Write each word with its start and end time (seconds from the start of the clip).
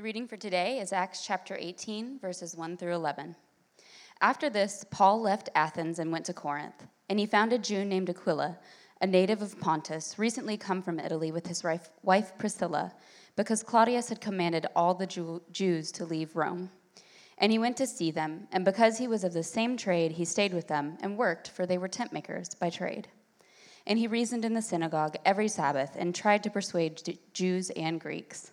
The 0.00 0.04
reading 0.04 0.28
for 0.28 0.38
today 0.38 0.78
is 0.78 0.94
Acts 0.94 1.26
chapter 1.26 1.54
18, 1.60 2.20
verses 2.20 2.56
1 2.56 2.78
through 2.78 2.94
11. 2.94 3.36
After 4.22 4.48
this, 4.48 4.82
Paul 4.90 5.20
left 5.20 5.50
Athens 5.54 5.98
and 5.98 6.10
went 6.10 6.24
to 6.24 6.32
Corinth, 6.32 6.86
and 7.10 7.18
he 7.18 7.26
found 7.26 7.52
a 7.52 7.58
Jew 7.58 7.84
named 7.84 8.08
Aquila, 8.08 8.58
a 9.02 9.06
native 9.06 9.42
of 9.42 9.60
Pontus, 9.60 10.18
recently 10.18 10.56
come 10.56 10.80
from 10.80 10.98
Italy 10.98 11.30
with 11.30 11.46
his 11.46 11.62
wife 12.02 12.32
Priscilla, 12.38 12.94
because 13.36 13.62
Claudius 13.62 14.08
had 14.08 14.22
commanded 14.22 14.66
all 14.74 14.94
the 14.94 15.42
Jews 15.52 15.92
to 15.92 16.06
leave 16.06 16.34
Rome. 16.34 16.70
And 17.36 17.52
he 17.52 17.58
went 17.58 17.76
to 17.76 17.86
see 17.86 18.10
them, 18.10 18.48
and 18.52 18.64
because 18.64 18.96
he 18.96 19.06
was 19.06 19.22
of 19.22 19.34
the 19.34 19.42
same 19.42 19.76
trade, 19.76 20.12
he 20.12 20.24
stayed 20.24 20.54
with 20.54 20.68
them 20.68 20.96
and 21.02 21.18
worked, 21.18 21.50
for 21.50 21.66
they 21.66 21.76
were 21.76 21.88
tent 21.88 22.10
makers 22.10 22.54
by 22.54 22.70
trade. 22.70 23.08
And 23.86 23.98
he 23.98 24.06
reasoned 24.06 24.46
in 24.46 24.54
the 24.54 24.62
synagogue 24.62 25.18
every 25.26 25.48
Sabbath 25.48 25.94
and 25.94 26.14
tried 26.14 26.42
to 26.44 26.50
persuade 26.50 27.18
Jews 27.34 27.68
and 27.76 28.00
Greeks. 28.00 28.52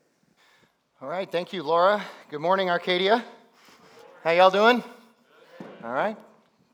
All 1.01 1.09
right, 1.09 1.31
thank 1.31 1.51
you, 1.51 1.63
Laura. 1.63 2.05
Good 2.29 2.41
morning, 2.41 2.69
Arcadia. 2.69 3.25
How 4.23 4.29
y'all 4.29 4.51
doing? 4.51 4.83
All 5.83 5.91
right, 5.91 6.15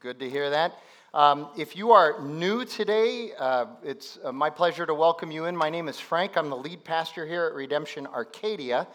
good 0.02 0.20
to 0.20 0.30
hear 0.30 0.50
that. 0.50 0.74
Um, 1.14 1.48
if 1.58 1.78
you 1.78 1.92
are 1.94 2.22
new 2.22 2.66
today, 2.66 3.32
uh, 3.40 3.68
it's 3.86 4.20
uh, 4.26 4.34
my 4.34 4.50
pleasure 4.50 4.86
to 4.86 4.94
welcome 4.94 5.32
you 5.32 5.46
in. 5.46 5.56
My 5.56 5.70
name 5.70 5.88
is 5.88 5.98
Frank. 5.98 6.36
I'm 6.36 6.50
the 6.50 6.58
lead 6.58 6.84
pastor 6.84 7.26
here 7.26 7.46
at 7.46 7.54
Redemption 7.54 8.06
Arcadia, 8.06 8.86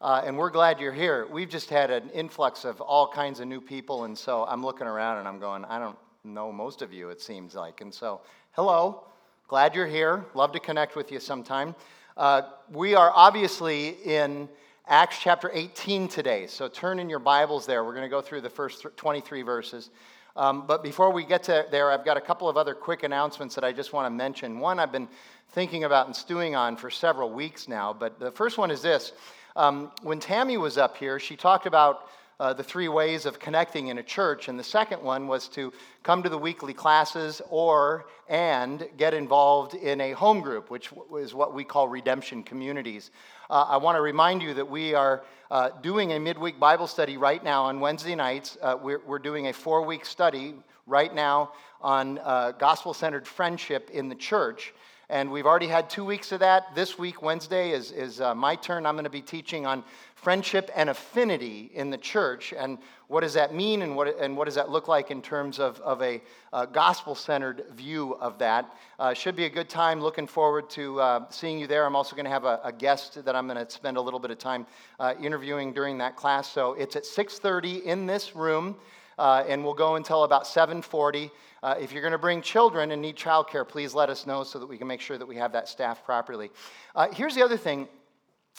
uh, 0.00 0.22
and 0.24 0.38
we're 0.38 0.50
glad 0.50 0.78
you're 0.78 0.92
here. 0.92 1.26
We've 1.32 1.50
just 1.50 1.68
had 1.68 1.90
an 1.90 2.08
influx 2.10 2.64
of 2.64 2.80
all 2.80 3.08
kinds 3.08 3.40
of 3.40 3.48
new 3.48 3.60
people, 3.60 4.04
and 4.04 4.16
so 4.16 4.44
I'm 4.44 4.64
looking 4.64 4.86
around 4.86 5.18
and 5.18 5.26
I'm 5.26 5.40
going, 5.40 5.64
I 5.64 5.80
don't 5.80 5.98
know 6.22 6.52
most 6.52 6.80
of 6.80 6.92
you, 6.92 7.08
it 7.10 7.20
seems 7.20 7.56
like. 7.56 7.80
And 7.80 7.92
so, 7.92 8.20
hello, 8.52 9.02
glad 9.48 9.74
you're 9.74 9.88
here. 9.88 10.24
Love 10.34 10.52
to 10.52 10.60
connect 10.60 10.94
with 10.94 11.10
you 11.10 11.18
sometime. 11.18 11.74
Uh, 12.16 12.42
we 12.70 12.94
are 12.94 13.10
obviously 13.12 13.96
in 14.04 14.48
Acts 14.88 15.18
chapter 15.20 15.50
18 15.52 16.06
today. 16.06 16.46
So 16.46 16.68
turn 16.68 17.00
in 17.00 17.10
your 17.10 17.18
Bibles 17.18 17.66
there. 17.66 17.82
We're 17.82 17.92
going 17.92 18.04
to 18.04 18.08
go 18.08 18.20
through 18.20 18.42
the 18.42 18.50
first 18.50 18.86
23 18.94 19.42
verses. 19.42 19.90
Um, 20.36 20.64
but 20.64 20.84
before 20.84 21.10
we 21.10 21.24
get 21.24 21.42
to 21.44 21.66
there, 21.72 21.90
I've 21.90 22.04
got 22.04 22.16
a 22.16 22.20
couple 22.20 22.48
of 22.48 22.56
other 22.56 22.72
quick 22.72 23.02
announcements 23.02 23.56
that 23.56 23.64
I 23.64 23.72
just 23.72 23.92
want 23.92 24.06
to 24.06 24.10
mention. 24.10 24.60
One 24.60 24.78
I've 24.78 24.92
been 24.92 25.08
thinking 25.48 25.82
about 25.82 26.06
and 26.06 26.14
stewing 26.14 26.54
on 26.54 26.76
for 26.76 26.88
several 26.88 27.32
weeks 27.32 27.66
now. 27.66 27.92
But 27.92 28.20
the 28.20 28.30
first 28.30 28.58
one 28.58 28.70
is 28.70 28.80
this. 28.80 29.12
Um, 29.56 29.90
when 30.04 30.20
Tammy 30.20 30.56
was 30.56 30.78
up 30.78 30.96
here, 30.96 31.18
she 31.18 31.34
talked 31.34 31.66
about 31.66 32.08
uh, 32.38 32.52
the 32.52 32.62
three 32.62 32.88
ways 32.88 33.24
of 33.24 33.38
connecting 33.38 33.88
in 33.88 33.98
a 33.98 34.02
church, 34.02 34.48
and 34.48 34.58
the 34.58 34.64
second 34.64 35.02
one 35.02 35.26
was 35.26 35.48
to 35.48 35.72
come 36.02 36.22
to 36.22 36.28
the 36.28 36.38
weekly 36.38 36.74
classes 36.74 37.40
or 37.48 38.06
and 38.28 38.88
get 38.96 39.14
involved 39.14 39.74
in 39.74 40.00
a 40.00 40.12
home 40.12 40.40
group, 40.40 40.70
which 40.70 40.90
is 41.18 41.32
what 41.32 41.54
we 41.54 41.64
call 41.64 41.88
redemption 41.88 42.42
communities. 42.42 43.10
Uh, 43.48 43.64
I 43.68 43.76
want 43.76 43.96
to 43.96 44.02
remind 44.02 44.42
you 44.42 44.52
that 44.54 44.68
we 44.68 44.94
are 44.94 45.24
uh, 45.50 45.70
doing 45.80 46.12
a 46.12 46.20
midweek 46.20 46.58
Bible 46.58 46.86
study 46.86 47.16
right 47.16 47.42
now 47.42 47.64
on 47.64 47.80
Wednesday 47.80 48.14
nights. 48.14 48.58
Uh, 48.60 48.76
we're, 48.80 49.00
we're, 49.06 49.20
doing 49.20 49.46
a 49.46 49.52
four-week 49.52 50.04
study 50.04 50.54
right 50.86 51.14
now 51.14 51.52
on 51.80 52.18
uh, 52.18 52.52
gospel-centered 52.52 53.26
friendship 53.26 53.90
in 53.90 54.08
the 54.08 54.14
church. 54.14 54.74
And 55.08 55.30
we've 55.30 55.46
already 55.46 55.68
had 55.68 55.88
two 55.88 56.04
weeks 56.04 56.32
of 56.32 56.40
that. 56.40 56.74
This 56.74 56.98
week, 56.98 57.22
Wednesday, 57.22 57.70
is, 57.70 57.92
is 57.92 58.20
uh, 58.20 58.34
my 58.34 58.56
turn. 58.56 58.84
I'm 58.84 58.96
going 58.96 59.04
to 59.04 59.10
be 59.10 59.22
teaching 59.22 59.64
on 59.64 59.84
friendship 60.16 60.68
and 60.74 60.90
affinity 60.90 61.70
in 61.74 61.90
the 61.90 61.98
church. 61.98 62.52
And 62.52 62.78
what 63.06 63.20
does 63.20 63.34
that 63.34 63.54
mean 63.54 63.82
and 63.82 63.94
what, 63.94 64.18
and 64.18 64.36
what 64.36 64.46
does 64.46 64.56
that 64.56 64.68
look 64.68 64.88
like 64.88 65.12
in 65.12 65.22
terms 65.22 65.60
of, 65.60 65.78
of 65.82 66.02
a 66.02 66.20
uh, 66.52 66.66
gospel 66.66 67.14
centered 67.14 67.66
view 67.70 68.14
of 68.16 68.36
that? 68.38 68.74
Uh, 68.98 69.14
should 69.14 69.36
be 69.36 69.44
a 69.44 69.48
good 69.48 69.68
time. 69.68 70.00
Looking 70.00 70.26
forward 70.26 70.68
to 70.70 71.00
uh, 71.00 71.30
seeing 71.30 71.60
you 71.60 71.68
there. 71.68 71.86
I'm 71.86 71.94
also 71.94 72.16
going 72.16 72.24
to 72.24 72.30
have 72.32 72.44
a, 72.44 72.58
a, 72.64 72.72
guest 72.72 73.24
that 73.24 73.36
I'm 73.36 73.46
going 73.46 73.64
to 73.64 73.70
spend 73.70 73.98
a 73.98 74.00
little 74.00 74.18
bit 74.18 74.32
of 74.32 74.38
time 74.38 74.66
uh, 74.98 75.14
interviewing 75.22 75.72
during 75.72 75.98
that 75.98 76.16
class. 76.16 76.50
So 76.50 76.72
it's 76.72 76.96
at 76.96 77.04
6:30 77.04 77.84
in 77.84 78.06
this 78.06 78.34
room. 78.34 78.74
Uh, 79.18 79.44
and 79.48 79.64
we'll 79.64 79.74
go 79.74 79.96
until 79.96 80.24
about 80.24 80.44
7.40 80.44 81.30
uh, 81.62 81.74
if 81.80 81.90
you're 81.90 82.02
going 82.02 82.12
to 82.12 82.18
bring 82.18 82.42
children 82.42 82.92
and 82.92 83.00
need 83.00 83.16
childcare 83.16 83.66
please 83.66 83.94
let 83.94 84.10
us 84.10 84.26
know 84.26 84.44
so 84.44 84.58
that 84.58 84.66
we 84.66 84.76
can 84.76 84.86
make 84.86 85.00
sure 85.00 85.16
that 85.16 85.26
we 85.26 85.36
have 85.36 85.52
that 85.52 85.68
staffed 85.68 86.04
properly 86.04 86.50
uh, 86.94 87.08
here's 87.12 87.34
the 87.34 87.42
other 87.42 87.56
thing 87.56 87.88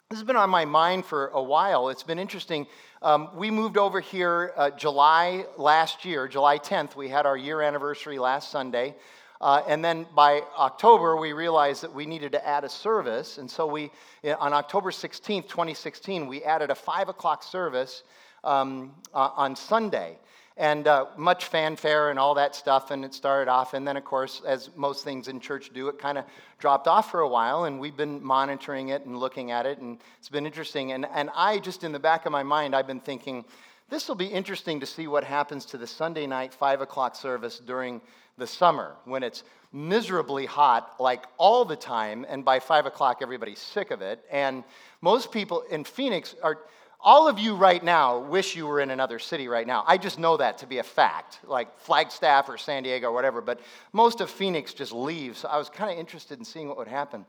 this 0.09 0.19
has 0.19 0.25
been 0.25 0.38
on 0.38 0.50
my 0.50 0.63
mind 0.63 1.03
for 1.03 1.28
a 1.34 1.44
while. 1.44 1.90
It's 1.90 2.03
been 2.03 2.18
interesting. 2.18 2.66
Um, 3.01 3.28
we 3.35 3.51
moved 3.51 3.78
over 3.78 4.00
here 4.00 4.53
uh, 4.56 4.69
July 4.69 5.44
last 5.57 6.06
year, 6.06 6.29
July 6.29 6.59
10th. 6.59 6.95
We 6.95 7.09
had 7.09 7.25
our 7.25 7.35
year 7.35 7.62
anniversary 7.62 8.18
last 8.18 8.50
Sunday. 8.50 8.95
Uh, 9.41 9.63
and 9.68 9.84
then 9.84 10.06
by 10.16 10.44
October, 10.57 11.18
we 11.18 11.34
realized 11.34 11.84
that 11.84 11.94
we 11.94 12.06
needed 12.06 12.31
to 12.31 12.47
add 12.47 12.63
a 12.63 12.69
service. 12.69 13.38
And 13.38 13.51
so 13.51 13.68
we, 13.68 13.91
on 14.24 14.53
October 14.53 14.91
16th, 14.91 15.50
2016, 15.50 16.25
we 16.25 16.41
added 16.41 16.69
a 16.69 16.75
5 16.75 17.09
o'clock 17.09 17.44
service 17.44 18.03
um, 18.45 18.94
uh, 19.13 19.31
on 19.35 19.57
Sunday 19.57 20.18
and 20.57 20.88
uh, 20.88 21.06
much 21.16 21.45
fanfare 21.45 22.09
and 22.09 22.18
all 22.18 22.34
that 22.34 22.56
stuff. 22.56 22.91
And 22.91 23.06
it 23.06 23.13
started 23.13 23.50
off, 23.50 23.73
and 23.73 23.88
then, 23.88 23.95
of 23.95 24.03
course, 24.03 24.41
as 24.45 24.69
most 24.75 25.03
things 25.03 25.28
in 25.28 25.40
church 25.40 25.72
do, 25.73 25.88
it 25.88 26.00
kind 26.00 26.18
of 26.18 26.25
dropped 26.59 26.88
off 26.88 27.12
for 27.12 27.22
a 27.22 27.28
while. 27.28 27.66
And 27.66 27.79
we've 27.79 27.95
been 27.95 28.22
monitoring 28.23 28.90
it 28.90 29.06
and 29.06 29.18
looking 29.18 29.51
at 29.51 29.66
it, 29.66 29.78
and 29.78 30.00
it's 30.18 30.29
been 30.29 30.45
interesting. 30.45 30.91
And, 30.91 31.06
and 31.13 31.29
I, 31.35 31.59
just 31.59 31.84
in 31.84 31.91
the 31.91 32.00
back 32.00 32.25
of 32.25 32.31
my 32.31 32.44
mind, 32.44 32.75
I've 32.75 32.88
been 32.88 33.00
thinking, 33.00 33.45
this 33.90 34.07
will 34.07 34.16
be 34.16 34.25
interesting 34.25 34.79
to 34.81 34.85
see 34.85 35.07
what 35.07 35.23
happens 35.23 35.66
to 35.68 35.78
the 35.78 35.88
Sunday 35.88 36.28
night 36.28 36.53
5 36.53 36.81
o'clock 36.81 37.16
service 37.16 37.59
during 37.59 38.01
the 38.38 38.47
summer 38.47 38.95
when 39.06 39.24
it's 39.24 39.44
miserably 39.72 40.45
hot 40.45 40.95
like 41.00 41.25
all 41.38 41.66
the 41.66 41.75
time 41.75 42.25
and 42.29 42.45
by 42.45 42.59
5 42.59 42.85
o'clock 42.85 43.19
everybody's 43.22 43.59
sick 43.59 43.91
of 43.91 44.01
it 44.01 44.24
and 44.31 44.63
most 45.01 45.31
people 45.31 45.62
in 45.69 45.84
phoenix 45.84 46.35
are 46.41 46.59
all 47.07 47.29
of 47.29 47.40
you 47.40 47.56
right 47.56 47.85
now 47.85 48.19
wish 48.19 48.53
you 48.53 48.68
were 48.68 48.81
in 48.81 48.91
another 48.91 49.18
city 49.18 49.47
right 49.47 49.66
now. 49.66 49.81
I 49.88 49.97
just 49.97 50.19
know 50.19 50.35
that 50.35 50.57
to 50.57 50.68
be 50.68 50.79
a 50.79 50.84
fact, 50.84 51.40
like 51.45 51.79
Flagstaff 51.79 52.50
or 52.50 52.57
San 52.57 52.84
Diego 52.84 53.07
or 53.07 53.13
whatever, 53.13 53.40
but 53.40 53.62
most 53.94 54.19
of 54.19 54.29
Phoenix 54.29 54.73
just 54.73 54.91
leaves. 54.91 55.40
So 55.40 55.47
I 55.47 55.57
was 55.57 55.69
kind 55.69 55.90
of 55.90 55.97
interested 55.97 56.38
in 56.38 56.44
seeing 56.44 56.68
what 56.68 56.75
would 56.75 56.90
happen. 56.90 57.25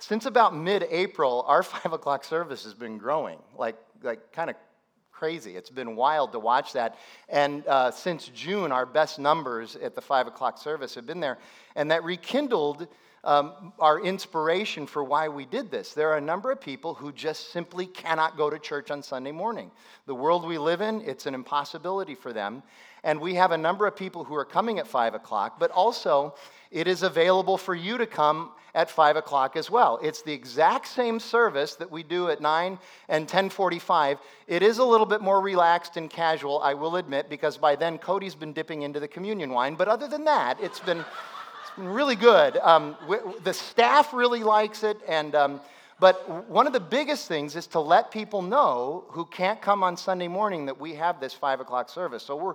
Since 0.00 0.26
about 0.26 0.56
mid 0.56 0.84
April, 0.90 1.44
our 1.46 1.62
5 1.84 1.92
o'clock 1.92 2.24
service 2.24 2.64
has 2.64 2.74
been 2.74 2.98
growing, 2.98 3.38
like, 3.56 3.76
like 4.02 4.32
kind 4.32 4.50
of 4.50 4.56
crazy. 5.12 5.54
It's 5.54 5.70
been 5.70 5.94
wild 5.94 6.32
to 6.32 6.40
watch 6.40 6.72
that. 6.72 6.98
And 7.28 7.64
uh, 7.68 7.92
since 7.92 8.32
June, 8.34 8.72
our 8.72 8.84
best 8.84 9.20
numbers 9.20 9.76
at 9.76 9.94
the 9.94 10.00
5 10.00 10.26
o'clock 10.26 10.58
service 10.58 10.96
have 10.96 11.06
been 11.06 11.20
there. 11.20 11.38
And 11.76 11.92
that 11.92 12.02
rekindled 12.02 12.88
um, 13.24 13.72
our 13.78 14.00
inspiration 14.00 14.86
for 14.86 15.04
why 15.04 15.28
we 15.28 15.44
did 15.44 15.70
this. 15.70 15.92
There 15.92 16.08
are 16.10 16.16
a 16.16 16.22
number 16.22 16.50
of 16.50 16.60
people 16.60 16.94
who 16.94 17.12
just 17.12 17.52
simply 17.52 17.86
cannot 17.86 18.36
go 18.36 18.48
to 18.48 18.58
church 18.58 18.90
on 18.90 19.02
Sunday 19.02 19.32
morning. 19.32 19.70
The 20.06 20.14
world 20.14 20.46
we 20.46 20.58
live 20.58 20.80
in, 20.80 21.02
it's 21.02 21.26
an 21.26 21.34
impossibility 21.34 22.14
for 22.14 22.32
them. 22.32 22.62
And 23.04 23.20
we 23.20 23.34
have 23.34 23.52
a 23.52 23.58
number 23.58 23.86
of 23.86 23.96
people 23.96 24.24
who 24.24 24.34
are 24.34 24.44
coming 24.44 24.78
at 24.78 24.86
5 24.86 25.14
o'clock, 25.14 25.58
but 25.58 25.70
also 25.70 26.34
it 26.70 26.86
is 26.86 27.02
available 27.02 27.56
for 27.56 27.74
you 27.74 27.98
to 27.98 28.06
come 28.06 28.52
at 28.74 28.90
5 28.90 29.16
o'clock 29.16 29.56
as 29.56 29.70
well. 29.70 29.98
It's 30.02 30.22
the 30.22 30.32
exact 30.32 30.86
same 30.86 31.18
service 31.18 31.74
that 31.76 31.90
we 31.90 32.02
do 32.02 32.28
at 32.28 32.40
9 32.40 32.78
and 33.08 33.22
1045. 33.22 34.18
It 34.46 34.62
is 34.62 34.78
a 34.78 34.84
little 34.84 35.06
bit 35.06 35.20
more 35.20 35.40
relaxed 35.40 35.96
and 35.96 36.08
casual, 36.08 36.60
I 36.60 36.74
will 36.74 36.96
admit, 36.96 37.28
because 37.28 37.56
by 37.56 37.74
then 37.74 37.98
Cody's 37.98 38.34
been 38.34 38.52
dipping 38.52 38.82
into 38.82 39.00
the 39.00 39.08
communion 39.08 39.50
wine. 39.50 39.74
But 39.74 39.88
other 39.88 40.06
than 40.06 40.24
that, 40.24 40.60
it's 40.60 40.80
been 40.80 41.04
really 41.76 42.16
good. 42.16 42.56
Um, 42.58 42.96
the 43.42 43.52
staff 43.54 44.12
really 44.12 44.42
likes 44.42 44.82
it, 44.82 44.98
and 45.06 45.34
um, 45.34 45.60
but 45.98 46.48
one 46.48 46.66
of 46.66 46.72
the 46.72 46.80
biggest 46.80 47.28
things 47.28 47.56
is 47.56 47.66
to 47.68 47.80
let 47.80 48.10
people 48.10 48.42
know 48.42 49.04
who 49.08 49.26
can't 49.26 49.60
come 49.60 49.82
on 49.82 49.96
Sunday 49.96 50.28
morning 50.28 50.66
that 50.66 50.80
we 50.80 50.94
have 50.94 51.20
this 51.20 51.34
five 51.34 51.60
o'clock 51.60 51.88
service. 51.88 52.22
So 52.22 52.36
we're 52.36 52.54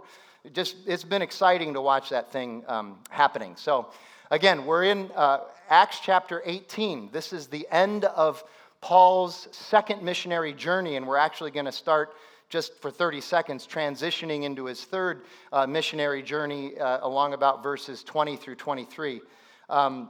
just 0.53 0.75
it's 0.85 1.03
been 1.03 1.21
exciting 1.21 1.73
to 1.73 1.81
watch 1.81 2.09
that 2.09 2.31
thing 2.31 2.63
um, 2.67 2.97
happening. 3.09 3.55
So, 3.55 3.87
again, 4.31 4.65
we're 4.65 4.83
in 4.83 5.11
uh, 5.15 5.41
Acts 5.69 5.99
chapter 6.03 6.41
18. 6.45 7.09
This 7.11 7.33
is 7.33 7.47
the 7.47 7.67
end 7.71 8.05
of 8.05 8.43
Paul's 8.81 9.47
second 9.51 10.03
missionary 10.03 10.53
journey, 10.53 10.95
and 10.95 11.07
we're 11.07 11.17
actually 11.17 11.51
going 11.51 11.65
to 11.65 11.71
start 11.71 12.13
just 12.49 12.79
for 12.81 12.91
30 12.91 13.21
seconds, 13.21 13.67
transitioning 13.67 14.43
into 14.43 14.65
his 14.65 14.83
third 14.83 15.23
uh, 15.51 15.65
missionary 15.65 16.21
journey 16.21 16.77
uh, 16.77 16.99
along 17.01 17.33
about 17.33 17.63
verses 17.63 18.03
20 18.03 18.35
through 18.37 18.55
23. 18.55 19.21
Um, 19.69 20.09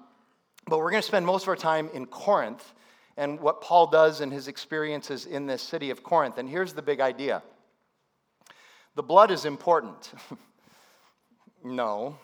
but 0.67 0.79
we're 0.79 0.91
going 0.91 1.01
to 1.01 1.07
spend 1.07 1.25
most 1.25 1.43
of 1.43 1.49
our 1.49 1.55
time 1.55 1.89
in 1.93 2.05
Corinth 2.05 2.73
and 3.17 3.39
what 3.39 3.61
Paul 3.61 3.87
does 3.87 4.21
and 4.21 4.31
his 4.31 4.47
experiences 4.47 5.25
in 5.25 5.45
this 5.45 5.61
city 5.61 5.89
of 5.89 6.03
Corinth. 6.03 6.37
And 6.37 6.49
here's 6.49 6.73
the 6.73 6.81
big 6.81 6.99
idea 6.99 7.43
the 8.95 9.03
blood 9.03 9.31
is 9.31 9.45
important. 9.45 10.13
no. 11.63 12.17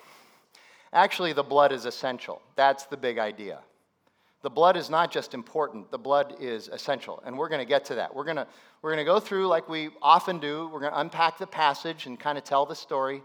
Actually, 0.94 1.32
the 1.34 1.44
blood 1.44 1.72
is 1.72 1.86
essential. 1.86 2.42
That's 2.56 2.86
the 2.86 2.98
big 2.98 3.18
idea. 3.18 3.60
The 4.44 4.50
blood 4.50 4.76
is 4.76 4.90
not 4.90 5.12
just 5.12 5.34
important, 5.34 5.92
the 5.92 6.00
blood 6.00 6.36
is 6.40 6.68
essential. 6.68 7.22
And 7.26 7.38
we're 7.38 7.50
going 7.50 7.60
to 7.60 7.66
get 7.66 7.86
to 7.86 7.96
that. 7.96 8.16
We're 8.16 8.24
going 8.24 8.38
to, 8.38 8.48
we're 8.82 8.92
going 8.92 9.06
to 9.06 9.12
go 9.12 9.20
through, 9.20 9.48
like 9.48 9.70
we 9.70 9.90
often 10.02 10.40
do, 10.40 10.70
we're 10.74 10.80
going 10.80 10.94
to 10.94 11.00
unpack 11.00 11.38
the 11.38 11.48
passage 11.48 12.08
and 12.08 12.20
kind 12.20 12.38
of 12.38 12.44
tell 12.44 12.66
the 12.66 12.76
story. 12.76 13.22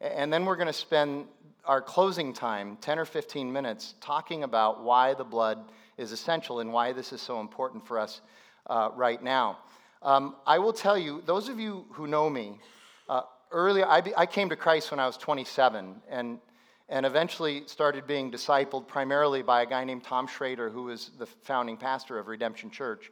And 0.00 0.32
then 0.32 0.44
we're 0.44 0.56
going 0.56 0.66
to 0.66 0.72
spend 0.72 1.26
our 1.66 1.82
closing 1.82 2.32
time, 2.32 2.78
10 2.80 2.98
or 2.98 3.04
15 3.04 3.52
minutes, 3.52 3.94
talking 4.00 4.44
about 4.44 4.82
why 4.82 5.14
the 5.14 5.24
blood 5.24 5.58
is 5.98 6.12
essential 6.12 6.60
and 6.60 6.72
why 6.72 6.92
this 6.92 7.12
is 7.12 7.20
so 7.20 7.40
important 7.40 7.86
for 7.86 7.98
us 7.98 8.20
uh, 8.68 8.90
right 8.94 9.22
now. 9.22 9.58
Um, 10.02 10.36
I 10.46 10.58
will 10.58 10.72
tell 10.72 10.96
you, 10.96 11.22
those 11.26 11.48
of 11.48 11.58
you 11.58 11.84
who 11.90 12.06
know 12.06 12.30
me, 12.30 12.58
uh, 13.08 13.22
earlier, 13.50 13.86
I, 13.86 14.00
be, 14.00 14.14
I 14.16 14.26
came 14.26 14.48
to 14.50 14.56
Christ 14.56 14.90
when 14.90 15.00
I 15.00 15.06
was 15.06 15.16
27, 15.16 15.96
and 16.08 16.38
and 16.88 17.04
eventually 17.04 17.62
started 17.66 18.06
being 18.06 18.30
discipled 18.30 18.86
primarily 18.86 19.42
by 19.42 19.62
a 19.62 19.66
guy 19.66 19.84
named 19.84 20.04
Tom 20.04 20.28
Shrader, 20.28 20.72
who 20.72 20.84
was 20.84 21.10
the 21.18 21.26
founding 21.26 21.76
pastor 21.76 22.18
of 22.18 22.28
Redemption 22.28 22.70
Church. 22.70 23.10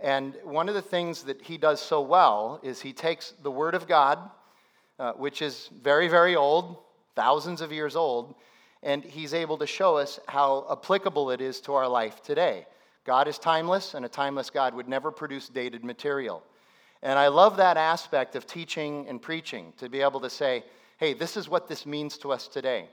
And 0.00 0.36
one 0.42 0.68
of 0.68 0.74
the 0.74 0.82
things 0.82 1.22
that 1.22 1.40
he 1.40 1.56
does 1.56 1.80
so 1.80 2.00
well 2.00 2.58
is 2.62 2.80
he 2.80 2.92
takes 2.92 3.32
the 3.42 3.50
Word 3.50 3.74
of 3.74 3.86
God, 3.86 4.18
uh, 4.98 5.12
which 5.12 5.42
is 5.42 5.70
very, 5.82 6.08
very 6.08 6.34
old, 6.34 6.76
thousands 7.14 7.60
of 7.60 7.72
years 7.72 7.94
old, 7.94 8.34
and 8.82 9.04
he's 9.04 9.32
able 9.32 9.56
to 9.58 9.66
show 9.66 9.96
us 9.96 10.18
how 10.26 10.66
applicable 10.70 11.30
it 11.30 11.40
is 11.40 11.60
to 11.62 11.74
our 11.74 11.88
life 11.88 12.22
today. 12.22 12.66
God 13.04 13.28
is 13.28 13.38
timeless, 13.38 13.94
and 13.94 14.04
a 14.04 14.08
timeless 14.08 14.50
God 14.50 14.74
would 14.74 14.88
never 14.88 15.10
produce 15.10 15.48
dated 15.48 15.84
material. 15.84 16.42
And 17.02 17.18
I 17.18 17.28
love 17.28 17.58
that 17.58 17.76
aspect 17.76 18.34
of 18.34 18.46
teaching 18.46 19.06
and 19.08 19.20
preaching 19.22 19.72
to 19.76 19.88
be 19.88 20.00
able 20.00 20.20
to 20.20 20.30
say, 20.30 20.64
hey, 20.96 21.12
this 21.12 21.36
is 21.36 21.48
what 21.48 21.68
this 21.68 21.86
means 21.86 22.18
to 22.18 22.32
us 22.32 22.48
today. 22.48 22.88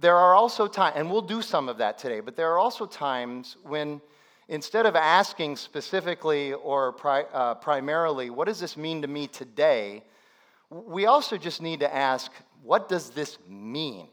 There 0.00 0.16
are 0.16 0.34
also 0.34 0.66
times, 0.66 0.94
and 0.96 1.10
we'll 1.10 1.22
do 1.22 1.42
some 1.42 1.68
of 1.68 1.78
that 1.78 1.98
today, 1.98 2.20
but 2.20 2.36
there 2.36 2.50
are 2.52 2.58
also 2.58 2.86
times 2.86 3.56
when 3.64 4.00
instead 4.48 4.86
of 4.86 4.96
asking 4.96 5.56
specifically 5.56 6.52
or 6.54 6.92
pri- 6.92 7.26
uh, 7.32 7.54
primarily, 7.54 8.30
what 8.30 8.46
does 8.46 8.60
this 8.60 8.76
mean 8.76 9.02
to 9.02 9.08
me 9.08 9.26
today, 9.26 10.02
we 10.70 11.06
also 11.06 11.36
just 11.36 11.62
need 11.62 11.80
to 11.80 11.94
ask, 11.94 12.32
what 12.62 12.88
does 12.88 13.10
this 13.10 13.38
mean? 13.48 14.08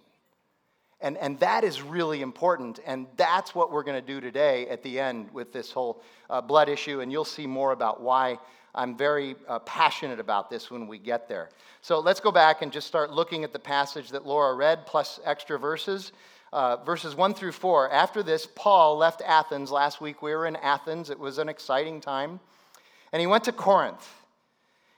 And, 1.01 1.17
and 1.17 1.39
that 1.39 1.63
is 1.63 1.81
really 1.81 2.21
important, 2.21 2.79
and 2.85 3.05
that's 3.17 3.53
what 3.53 3.71
we're 3.71 3.83
going 3.83 4.01
to 4.01 4.07
do 4.07 4.21
today 4.21 4.67
at 4.69 4.81
the 4.81 4.99
end 4.99 5.29
with 5.33 5.51
this 5.51 5.71
whole 5.71 6.01
uh, 6.29 6.41
blood 6.41 6.69
issue, 6.69 7.01
and 7.01 7.11
you'll 7.11 7.25
see 7.25 7.45
more 7.45 7.73
about 7.73 8.01
why 8.01 8.39
I'm 8.73 8.95
very 8.95 9.35
uh, 9.47 9.59
passionate 9.59 10.19
about 10.19 10.49
this 10.49 10.71
when 10.71 10.87
we 10.87 10.97
get 10.97 11.27
there. 11.27 11.49
So 11.81 11.99
let's 11.99 12.19
go 12.19 12.31
back 12.31 12.61
and 12.61 12.71
just 12.71 12.87
start 12.87 13.11
looking 13.11 13.43
at 13.43 13.53
the 13.53 13.59
passage 13.59 14.09
that 14.09 14.25
Laura 14.25 14.55
read, 14.55 14.85
plus 14.85 15.19
extra 15.25 15.59
verses. 15.59 16.11
Uh, 16.53 16.77
verses 16.77 17.15
1 17.15 17.33
through 17.33 17.51
4. 17.51 17.91
After 17.91 18.23
this, 18.23 18.47
Paul 18.55 18.97
left 18.97 19.21
Athens. 19.25 19.71
Last 19.71 19.99
week 19.99 20.21
we 20.21 20.33
were 20.33 20.45
in 20.45 20.55
Athens. 20.55 21.09
It 21.09 21.19
was 21.19 21.37
an 21.37 21.49
exciting 21.49 21.99
time. 21.99 22.39
And 23.11 23.19
he 23.19 23.27
went 23.27 23.43
to 23.45 23.51
Corinth. 23.51 24.07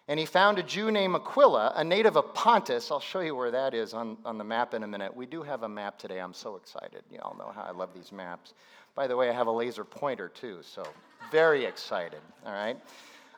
And 0.08 0.20
he 0.20 0.26
found 0.26 0.58
a 0.58 0.64
Jew 0.64 0.90
named 0.90 1.16
Aquila, 1.16 1.74
a 1.76 1.84
native 1.84 2.16
of 2.16 2.34
Pontus. 2.34 2.92
I'll 2.92 3.00
show 3.00 3.20
you 3.20 3.36
where 3.36 3.52
that 3.52 3.74
is 3.74 3.94
on, 3.94 4.18
on 4.24 4.38
the 4.38 4.44
map 4.44 4.74
in 4.74 4.84
a 4.84 4.88
minute. 4.88 5.16
We 5.16 5.26
do 5.26 5.44
have 5.44 5.64
a 5.64 5.70
map 5.70 6.00
today. 6.00 6.20
I'm 6.20 6.34
so 6.34 6.56
excited. 6.56 7.04
You 7.12 7.20
all 7.22 7.36
know 7.38 7.52
how 7.54 7.64
I 7.64 7.72
love 7.72 7.90
these 7.94 8.12
maps. 8.12 8.54
By 8.96 9.08
the 9.08 9.18
way, 9.18 9.30
I 9.30 9.34
have 9.34 9.48
a 9.48 9.52
laser 9.52 9.84
pointer 9.84 10.30
too, 10.30 10.60
so 10.62 10.84
very 11.32 11.66
excited. 11.66 12.22
All 12.46 12.54
right 12.54 12.78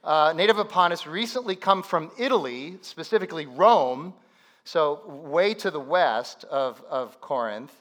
uh, 0.03 0.33
native 0.35 0.57
of 0.57 0.69
Pontus, 0.69 1.05
recently 1.05 1.55
come 1.55 1.83
from 1.83 2.11
Italy, 2.17 2.77
specifically 2.81 3.45
Rome, 3.45 4.13
so 4.63 5.01
way 5.07 5.53
to 5.55 5.71
the 5.71 5.79
west 5.79 6.45
of, 6.45 6.81
of 6.89 7.19
Corinth. 7.21 7.73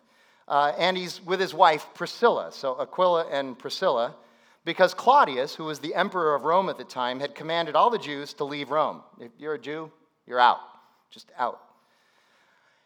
Uh, 0.46 0.73
and 0.79 0.96
he's 0.96 1.25
with 1.25 1.40
his 1.40 1.52
wife 1.52 1.87
Priscilla, 1.94 2.50
so 2.52 2.81
Aquila 2.81 3.26
and 3.31 3.58
Priscilla, 3.58 4.14
because 4.69 4.93
Claudius, 4.93 5.55
who 5.55 5.65
was 5.65 5.79
the 5.79 5.94
emperor 5.94 6.35
of 6.35 6.44
Rome 6.44 6.69
at 6.69 6.76
the 6.76 6.85
time, 6.85 7.20
had 7.20 7.35
commanded 7.35 7.75
all 7.75 7.88
the 7.88 7.97
Jews 7.97 8.35
to 8.35 8.44
leave 8.44 8.70
Rome. 8.70 9.00
If 9.19 9.31
you're 9.38 9.55
a 9.55 9.59
Jew, 9.59 9.91
you're 10.26 10.38
out, 10.38 10.59
just 11.11 11.32
out. 11.38 11.62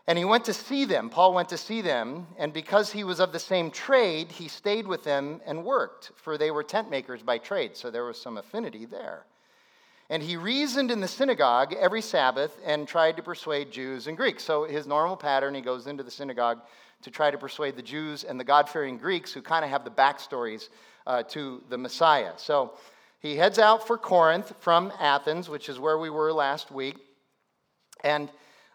And 0.07 0.17
he 0.17 0.25
went 0.25 0.45
to 0.45 0.55
see 0.55 0.85
them. 0.85 1.11
Paul 1.11 1.35
went 1.35 1.49
to 1.49 1.59
see 1.59 1.81
them, 1.81 2.29
and 2.39 2.53
because 2.53 2.93
he 2.93 3.03
was 3.03 3.19
of 3.19 3.33
the 3.33 3.41
same 3.41 3.69
trade, 3.69 4.31
he 4.31 4.47
stayed 4.47 4.87
with 4.87 5.03
them 5.03 5.41
and 5.45 5.65
worked, 5.65 6.13
for 6.15 6.39
they 6.39 6.53
were 6.53 6.63
tent 6.63 6.89
makers 6.89 7.21
by 7.21 7.39
trade, 7.39 7.77
so 7.77 7.91
there 7.91 8.05
was 8.05 8.17
some 8.17 8.37
affinity 8.37 8.85
there. 8.85 9.27
And 10.09 10.23
he 10.23 10.37
reasoned 10.37 10.93
in 10.93 11.01
the 11.01 11.09
synagogue 11.09 11.75
every 11.77 12.01
Sabbath 12.01 12.57
and 12.65 12.87
tried 12.87 13.17
to 13.17 13.25
persuade 13.25 13.73
Jews 13.73 14.07
and 14.07 14.17
Greeks. 14.17 14.45
So 14.45 14.63
his 14.63 14.87
normal 14.87 15.17
pattern, 15.17 15.53
he 15.53 15.61
goes 15.61 15.89
into 15.89 16.05
the 16.05 16.13
synagogue 16.13 16.61
to 17.03 17.11
try 17.11 17.33
to 17.33 17.39
persuade 17.39 17.75
the 17.75 17.83
Jews 17.83 18.23
and 18.23 18.39
the 18.39 18.45
God 18.45 18.69
fearing 18.69 18.99
Greeks 18.99 19.33
who 19.33 19.43
kind 19.43 19.65
of 19.65 19.71
have 19.73 19.85
the 19.85 19.91
backstories 19.91 20.69
uh, 21.07 21.23
to 21.25 21.63
the 21.69 21.79
Messiah. 21.79 22.33
So 22.37 22.75
he 23.21 23.37
heads 23.37 23.59
out 23.59 23.87
for 23.87 23.97
Corinth 23.99 24.53
from 24.61 24.93
Athens, 24.99 25.49
which 25.49 25.69
is 25.69 25.79
where 25.79 25.99
we 25.99 26.11
were 26.11 26.33
last 26.33 26.71
week. 26.71 26.97
And 28.03 28.29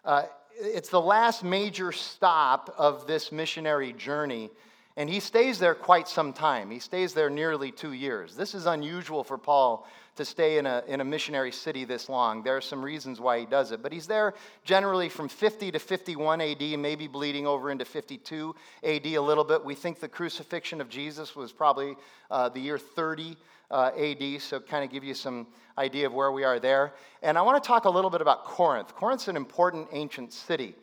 uh, 0.04 0.24
it's 0.60 0.88
the 0.88 1.00
last 1.00 1.44
major 1.44 1.92
stop 1.92 2.74
of 2.78 3.06
this 3.06 3.30
missionary 3.30 3.92
journey. 3.92 4.50
And 4.96 5.08
he 5.08 5.20
stays 5.20 5.58
there 5.58 5.74
quite 5.74 6.08
some 6.08 6.32
time. 6.32 6.70
He 6.70 6.80
stays 6.80 7.14
there 7.14 7.30
nearly 7.30 7.70
two 7.70 7.92
years. 7.92 8.34
This 8.34 8.54
is 8.54 8.66
unusual 8.66 9.22
for 9.22 9.38
Paul 9.38 9.86
to 10.18 10.24
stay 10.24 10.58
in 10.58 10.66
a, 10.66 10.82
in 10.86 11.00
a 11.00 11.04
missionary 11.04 11.50
city 11.50 11.84
this 11.84 12.08
long. 12.08 12.42
There 12.42 12.56
are 12.56 12.60
some 12.60 12.84
reasons 12.84 13.20
why 13.20 13.40
he 13.40 13.46
does 13.46 13.72
it. 13.72 13.82
But 13.82 13.92
he's 13.92 14.06
there 14.06 14.34
generally 14.64 15.08
from 15.08 15.28
50 15.28 15.72
to 15.72 15.78
51 15.78 16.40
AD, 16.40 16.60
maybe 16.78 17.06
bleeding 17.06 17.46
over 17.46 17.70
into 17.70 17.84
52 17.84 18.54
AD 18.84 19.06
a 19.06 19.18
little 19.18 19.44
bit. 19.44 19.64
We 19.64 19.74
think 19.74 20.00
the 20.00 20.08
crucifixion 20.08 20.80
of 20.80 20.88
Jesus 20.88 21.34
was 21.34 21.52
probably 21.52 21.96
uh, 22.30 22.48
the 22.48 22.60
year 22.60 22.78
30 22.78 23.36
uh, 23.70 23.90
AD, 23.96 24.40
so 24.42 24.60
kind 24.60 24.84
of 24.84 24.90
give 24.90 25.04
you 25.04 25.14
some 25.14 25.46
idea 25.78 26.06
of 26.06 26.12
where 26.12 26.32
we 26.32 26.44
are 26.44 26.58
there. 26.58 26.92
And 27.22 27.38
I 27.38 27.42
want 27.42 27.62
to 27.62 27.66
talk 27.66 27.84
a 27.84 27.90
little 27.90 28.10
bit 28.10 28.20
about 28.20 28.44
Corinth. 28.44 28.94
Corinth's 28.94 29.28
an 29.28 29.36
important 29.36 29.88
ancient 29.92 30.32
city, 30.32 30.74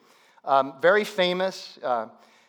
um, 0.45 0.75
very 0.81 1.03
famous. 1.03 1.77
Uh, 1.83 2.07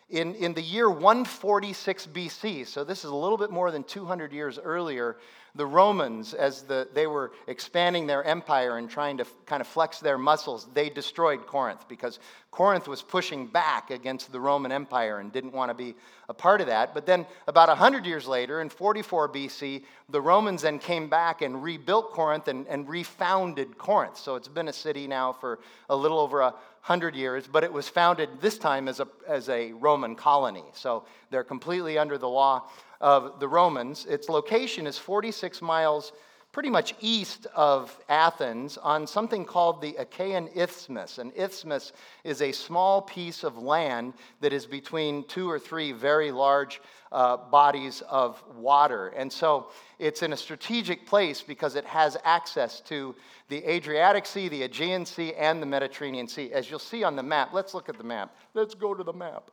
in, 0.09 0.35
in 0.35 0.53
the 0.53 0.61
year 0.61 0.89
146 0.89 2.07
BC, 2.07 2.65
so 2.65 2.83
this 2.83 2.99
is 2.99 3.11
a 3.11 3.15
little 3.15 3.37
bit 3.37 3.51
more 3.51 3.71
than 3.71 3.83
200 3.83 4.31
years 4.31 4.57
earlier, 4.57 5.17
the 5.57 5.65
Romans, 5.65 6.33
as 6.33 6.61
the, 6.61 6.87
they 6.93 7.07
were 7.07 7.31
expanding 7.47 8.07
their 8.07 8.23
empire 8.23 8.77
and 8.77 8.89
trying 8.89 9.17
to 9.17 9.25
kind 9.45 9.59
of 9.59 9.67
flex 9.67 9.99
their 9.99 10.17
muscles, 10.17 10.67
they 10.73 10.89
destroyed 10.89 11.45
Corinth 11.47 11.87
because 11.87 12.19
Corinth 12.51 12.87
was 12.87 13.01
pushing 13.01 13.47
back 13.47 13.89
against 13.89 14.31
the 14.31 14.39
Roman 14.39 14.71
Empire 14.71 15.19
and 15.19 15.31
didn't 15.31 15.53
want 15.53 15.69
to 15.69 15.73
be 15.73 15.95
a 16.29 16.33
part 16.33 16.61
of 16.61 16.67
that. 16.67 16.93
But 16.93 17.05
then, 17.05 17.25
about 17.47 17.69
100 17.69 18.05
years 18.05 18.27
later, 18.27 18.61
in 18.61 18.69
44 18.69 19.29
BC, 19.29 19.83
the 20.09 20.21
Romans 20.21 20.61
then 20.61 20.79
came 20.79 21.09
back 21.09 21.41
and 21.41 21.61
rebuilt 21.61 22.11
Corinth 22.11 22.47
and, 22.47 22.67
and 22.67 22.87
refounded 22.87 23.77
Corinth. 23.77 24.17
So 24.17 24.35
it's 24.35 24.47
been 24.47 24.67
a 24.67 24.73
city 24.73 25.07
now 25.07 25.33
for 25.33 25.59
a 25.89 25.95
little 25.95 26.19
over 26.19 26.41
a 26.41 26.53
hundred 26.87 27.17
years, 27.17 27.45
but 27.45 27.65
it 27.65 27.73
was 27.73 27.89
founded 27.89 28.29
this 28.39 28.57
time 28.57 28.87
as 28.87 29.01
a, 29.01 29.07
as 29.27 29.49
a 29.49 29.73
Roman 29.73 30.15
colony. 30.15 30.63
So 30.71 31.03
they're 31.29 31.43
completely 31.43 31.97
under 31.97 32.17
the 32.17 32.29
law 32.29 32.69
of 33.01 33.41
the 33.41 33.47
Romans. 33.49 34.05
Its 34.05 34.29
location 34.29 34.87
is 34.87 34.97
46 34.97 35.61
miles 35.61 36.13
pretty 36.57 36.71
much 36.71 36.95
east 37.01 37.45
of 37.53 37.95
Athens 38.09 38.79
on 38.79 39.05
something 39.05 39.45
called 39.45 39.79
the 39.79 39.95
Achaean 39.97 40.49
Isthmus. 40.55 41.19
An 41.19 41.31
isthmus 41.37 41.91
is 42.23 42.41
a 42.41 42.51
small 42.51 42.99
piece 42.99 43.43
of 43.43 43.59
land 43.59 44.15
that 44.41 44.51
is 44.51 44.65
between 44.65 45.23
two 45.25 45.47
or 45.47 45.59
three 45.59 45.91
very 45.91 46.31
large 46.31 46.81
uh, 47.11 47.37
bodies 47.37 48.01
of 48.09 48.43
water. 48.55 49.09
And 49.09 49.31
so 49.31 49.67
it's 49.99 50.23
in 50.23 50.33
a 50.33 50.35
strategic 50.35 51.05
place 51.05 51.43
because 51.43 51.75
it 51.75 51.85
has 51.85 52.17
access 52.23 52.81
to 52.87 53.13
the 53.49 53.63
Adriatic 53.63 54.25
Sea, 54.25 54.47
the 54.47 54.63
Aegean 54.63 55.05
Sea, 55.05 55.35
and 55.35 55.61
the 55.61 55.67
Mediterranean 55.67 56.27
Sea. 56.27 56.51
As 56.51 56.71
you'll 56.71 56.79
see 56.79 57.03
on 57.03 57.15
the 57.15 57.21
map, 57.21 57.53
let's 57.53 57.75
look 57.75 57.87
at 57.87 57.99
the 57.99 58.03
map. 58.03 58.35
Let's 58.55 58.73
go 58.73 58.95
to 58.95 59.03
the 59.03 59.13
map. 59.13 59.51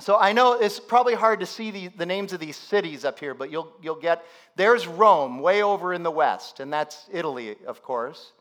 So 0.00 0.16
I 0.16 0.32
know 0.32 0.54
it's 0.54 0.80
probably 0.80 1.14
hard 1.14 1.40
to 1.40 1.46
see 1.46 1.70
the, 1.70 1.88
the 1.88 2.06
names 2.06 2.32
of 2.32 2.40
these 2.40 2.56
cities 2.56 3.04
up 3.04 3.18
here, 3.18 3.34
but 3.34 3.50
you'll, 3.50 3.70
you'll 3.82 4.00
get 4.00 4.24
there's 4.56 4.86
Rome 4.86 5.40
way 5.40 5.62
over 5.62 5.92
in 5.92 6.02
the 6.02 6.10
west, 6.10 6.60
and 6.60 6.72
that's 6.72 7.06
Italy, 7.12 7.56
of 7.66 7.82
course. 7.82 8.32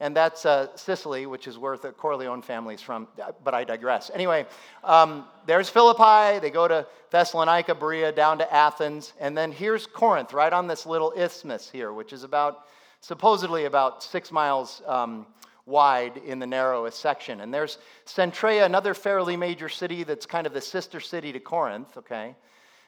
and 0.00 0.14
that's 0.14 0.44
uh, 0.44 0.76
Sicily, 0.76 1.26
which 1.26 1.48
is 1.48 1.56
where 1.56 1.76
the 1.76 1.90
Corleone 1.90 2.42
family's 2.42 2.82
from, 2.82 3.08
but 3.42 3.54
I 3.54 3.64
digress. 3.64 4.10
Anyway, 4.12 4.44
um, 4.84 5.24
there's 5.46 5.70
Philippi, 5.70 6.38
they 6.38 6.50
go 6.50 6.68
to 6.68 6.86
Thessalonica, 7.10 7.74
Berea, 7.74 8.12
down 8.12 8.38
to 8.38 8.54
Athens, 8.54 9.14
and 9.18 9.36
then 9.36 9.52
here's 9.52 9.86
Corinth, 9.86 10.32
right 10.32 10.52
on 10.52 10.66
this 10.66 10.84
little 10.84 11.12
isthmus 11.16 11.70
here, 11.70 11.92
which 11.92 12.12
is 12.12 12.24
about, 12.24 12.66
supposedly 13.00 13.64
about 13.64 14.02
six 14.02 14.30
miles 14.30 14.82
um, 14.86 15.26
wide 15.66 16.16
in 16.24 16.38
the 16.38 16.46
narrowest 16.46 17.00
section. 17.00 17.40
And 17.40 17.52
there's 17.52 17.78
Cenchrea, 18.06 18.64
another 18.64 18.94
fairly 18.94 19.36
major 19.36 19.68
city 19.68 20.04
that's 20.04 20.24
kind 20.24 20.46
of 20.46 20.52
the 20.52 20.60
sister 20.60 21.00
city 21.00 21.32
to 21.32 21.40
Corinth, 21.40 21.96
okay? 21.98 22.34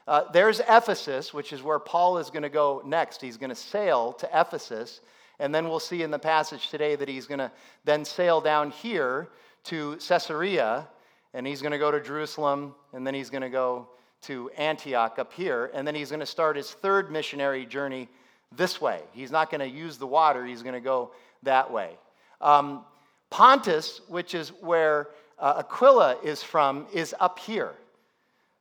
Uh, 0.06 0.30
there's 0.32 0.60
Ephesus, 0.60 1.34
which 1.34 1.52
is 1.52 1.62
where 1.62 1.78
Paul 1.78 2.18
is 2.18 2.30
going 2.30 2.44
to 2.44 2.48
go 2.48 2.80
next. 2.86 3.20
He's 3.20 3.36
going 3.36 3.50
to 3.50 3.56
sail 3.56 4.12
to 4.14 4.28
Ephesus 4.32 5.00
and 5.38 5.54
then 5.54 5.68
we'll 5.68 5.80
see 5.80 6.02
in 6.02 6.10
the 6.10 6.18
passage 6.18 6.68
today 6.68 6.96
that 6.96 7.08
he's 7.08 7.26
going 7.26 7.38
to 7.38 7.50
then 7.84 8.04
sail 8.04 8.40
down 8.40 8.70
here 8.70 9.28
to 9.64 9.96
Caesarea, 9.96 10.88
and 11.34 11.46
he's 11.46 11.60
going 11.60 11.72
to 11.72 11.78
go 11.78 11.90
to 11.90 12.00
Jerusalem, 12.00 12.74
and 12.92 13.06
then 13.06 13.14
he's 13.14 13.30
going 13.30 13.42
to 13.42 13.50
go 13.50 13.88
to 14.22 14.50
Antioch 14.56 15.18
up 15.18 15.32
here, 15.32 15.70
and 15.74 15.86
then 15.86 15.94
he's 15.94 16.10
going 16.10 16.20
to 16.20 16.26
start 16.26 16.56
his 16.56 16.70
third 16.70 17.12
missionary 17.12 17.66
journey 17.66 18.08
this 18.56 18.80
way. 18.80 19.00
He's 19.12 19.30
not 19.30 19.50
going 19.50 19.60
to 19.60 19.68
use 19.68 19.98
the 19.98 20.06
water, 20.06 20.44
he's 20.44 20.62
going 20.62 20.74
to 20.74 20.80
go 20.80 21.12
that 21.44 21.70
way. 21.70 21.96
Um, 22.40 22.84
Pontus, 23.30 24.00
which 24.08 24.34
is 24.34 24.50
where 24.60 25.08
uh, 25.38 25.54
Aquila 25.58 26.18
is 26.22 26.42
from, 26.42 26.86
is 26.92 27.14
up 27.20 27.38
here. 27.38 27.74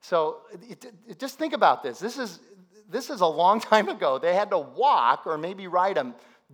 So 0.01 0.37
it, 0.69 0.85
it, 1.07 1.19
just 1.19 1.39
think 1.39 1.53
about 1.53 1.83
this. 1.83 1.99
This 1.99 2.17
is, 2.17 2.39
this 2.89 3.09
is 3.09 3.21
a 3.21 3.27
long 3.27 3.59
time 3.71 3.89
ago. 3.89 4.19
They 4.19 4.33
had 4.33 4.49
to 4.51 4.59
walk 4.59 5.25
or 5.25 5.37
maybe 5.37 5.67
ride 5.67 5.97
a 5.97 6.13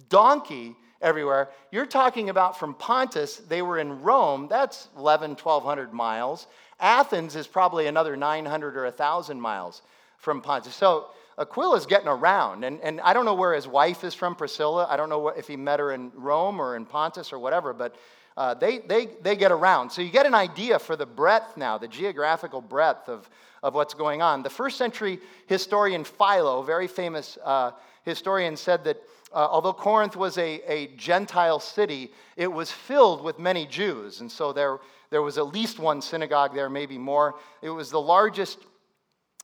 donkey 0.10 0.76
everywhere. 1.02 1.50
You're 1.72 1.86
talking 1.86 2.30
about 2.30 2.58
from 2.58 2.74
Pontus, 2.74 3.38
they 3.38 3.62
were 3.62 3.78
in 3.78 4.02
Rome, 4.02 4.48
that's 4.50 4.88
11, 4.98 5.32
1200 5.32 5.94
miles. 5.94 6.48
Athens 6.80 7.36
is 7.36 7.46
probably 7.46 7.88
another 7.88 8.16
900 8.16 8.78
or 8.78 8.86
1,000 8.86 9.40
miles 9.40 9.82
from 10.18 10.42
Pontus. 10.42 10.74
So 10.74 11.08
Aquila's 11.38 11.86
getting 11.86 12.08
around, 12.08 12.64
and, 12.64 12.80
and 12.82 13.02
I 13.02 13.14
don't 13.14 13.26
know 13.26 13.34
where 13.34 13.54
his 13.54 13.68
wife 13.68 14.04
is 14.04 14.14
from, 14.14 14.36
Priscilla. 14.36 14.88
I 14.90 14.98
don't 14.98 15.10
know 15.10 15.30
if 15.30 15.48
he 15.48 15.56
met 15.56 15.80
her 15.80 15.92
in 15.92 16.12
Rome 16.16 16.60
or 16.60 16.76
in 16.76 16.86
Pontus 16.86 17.34
or 17.34 17.40
whatever, 17.40 17.74
but 17.74 17.96
uh, 18.36 18.54
they, 18.54 18.80
they, 18.80 19.08
they 19.22 19.36
get 19.36 19.52
around. 19.52 19.92
So 19.92 20.02
you 20.02 20.12
get 20.12 20.26
an 20.26 20.36
idea 20.36 20.80
for 20.80 20.96
the 20.96 21.06
breadth 21.06 21.58
now, 21.58 21.78
the 21.78 21.88
geographical 21.88 22.62
breadth 22.62 23.10
of, 23.10 23.30
of 23.62 23.74
what's 23.74 23.94
going 23.94 24.22
on. 24.22 24.44
The 24.44 24.50
first 24.50 24.78
century 24.78 25.20
historian 25.48 26.04
Philo, 26.04 26.62
very 26.64 26.88
famous 26.88 27.38
uh, 27.44 27.72
historian, 28.04 28.58
said 28.58 28.84
that 28.86 28.98
uh, 29.34 29.48
although 29.50 29.74
Corinth 29.74 30.16
was 30.16 30.38
a, 30.38 30.62
a 30.72 30.88
Gentile 30.96 31.60
city, 31.60 32.12
it 32.38 32.52
was 32.52 32.72
filled 32.72 33.24
with 33.24 33.40
many 33.40 33.66
Jews. 33.66 34.22
And 34.22 34.32
so 34.32 34.54
there, 34.54 34.78
there 35.10 35.22
was 35.22 35.38
at 35.38 35.48
least 35.48 35.80
one 35.80 36.02
synagogue 36.02 36.54
there, 36.54 36.70
maybe 36.70 36.98
more. 36.98 37.36
It 37.62 37.70
was 37.70 37.90
the 37.90 38.02
largest 38.02 38.60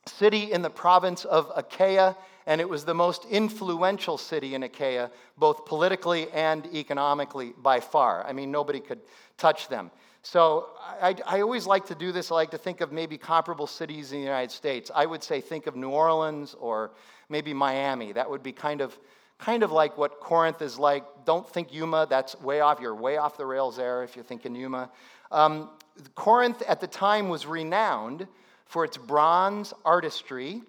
city 0.06 0.52
in 0.52 0.62
the 0.62 0.70
province 0.70 1.24
of 1.24 1.50
Achaia, 1.54 2.16
and 2.46 2.60
it 2.60 2.68
was 2.68 2.84
the 2.84 2.94
most 2.94 3.26
influential 3.26 4.18
city 4.18 4.54
in 4.54 4.62
Achaia, 4.62 5.10
both 5.36 5.66
politically 5.66 6.30
and 6.30 6.66
economically 6.74 7.52
by 7.58 7.80
far. 7.80 8.24
I 8.26 8.32
mean, 8.32 8.50
nobody 8.50 8.80
could 8.80 9.00
touch 9.36 9.68
them. 9.68 9.90
So 10.22 10.68
I, 11.00 11.16
I, 11.26 11.40
always 11.40 11.66
like 11.66 11.86
to 11.86 11.94
do 11.94 12.12
this. 12.12 12.30
I 12.30 12.34
like 12.34 12.50
to 12.50 12.58
think 12.58 12.82
of 12.82 12.92
maybe 12.92 13.16
comparable 13.16 13.66
cities 13.66 14.12
in 14.12 14.18
the 14.18 14.24
United 14.24 14.50
States. 14.50 14.90
I 14.94 15.06
would 15.06 15.22
say 15.22 15.40
think 15.40 15.66
of 15.66 15.76
New 15.76 15.88
Orleans 15.88 16.54
or 16.60 16.90
maybe 17.30 17.54
Miami. 17.54 18.12
That 18.12 18.28
would 18.28 18.42
be 18.42 18.52
kind 18.52 18.82
of 18.82 18.98
kind 19.38 19.62
of 19.62 19.72
like 19.72 19.96
what 19.96 20.20
Corinth 20.20 20.60
is 20.60 20.78
like. 20.78 21.04
Don't 21.24 21.48
think 21.48 21.72
Yuma, 21.72 22.06
that's 22.08 22.38
way 22.40 22.60
off. 22.60 22.80
You're 22.80 22.94
way 22.94 23.16
off 23.16 23.38
the 23.38 23.46
rails 23.46 23.76
there 23.76 24.02
if 24.02 24.14
you're 24.14 24.24
thinking 24.24 24.54
Yuma. 24.54 24.90
Um, 25.30 25.70
Corinth 26.14 26.62
at 26.68 26.80
the 26.80 26.86
time 26.86 27.30
was 27.30 27.46
renowned 27.46 28.28
for 28.70 28.84
its 28.84 28.96
bronze 28.96 29.74
artistry, 29.84 30.62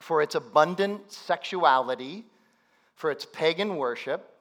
for 0.00 0.20
its 0.20 0.34
abundant 0.34 1.12
sexuality, 1.12 2.24
for 2.96 3.08
its 3.08 3.24
pagan 3.24 3.76
worship, 3.76 4.36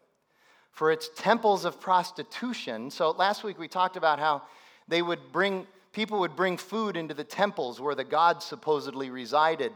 for 0.72 0.92
its 0.92 1.12
temples 1.16 1.66
of 1.66 1.80
prostitution. 1.80 2.90
So 2.90 3.12
last 3.12 3.44
week 3.44 3.60
we 3.60 3.68
talked 3.68 3.96
about 3.96 4.18
how 4.18 4.42
they 4.88 5.04
would 5.04 5.20
bring 5.32 5.68
people 5.92 6.18
would 6.22 6.36
bring 6.36 6.58
food 6.58 6.98
into 6.98 7.14
the 7.14 7.24
temples 7.24 7.80
where 7.80 7.94
the 7.94 8.04
gods 8.04 8.44
supposedly 8.44 9.12
resided 9.12 9.72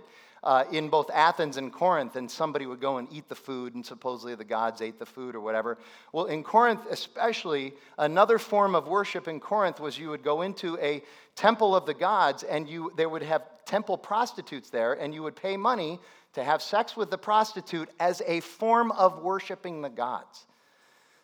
uh, 0.47 0.63
in 0.71 0.87
both 0.87 1.09
Athens 1.13 1.57
and 1.57 1.73
Corinth, 1.73 2.15
and 2.15 2.31
somebody 2.31 2.65
would 2.65 2.79
go 2.79 2.99
and 2.99 3.07
eat 3.11 3.27
the 3.27 3.35
food, 3.35 3.75
and 3.75 3.85
supposedly 3.85 4.33
the 4.33 4.45
gods 4.45 4.81
ate 4.81 4.97
the 4.97 5.05
food 5.05 5.35
or 5.35 5.41
whatever. 5.41 5.77
Well, 6.13 6.27
in 6.27 6.41
Corinth, 6.41 6.79
especially, 6.89 7.73
another 7.97 8.39
form 8.39 8.73
of 8.73 8.87
worship 8.87 9.27
in 9.27 9.41
Corinth 9.41 9.81
was 9.81 9.99
you 9.99 10.09
would 10.09 10.23
go 10.23 10.43
into 10.43 10.77
a 10.77 11.03
temple 11.35 11.75
of 11.75 11.85
the 11.85 11.93
gods, 11.93 12.43
and 12.43 12.65
you, 12.65 12.93
they 12.95 13.05
would 13.05 13.23
have 13.23 13.43
temple 13.65 13.97
prostitutes 13.97 14.69
there, 14.69 14.93
and 14.93 15.13
you 15.13 15.21
would 15.21 15.35
pay 15.35 15.57
money 15.57 15.99
to 16.31 16.41
have 16.45 16.61
sex 16.61 16.95
with 16.95 17.11
the 17.11 17.17
prostitute 17.17 17.89
as 17.99 18.21
a 18.25 18.39
form 18.39 18.93
of 18.93 19.21
worshiping 19.21 19.81
the 19.81 19.89
gods. 19.89 20.45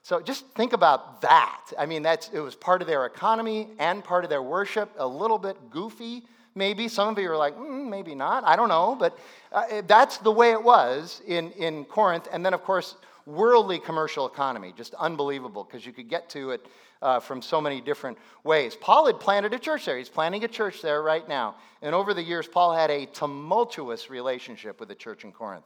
So 0.02 0.20
just 0.20 0.46
think 0.48 0.74
about 0.74 1.22
that. 1.22 1.62
I 1.80 1.86
mean, 1.86 2.04
that's, 2.04 2.28
it 2.34 2.42
was 2.42 2.56
part 2.56 2.82
of 2.82 2.90
their 2.90 3.06
economy 3.06 3.70
and 3.80 4.04
part 4.04 4.26
of 4.26 4.30
their 4.30 4.44
worship, 4.44 4.92
a 4.98 5.08
little 5.08 5.38
bit 5.38 5.56
goofy, 5.72 6.24
maybe. 6.56 6.88
Some 6.88 7.10
of 7.10 7.18
you 7.18 7.32
are 7.32 7.38
like, 7.38 7.58
mm, 7.58 7.90
maybe 7.90 8.16
not. 8.16 8.44
I 8.44 8.56
don't 8.56 8.70
know. 8.70 8.96
But 9.00 9.18
uh, 9.52 9.82
that's 9.88 10.18
the 10.18 10.32
way 10.32 10.52
it 10.52 10.64
was 10.64 11.22
in, 11.28 11.52
in 11.52 11.86
Corinth. 11.86 12.28
And 12.32 12.46
then, 12.46 12.54
of 12.54 12.64
course, 12.64 12.96
worldly 13.26 13.80
commercial 13.80 14.26
economy, 14.28 14.74
just 14.76 14.94
unbelievable 14.96 15.64
because 15.64 15.86
you 15.86 15.94
could 15.94 16.10
get 16.10 16.30
to 16.32 16.52
it 16.52 16.66
uh, 17.02 17.20
from 17.20 17.42
so 17.42 17.60
many 17.60 17.82
different 17.82 18.18
ways. 18.44 18.76
Paul 18.76 19.08
had 19.08 19.20
planted 19.20 19.54
a 19.54 19.60
church 19.60 19.86
there. 19.86 19.98
He's 19.98 20.10
planting 20.10 20.44
a 20.44 20.48
church 20.48 20.82
there 20.82 21.02
right 21.02 21.28
now. 21.28 21.56
And 21.82 21.94
over 21.94 22.14
the 22.14 22.24
years, 22.24 22.48
Paul 22.48 22.74
had 22.74 22.90
a 22.90 23.06
tumultuous 23.08 24.10
relationship 24.10 24.80
with 24.80 24.90
the 24.90 24.96
church 24.96 25.24
in 25.24 25.32
Corinth. 25.32 25.66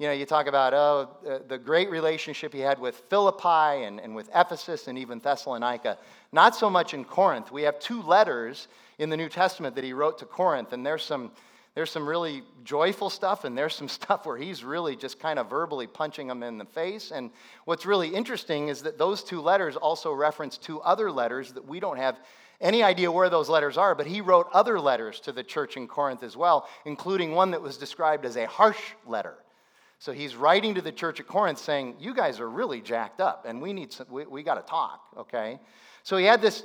You 0.00 0.08
know, 0.08 0.12
you 0.12 0.26
talk 0.26 0.48
about, 0.48 0.74
oh, 0.74 1.40
the 1.46 1.56
great 1.56 1.88
relationship 1.88 2.52
he 2.52 2.58
had 2.58 2.80
with 2.80 2.96
Philippi 3.08 3.84
and, 3.84 4.00
and 4.00 4.16
with 4.16 4.28
Ephesus 4.34 4.88
and 4.88 4.98
even 4.98 5.20
Thessalonica. 5.20 5.98
Not 6.32 6.56
so 6.56 6.68
much 6.68 6.94
in 6.94 7.04
Corinth. 7.04 7.52
We 7.52 7.62
have 7.62 7.78
two 7.78 8.02
letters 8.02 8.66
in 8.98 9.10
the 9.10 9.16
New 9.16 9.28
Testament 9.28 9.74
that 9.76 9.84
he 9.84 9.92
wrote 9.92 10.18
to 10.18 10.24
Corinth, 10.24 10.72
and 10.72 10.84
there's 10.84 11.02
some, 11.02 11.30
there's 11.74 11.90
some 11.90 12.08
really 12.08 12.42
joyful 12.64 13.10
stuff, 13.10 13.44
and 13.44 13.56
there's 13.56 13.74
some 13.74 13.88
stuff 14.00 14.26
where 14.26 14.36
he's 14.36 14.64
really 14.64 14.96
just 14.96 15.18
kind 15.18 15.38
of 15.38 15.50
verbally 15.50 15.86
punching 15.86 16.28
them 16.28 16.42
in 16.42 16.58
the 16.58 16.64
face. 16.64 17.10
And 17.10 17.30
what's 17.64 17.86
really 17.86 18.08
interesting 18.08 18.68
is 18.68 18.82
that 18.82 18.98
those 18.98 19.22
two 19.22 19.40
letters 19.40 19.76
also 19.76 20.12
reference 20.12 20.58
two 20.58 20.80
other 20.80 21.10
letters 21.10 21.52
that 21.52 21.66
we 21.66 21.80
don't 21.80 21.98
have 21.98 22.18
any 22.60 22.82
idea 22.82 23.10
where 23.10 23.28
those 23.28 23.48
letters 23.48 23.76
are, 23.76 23.94
but 23.94 24.06
he 24.06 24.20
wrote 24.20 24.48
other 24.52 24.78
letters 24.80 25.20
to 25.20 25.32
the 25.32 25.42
church 25.42 25.76
in 25.76 25.86
Corinth 25.86 26.22
as 26.22 26.36
well, 26.36 26.68
including 26.84 27.32
one 27.32 27.50
that 27.50 27.60
was 27.60 27.76
described 27.76 28.24
as 28.24 28.36
a 28.36 28.46
harsh 28.46 28.80
letter. 29.06 29.34
So 29.98 30.12
he's 30.12 30.36
writing 30.36 30.74
to 30.74 30.82
the 30.82 30.92
church 30.92 31.20
at 31.20 31.26
Corinth 31.26 31.58
saying, 31.58 31.96
You 31.98 32.14
guys 32.14 32.40
are 32.40 32.48
really 32.48 32.80
jacked 32.80 33.20
up, 33.20 33.46
and 33.46 33.60
we 33.60 33.72
need 33.72 33.92
some, 33.92 34.06
we, 34.10 34.24
we 34.26 34.42
got 34.42 34.54
to 34.54 34.70
talk, 34.70 35.00
okay? 35.16 35.58
So 36.02 36.16
he 36.16 36.26
had 36.26 36.42
this 36.42 36.64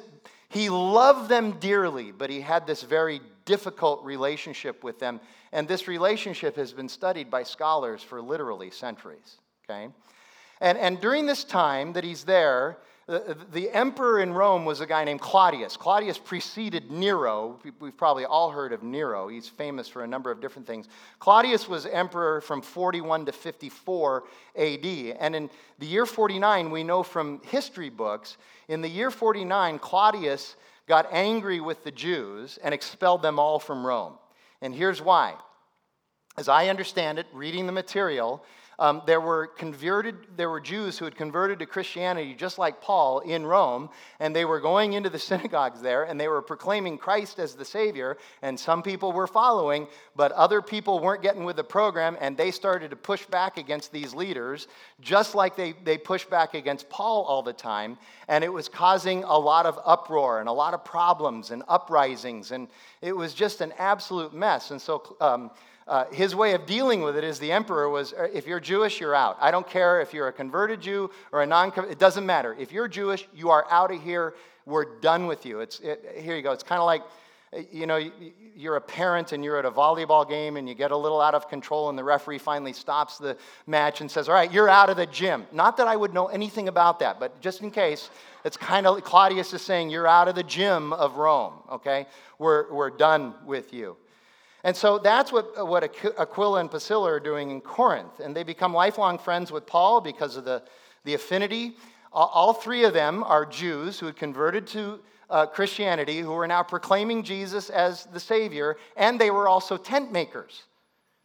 he 0.50 0.70
loved 0.70 1.30
them 1.30 1.60
dearly, 1.60 2.12
but 2.12 2.30
he 2.30 2.42
had 2.42 2.66
this 2.66 2.82
very 2.82 3.22
difficult 3.46 4.04
relationship 4.04 4.84
with 4.84 5.00
them. 5.00 5.20
And 5.52 5.68
this 5.68 5.88
relationship 5.88 6.56
has 6.56 6.74
been 6.74 6.90
studied 6.90 7.30
by 7.30 7.44
scholars 7.44 8.02
for 8.02 8.22
literally 8.22 8.72
centuries. 8.72 9.38
Okay? 9.70 9.90
And, 10.60 10.78
and 10.78 11.00
during 11.00 11.28
this 11.28 11.44
time 11.44 11.94
that 11.94 12.04
he's 12.04 12.24
there, 12.24 12.78
the, 13.10 13.36
the, 13.52 13.72
emperor 13.72 14.20
in 14.20 14.34
Rome 14.34 14.66
was 14.66 14.82
a 14.82 14.86
guy 14.86 15.04
named 15.04 15.20
Claudius. 15.20 15.76
Claudius 15.76 16.20
preceded 16.20 16.92
Nero. 16.92 17.60
We've 17.80 17.98
probably 17.98 18.26
all 18.26 18.52
heard 18.52 18.72
of 18.72 18.84
Nero. 18.84 19.28
He's 19.28 19.50
famous 19.50 19.88
for 19.88 20.04
a 20.04 20.08
number 20.08 20.30
of 20.30 20.40
different 20.40 20.68
things. 20.68 20.88
Claudius 21.18 21.68
was 21.68 21.88
emperor 21.88 22.40
from 22.40 22.62
41 22.62 23.26
to 23.26 23.32
54 23.32 24.26
AD. 24.56 24.86
And 24.86 25.36
in 25.36 25.50
the 25.80 25.88
year 25.88 26.06
49, 26.06 26.70
we 26.70 26.84
know 26.84 27.02
from 27.02 27.42
history 27.46 27.90
books, 27.90 28.38
in 28.68 28.82
the 28.82 28.90
year 28.90 29.10
49, 29.10 29.80
Claudius 29.80 30.56
got 30.88 31.08
angry 31.12 31.60
with 31.62 31.84
the 31.84 31.92
Jews 31.92 32.60
and 32.64 32.76
expelled 32.76 33.24
them 33.24 33.40
all 33.40 33.58
from 33.58 33.84
Rome. 33.84 34.20
And 34.62 34.76
here's 34.76 35.02
why. 35.02 35.34
As 36.38 36.48
I 36.48 36.68
understand 36.68 37.18
it, 37.18 37.26
reading 37.34 37.66
the 37.66 37.72
material, 37.72 38.44
um, 38.80 39.02
there 39.06 39.20
were 39.20 39.48
converted, 39.48 40.16
there 40.38 40.50
were 40.50 40.62
Jews 40.62 40.98
who 40.98 41.06
had 41.06 41.16
converted 41.16 41.60
to 41.60 41.66
Christianity 41.66 42.34
just 42.34 42.58
like 42.58 42.82
Paul 42.82 43.20
in 43.20 43.46
Rome, 43.46 43.90
and 44.22 44.34
they 44.34 44.46
were 44.46 44.62
going 44.62 44.94
into 44.94 45.10
the 45.10 45.20
synagogues 45.30 45.82
there 45.82 46.04
and 46.04 46.20
they 46.20 46.30
were 46.30 46.42
proclaiming 46.42 46.98
Christ 46.98 47.40
as 47.40 47.56
the 47.56 47.66
Savior, 47.66 48.18
and 48.42 48.58
some 48.58 48.82
people 48.82 49.12
were 49.12 49.28
following, 49.28 49.88
but 50.16 50.32
other 50.32 50.62
people 50.62 51.00
weren't 51.00 51.22
getting 51.22 51.44
with 51.44 51.58
the 51.58 51.64
program, 51.64 52.18
and 52.22 52.38
they 52.38 52.52
started 52.52 52.90
to 52.92 52.96
push 52.96 53.26
back 53.26 53.58
against 53.58 53.92
these 53.92 54.14
leaders, 54.14 54.68
just 55.02 55.36
like 55.36 55.56
they, 55.56 55.74
they 55.84 55.98
pushed 55.98 56.30
back 56.30 56.54
against 56.54 56.90
Paul 56.90 57.24
all 57.24 57.44
the 57.44 57.54
time, 57.54 57.98
and 58.30 58.44
it 58.44 58.52
was 58.52 58.70
causing 58.70 59.24
a 59.26 59.38
lot 59.38 59.66
of 59.66 59.78
uproar 59.86 60.40
and 60.40 60.48
a 60.48 60.54
lot 60.54 60.74
of 60.74 60.86
problems 60.86 61.52
and 61.52 61.64
uprisings, 61.68 62.52
and 62.52 62.70
it 63.02 63.16
was 63.16 63.34
just 63.34 63.60
an 63.60 63.74
absolute 63.78 64.34
mess. 64.34 64.72
And 64.72 64.82
so 64.82 65.18
um, 65.20 65.52
uh, 65.90 66.06
his 66.12 66.36
way 66.36 66.54
of 66.54 66.68
dealing 66.68 67.02
with 67.02 67.18
it 67.18 67.24
is 67.24 67.40
the 67.40 67.52
emperor 67.52 67.90
was 67.90 68.14
uh, 68.14 68.28
if 68.32 68.46
you're 68.46 68.60
Jewish, 68.60 69.00
you're 69.00 69.16
out. 69.16 69.38
I 69.42 69.50
don't 69.50 69.68
care 69.68 70.00
if 70.02 70.14
you're 70.14 70.28
a 70.28 70.32
converted 70.32 70.82
Jew 70.82 71.10
or 71.32 71.42
a 71.42 71.48
non 71.48 71.74
it 71.90 71.98
doesn't 71.98 72.28
matter. 72.28 72.56
If 72.60 72.72
you're 72.72 72.88
Jewish, 72.88 73.28
you 73.36 73.50
are 73.50 73.66
out 73.72 73.92
of 73.92 74.02
here. 74.02 74.36
We're 74.68 75.00
done 75.00 75.26
with 75.26 75.48
you. 75.48 75.62
It's, 75.62 75.80
it, 75.80 76.18
here 76.20 76.36
you 76.36 76.44
go. 76.44 76.52
It's 76.52 76.62
kind 76.62 76.80
of 76.80 76.86
like, 76.86 77.02
you 77.72 77.88
know, 77.88 78.00
you're 78.56 78.76
a 78.76 78.82
parent 78.82 79.32
and 79.32 79.44
you're 79.44 79.58
at 79.58 79.66
a 79.66 79.72
volleyball 79.72 80.30
game 80.30 80.58
and 80.58 80.70
you 80.70 80.76
get 80.76 80.92
a 80.92 80.96
little 80.96 81.20
out 81.20 81.34
of 81.34 81.50
control 81.50 81.90
and 81.90 81.98
the 81.98 82.04
referee 82.04 82.38
finally 82.38 82.74
stops 82.74 83.18
the 83.18 83.36
match 83.66 84.02
and 84.02 84.12
says, 84.12 84.30
All 84.30 84.36
right, 84.36 84.54
you're 84.54 84.70
out 84.70 84.92
of 84.92 84.98
the 84.98 85.08
gym. 85.08 85.48
Not 85.52 85.76
that 85.78 85.88
I 85.88 85.96
would 85.96 86.14
know 86.14 86.28
anything 86.28 86.68
about 86.68 87.00
that, 87.00 87.20
but 87.20 87.42
just 87.42 87.62
in 87.62 87.72
case, 87.72 88.12
it's 88.46 88.58
kind 88.58 88.86
of 88.86 89.04
Claudius 89.04 89.54
is 89.54 89.64
saying, 89.64 89.90
You're 89.90 90.08
out 90.08 90.28
of 90.28 90.36
the 90.36 90.44
gym 90.44 90.94
of 90.94 91.16
Rome, 91.18 91.54
okay? 91.72 92.06
We're, 92.38 92.72
we're 92.72 92.92
done 92.92 93.34
with 93.44 93.74
you. 93.74 93.98
And 94.64 94.76
so 94.76 94.98
that's 95.00 95.32
what, 95.32 95.68
what 95.68 95.84
Aquila 95.84 96.60
and 96.60 96.70
Priscilla 96.70 97.12
are 97.12 97.20
doing 97.20 97.52
in 97.52 97.62
Corinth. 97.62 98.20
And 98.20 98.36
they 98.36 98.44
become 98.44 98.74
lifelong 98.74 99.18
friends 99.18 99.52
with 99.52 99.66
Paul 99.66 100.02
because 100.02 100.36
of 100.36 100.46
the, 100.46 100.64
the 101.06 101.14
affinity. 101.14 101.78
All 102.12 102.54
three 102.54 102.84
of 102.84 102.94
them 102.94 103.24
are 103.24 103.46
Jews 103.46 104.00
who 104.00 104.08
had 104.08 104.18
converted 104.18 104.68
to 104.68 105.00
uh, 105.30 105.46
Christianity, 105.46 106.20
who 106.20 106.34
are 106.34 106.48
now 106.48 106.64
proclaiming 106.64 107.24
Jesus 107.24 107.70
as 107.70 108.06
the 108.06 108.20
Savior, 108.20 108.78
and 108.98 109.20
they 109.20 109.32
were 109.32 109.48
also 109.48 109.78
tent 109.78 110.12
makers. 110.12 110.64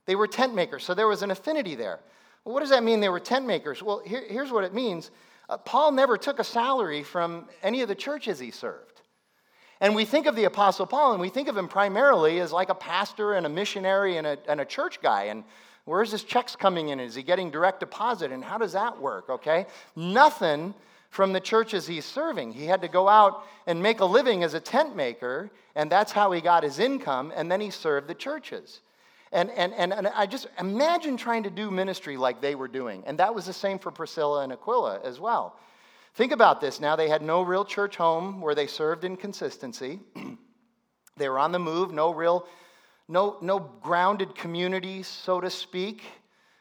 They 0.06 0.14
were 0.14 0.26
tent 0.26 0.54
makers, 0.54 0.84
so 0.84 0.94
there 0.94 1.08
was 1.08 1.22
an 1.22 1.30
affinity 1.30 1.74
there. 1.74 2.00
Well, 2.44 2.54
what 2.54 2.60
does 2.60 2.70
that 2.70 2.84
mean 2.84 3.00
they 3.00 3.08
were 3.08 3.20
tent 3.20 3.46
makers? 3.46 3.82
Well, 3.82 4.02
here, 4.04 4.22
here's 4.28 4.52
what 4.52 4.64
it 4.64 4.74
means 4.74 5.10
uh, 5.48 5.58
Paul 5.58 5.92
never 5.92 6.16
took 6.16 6.38
a 6.38 6.44
salary 6.44 7.02
from 7.02 7.48
any 7.62 7.82
of 7.82 7.88
the 7.88 7.94
churches 7.94 8.38
he 8.38 8.50
served. 8.50 8.93
And 9.84 9.94
we 9.94 10.06
think 10.06 10.24
of 10.24 10.34
the 10.34 10.44
Apostle 10.44 10.86
Paul, 10.86 11.12
and 11.12 11.20
we 11.20 11.28
think 11.28 11.46
of 11.46 11.58
him 11.58 11.68
primarily 11.68 12.40
as 12.40 12.52
like 12.52 12.70
a 12.70 12.74
pastor 12.74 13.34
and 13.34 13.44
a 13.44 13.50
missionary 13.50 14.16
and 14.16 14.26
a, 14.26 14.38
and 14.48 14.58
a 14.58 14.64
church 14.64 15.02
guy. 15.02 15.24
And 15.24 15.44
where's 15.84 16.10
his 16.10 16.24
checks 16.24 16.56
coming 16.56 16.88
in? 16.88 17.00
Is 17.00 17.14
he 17.14 17.22
getting 17.22 17.50
direct 17.50 17.80
deposit? 17.80 18.32
And 18.32 18.42
how 18.42 18.56
does 18.56 18.72
that 18.72 18.98
work? 18.98 19.28
Okay? 19.28 19.66
Nothing 19.94 20.72
from 21.10 21.34
the 21.34 21.40
churches 21.40 21.86
he's 21.86 22.06
serving. 22.06 22.54
He 22.54 22.64
had 22.64 22.80
to 22.80 22.88
go 22.88 23.10
out 23.10 23.44
and 23.66 23.82
make 23.82 24.00
a 24.00 24.06
living 24.06 24.42
as 24.42 24.54
a 24.54 24.58
tent 24.58 24.96
maker, 24.96 25.50
and 25.74 25.92
that's 25.92 26.12
how 26.12 26.32
he 26.32 26.40
got 26.40 26.62
his 26.62 26.78
income, 26.78 27.30
and 27.36 27.52
then 27.52 27.60
he 27.60 27.68
served 27.68 28.08
the 28.08 28.14
churches. 28.14 28.80
And, 29.32 29.50
and, 29.50 29.74
and, 29.74 29.92
and 29.92 30.06
I 30.06 30.24
just 30.24 30.46
imagine 30.58 31.18
trying 31.18 31.42
to 31.42 31.50
do 31.50 31.70
ministry 31.70 32.16
like 32.16 32.40
they 32.40 32.54
were 32.54 32.68
doing. 32.68 33.02
And 33.04 33.18
that 33.18 33.34
was 33.34 33.44
the 33.44 33.52
same 33.52 33.78
for 33.78 33.90
Priscilla 33.90 34.44
and 34.44 34.52
Aquila 34.54 35.00
as 35.04 35.20
well. 35.20 35.58
Think 36.14 36.30
about 36.30 36.60
this 36.60 36.78
now. 36.78 36.94
They 36.94 37.08
had 37.08 37.22
no 37.22 37.42
real 37.42 37.64
church 37.64 37.96
home 37.96 38.40
where 38.40 38.54
they 38.54 38.68
served 38.68 39.02
in 39.04 39.16
consistency. 39.16 39.98
they 41.16 41.28
were 41.28 41.40
on 41.40 41.50
the 41.50 41.58
move, 41.58 41.92
no 41.92 42.14
real, 42.14 42.46
no, 43.08 43.36
no 43.40 43.58
grounded 43.58 44.36
community, 44.36 45.02
so 45.02 45.40
to 45.40 45.50
speak. 45.50 46.02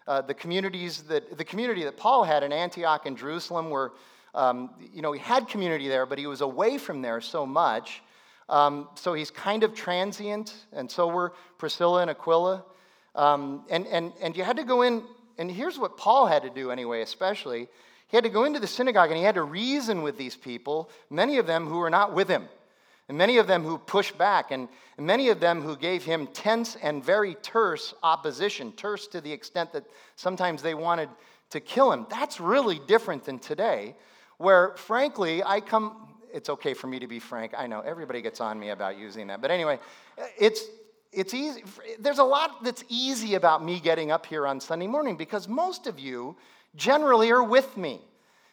Uh, 0.08 0.22
the 0.22 0.34
communities 0.34 1.04
that 1.04 1.38
the 1.38 1.46
community 1.46 1.84
that 1.84 1.98
Paul 1.98 2.24
had 2.24 2.42
in 2.42 2.52
Antioch 2.52 3.06
and 3.06 3.16
Jerusalem 3.16 3.70
were, 3.70 3.94
um, 4.34 4.72
you 4.92 5.04
know, 5.04 5.12
he 5.12 5.20
had 5.20 5.48
community 5.48 5.88
there, 5.88 6.08
but 6.08 6.18
he 6.18 6.26
was 6.26 6.42
away 6.42 6.80
from 6.80 7.04
there 7.04 7.22
so 7.22 7.46
much. 7.46 8.02
Um, 8.50 8.90
so 8.96 9.14
he's 9.14 9.30
kind 9.30 9.64
of 9.64 9.76
transient, 9.76 10.66
and 10.74 10.90
so 10.90 11.08
were 11.08 11.34
Priscilla 11.60 12.02
and 12.02 12.10
Aquila. 12.10 12.66
Um, 13.14 13.66
and, 13.70 13.86
and, 13.86 14.14
and 14.20 14.36
you 14.36 14.44
had 14.44 14.58
to 14.58 14.64
go 14.64 14.82
in, 14.82 15.04
and 15.38 15.50
here's 15.50 15.78
what 15.78 15.96
Paul 15.96 16.26
had 16.26 16.42
to 16.42 16.50
do 16.50 16.72
anyway, 16.72 17.04
especially. 17.04 17.70
He 18.14 18.18
had 18.18 18.26
to 18.26 18.30
go 18.30 18.44
into 18.44 18.60
the 18.60 18.68
synagogue 18.68 19.10
and 19.10 19.18
he 19.18 19.24
had 19.24 19.34
to 19.34 19.42
reason 19.42 20.04
with 20.04 20.20
these 20.20 20.36
people, 20.36 20.92
many 21.10 21.40
of 21.40 21.48
them 21.48 21.66
who 21.66 21.80
were 21.80 21.90
not 21.90 22.14
with 22.14 22.28
him, 22.28 22.48
and 23.10 23.18
many 23.18 23.40
of 23.40 23.48
them 23.48 23.64
who 23.64 23.80
pushed 23.80 24.20
back, 24.20 24.52
and 24.52 24.70
many 25.00 25.30
of 25.30 25.40
them 25.40 25.64
who 25.64 25.76
gave 25.76 26.04
him 26.04 26.28
tense 26.28 26.76
and 26.76 27.04
very 27.04 27.34
terse 27.42 27.96
opposition, 28.04 28.72
terse 28.74 29.08
to 29.08 29.20
the 29.20 29.32
extent 29.32 29.74
that 29.74 29.86
sometimes 30.16 30.62
they 30.62 30.76
wanted 30.76 31.10
to 31.50 31.60
kill 31.60 31.92
him. 31.92 32.06
That's 32.08 32.40
really 32.40 32.80
different 32.86 33.26
than 33.26 33.40
today, 33.40 33.96
where 34.38 34.76
frankly, 34.76 35.42
I 35.44 35.60
come, 35.60 36.14
it's 36.32 36.50
okay 36.50 36.76
for 36.76 36.86
me 36.86 37.00
to 37.00 37.08
be 37.08 37.18
frank. 37.18 37.54
I 37.58 37.66
know 37.66 37.80
everybody 37.80 38.22
gets 38.22 38.40
on 38.40 38.60
me 38.60 38.70
about 38.70 38.96
using 38.96 39.26
that. 39.26 39.42
But 39.42 39.50
anyway, 39.50 39.80
it's 40.38 40.62
it's 41.12 41.34
easy 41.34 41.64
there's 42.00 42.20
a 42.20 42.24
lot 42.24 42.64
that's 42.64 42.84
easy 42.90 43.36
about 43.36 43.64
me 43.64 43.80
getting 43.80 44.12
up 44.12 44.26
here 44.26 44.46
on 44.48 44.60
Sunday 44.60 44.88
morning 44.88 45.16
because 45.16 45.48
most 45.48 45.88
of 45.88 46.00
you 46.00 46.36
generally 46.76 47.32
are 47.32 47.44
with 47.44 47.76
me. 47.78 48.00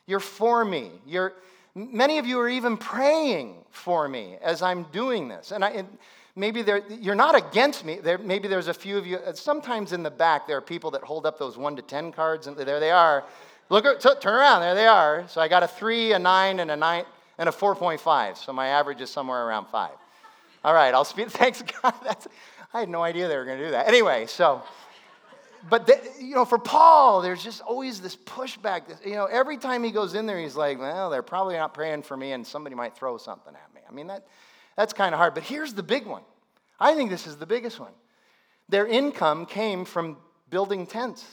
You're 0.06 0.20
for 0.20 0.64
me. 0.64 0.90
You're, 1.06 1.34
many 1.74 2.18
of 2.18 2.26
you 2.26 2.38
are 2.40 2.48
even 2.48 2.76
praying 2.76 3.54
for 3.70 4.08
me 4.08 4.36
as 4.42 4.62
I'm 4.62 4.84
doing 4.84 5.28
this. 5.28 5.52
And, 5.52 5.64
I, 5.64 5.70
and 5.70 5.88
maybe 6.36 6.64
you're 7.00 7.14
not 7.14 7.36
against 7.36 7.84
me. 7.84 7.96
There, 7.96 8.18
maybe 8.18 8.48
there's 8.48 8.68
a 8.68 8.74
few 8.74 8.98
of 8.98 9.06
you. 9.06 9.18
Uh, 9.18 9.32
sometimes 9.32 9.92
in 9.92 10.02
the 10.02 10.10
back, 10.10 10.46
there 10.46 10.56
are 10.56 10.62
people 10.62 10.90
that 10.92 11.02
hold 11.02 11.26
up 11.26 11.38
those 11.38 11.56
1 11.56 11.76
to 11.76 11.82
10 11.82 12.12
cards, 12.12 12.46
and 12.46 12.56
there 12.56 12.80
they 12.80 12.90
are. 12.90 13.24
Look, 13.68 13.84
turn 14.00 14.34
around. 14.34 14.62
There 14.62 14.74
they 14.74 14.86
are. 14.86 15.26
So 15.28 15.40
I 15.40 15.48
got 15.48 15.62
a 15.62 15.68
3, 15.68 16.12
a 16.12 16.18
9, 16.18 16.60
and 16.60 16.70
a 16.70 16.76
9, 16.76 17.04
and 17.38 17.48
a 17.48 17.52
4.5. 17.52 18.36
So 18.36 18.52
my 18.52 18.68
average 18.68 19.00
is 19.00 19.10
somewhere 19.10 19.46
around 19.46 19.66
5. 19.68 19.90
All 20.64 20.74
right, 20.74 20.92
I'll 20.92 21.04
speak. 21.04 21.30
Thanks, 21.30 21.62
God. 21.62 21.94
That's, 22.04 22.26
I 22.74 22.80
had 22.80 22.88
no 22.88 23.02
idea 23.02 23.28
they 23.28 23.36
were 23.36 23.44
going 23.44 23.58
to 23.58 23.64
do 23.64 23.70
that. 23.70 23.86
Anyway, 23.86 24.26
so 24.26 24.62
but 25.68 25.88
you 26.20 26.34
know, 26.34 26.44
for 26.44 26.58
Paul, 26.58 27.20
there's 27.20 27.42
just 27.42 27.60
always 27.60 28.00
this 28.00 28.16
pushback. 28.16 29.04
You 29.04 29.14
know, 29.14 29.26
every 29.26 29.58
time 29.58 29.82
he 29.82 29.90
goes 29.90 30.14
in 30.14 30.26
there, 30.26 30.38
he's 30.38 30.56
like, 30.56 30.78
"Well, 30.78 31.10
they're 31.10 31.22
probably 31.22 31.56
not 31.56 31.74
praying 31.74 32.02
for 32.02 32.16
me, 32.16 32.32
and 32.32 32.46
somebody 32.46 32.74
might 32.74 32.96
throw 32.96 33.18
something 33.18 33.54
at 33.54 33.74
me." 33.74 33.80
I 33.88 33.92
mean, 33.92 34.06
that 34.06 34.26
that's 34.76 34.92
kind 34.92 35.14
of 35.14 35.18
hard. 35.18 35.34
But 35.34 35.42
here's 35.42 35.74
the 35.74 35.82
big 35.82 36.06
one. 36.06 36.22
I 36.78 36.94
think 36.94 37.10
this 37.10 37.26
is 37.26 37.36
the 37.36 37.46
biggest 37.46 37.78
one. 37.78 37.92
Their 38.68 38.86
income 38.86 39.46
came 39.46 39.84
from 39.84 40.16
building 40.48 40.86
tents. 40.86 41.24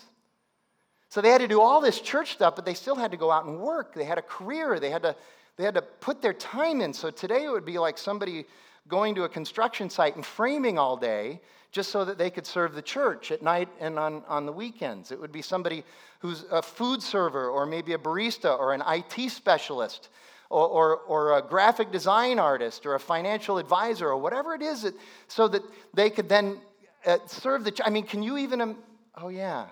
So 1.10 1.22
they 1.22 1.30
had 1.30 1.40
to 1.40 1.48
do 1.48 1.62
all 1.62 1.80
this 1.80 2.02
church 2.02 2.34
stuff, 2.34 2.56
but 2.56 2.66
they 2.66 2.74
still 2.74 2.96
had 2.96 3.12
to 3.12 3.18
go 3.18 3.32
out 3.32 3.46
and 3.46 3.60
work. 3.60 3.94
They 3.94 4.04
had 4.04 4.18
a 4.18 4.22
career. 4.22 4.80
They 4.80 4.90
had 4.90 5.04
to 5.04 5.16
they 5.56 5.64
had 5.64 5.74
to 5.74 5.82
put 5.82 6.22
their 6.22 6.34
time 6.34 6.82
in. 6.82 6.94
So 6.94 7.10
today 7.10 7.46
it 7.46 7.50
would 7.50 7.66
be 7.66 7.80
like 7.80 7.98
somebody 7.98 8.46
going 8.88 9.16
to 9.16 9.24
a 9.24 9.30
construction 9.30 9.90
site 9.90 10.16
and 10.16 10.26
framing 10.26 10.78
all 10.78 10.96
day 10.96 11.42
just 11.78 11.92
so 11.92 12.04
that 12.04 12.18
they 12.18 12.32
could 12.32 12.48
serve 12.48 12.74
the 12.74 12.82
church 12.82 13.32
at 13.32 13.44
night 13.44 13.70
and 13.80 14.00
on, 14.00 14.24
on 14.28 14.48
the 14.48 14.52
weekends. 14.52 15.12
It 15.12 15.22
would 15.22 15.32
be 15.32 15.44
somebody 15.44 15.84
who's 16.18 16.44
a 16.50 16.60
food 16.60 17.04
server 17.04 17.52
or 17.52 17.68
maybe 17.68 17.94
a 17.94 18.00
barista 18.00 18.58
or 18.58 18.74
an 18.74 18.82
IT 18.88 19.30
specialist 19.30 20.10
or, 20.50 20.68
or, 20.68 20.98
or 21.02 21.38
a 21.38 21.42
graphic 21.44 21.92
design 21.92 22.40
artist 22.40 22.88
or 22.88 22.96
a 22.96 23.00
financial 23.00 23.60
advisor 23.60 24.08
or 24.08 24.18
whatever 24.18 24.56
it 24.56 24.64
is 24.64 24.82
that, 24.82 24.96
so 25.28 25.48
that 25.48 25.62
they 25.94 26.10
could 26.10 26.28
then 26.28 26.60
uh, 27.06 27.20
serve 27.28 27.64
the 27.64 27.70
church. 27.70 27.86
I 27.86 27.92
mean, 27.92 28.08
can 28.08 28.24
you 28.24 28.40
even, 28.40 28.60
um, 28.60 28.78
oh 29.16 29.28
yeah, 29.28 29.68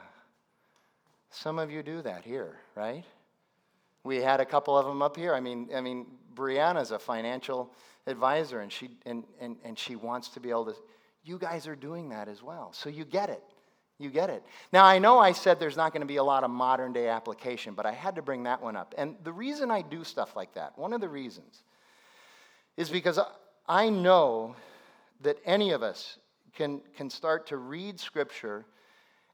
some 1.32 1.58
of 1.58 1.72
you 1.72 1.82
do 1.82 2.04
that 2.04 2.24
here, 2.24 2.56
right? 2.76 3.04
We 4.04 4.18
had 4.18 4.40
a 4.40 4.46
couple 4.46 4.78
of 4.78 4.86
them 4.86 5.02
up 5.02 5.18
here. 5.18 5.34
I 5.34 5.40
mean, 5.40 5.70
I 5.76 5.82
mean, 5.82 6.06
Brianna's 6.36 6.92
a 6.92 7.00
financial 7.00 7.72
advisor 8.06 8.60
and 8.60 8.72
she, 8.72 8.92
and, 9.08 9.24
and, 9.42 9.56
and 9.64 9.80
she 9.80 9.96
wants 9.96 10.30
to 10.30 10.40
be 10.40 10.52
able 10.52 10.66
to 10.66 10.76
you 11.26 11.38
guys 11.40 11.68
are 11.68 11.76
doing 11.76 12.10
that 12.10 12.28
as 12.28 12.44
well. 12.44 12.72
So 12.74 12.90
you 12.90 13.04
get 13.04 13.30
it. 13.30 13.44
You 13.98 14.10
get 14.10 14.30
it. 14.30 14.44
Now, 14.74 14.86
I 14.86 15.00
know 15.00 15.20
I 15.20 15.32
said 15.32 15.60
there's 15.60 15.78
not 15.78 15.94
going 15.94 16.02
to 16.02 16.08
be 16.08 16.18
a 16.18 16.24
lot 16.24 16.44
of 16.44 16.52
modern 16.52 16.94
day 16.94 17.08
application, 17.08 17.74
but 17.74 17.86
I 17.86 17.94
had 17.94 18.16
to 18.16 18.22
bring 18.22 18.44
that 18.44 18.62
one 18.62 18.76
up. 18.76 18.94
And 18.98 19.16
the 19.24 19.32
reason 19.32 19.72
I 19.72 19.82
do 19.82 20.04
stuff 20.04 20.36
like 20.36 20.54
that, 20.56 20.78
one 20.78 20.92
of 20.94 21.02
the 21.02 21.08
reasons, 21.08 21.64
is 22.78 22.90
because 22.90 23.20
I 23.68 23.90
know 23.90 24.56
that 25.22 25.38
any 25.46 25.72
of 25.72 25.82
us 25.82 26.18
can, 26.54 26.82
can 26.96 27.10
start 27.10 27.48
to 27.48 27.58
read 27.58 28.00
Scripture 28.00 28.66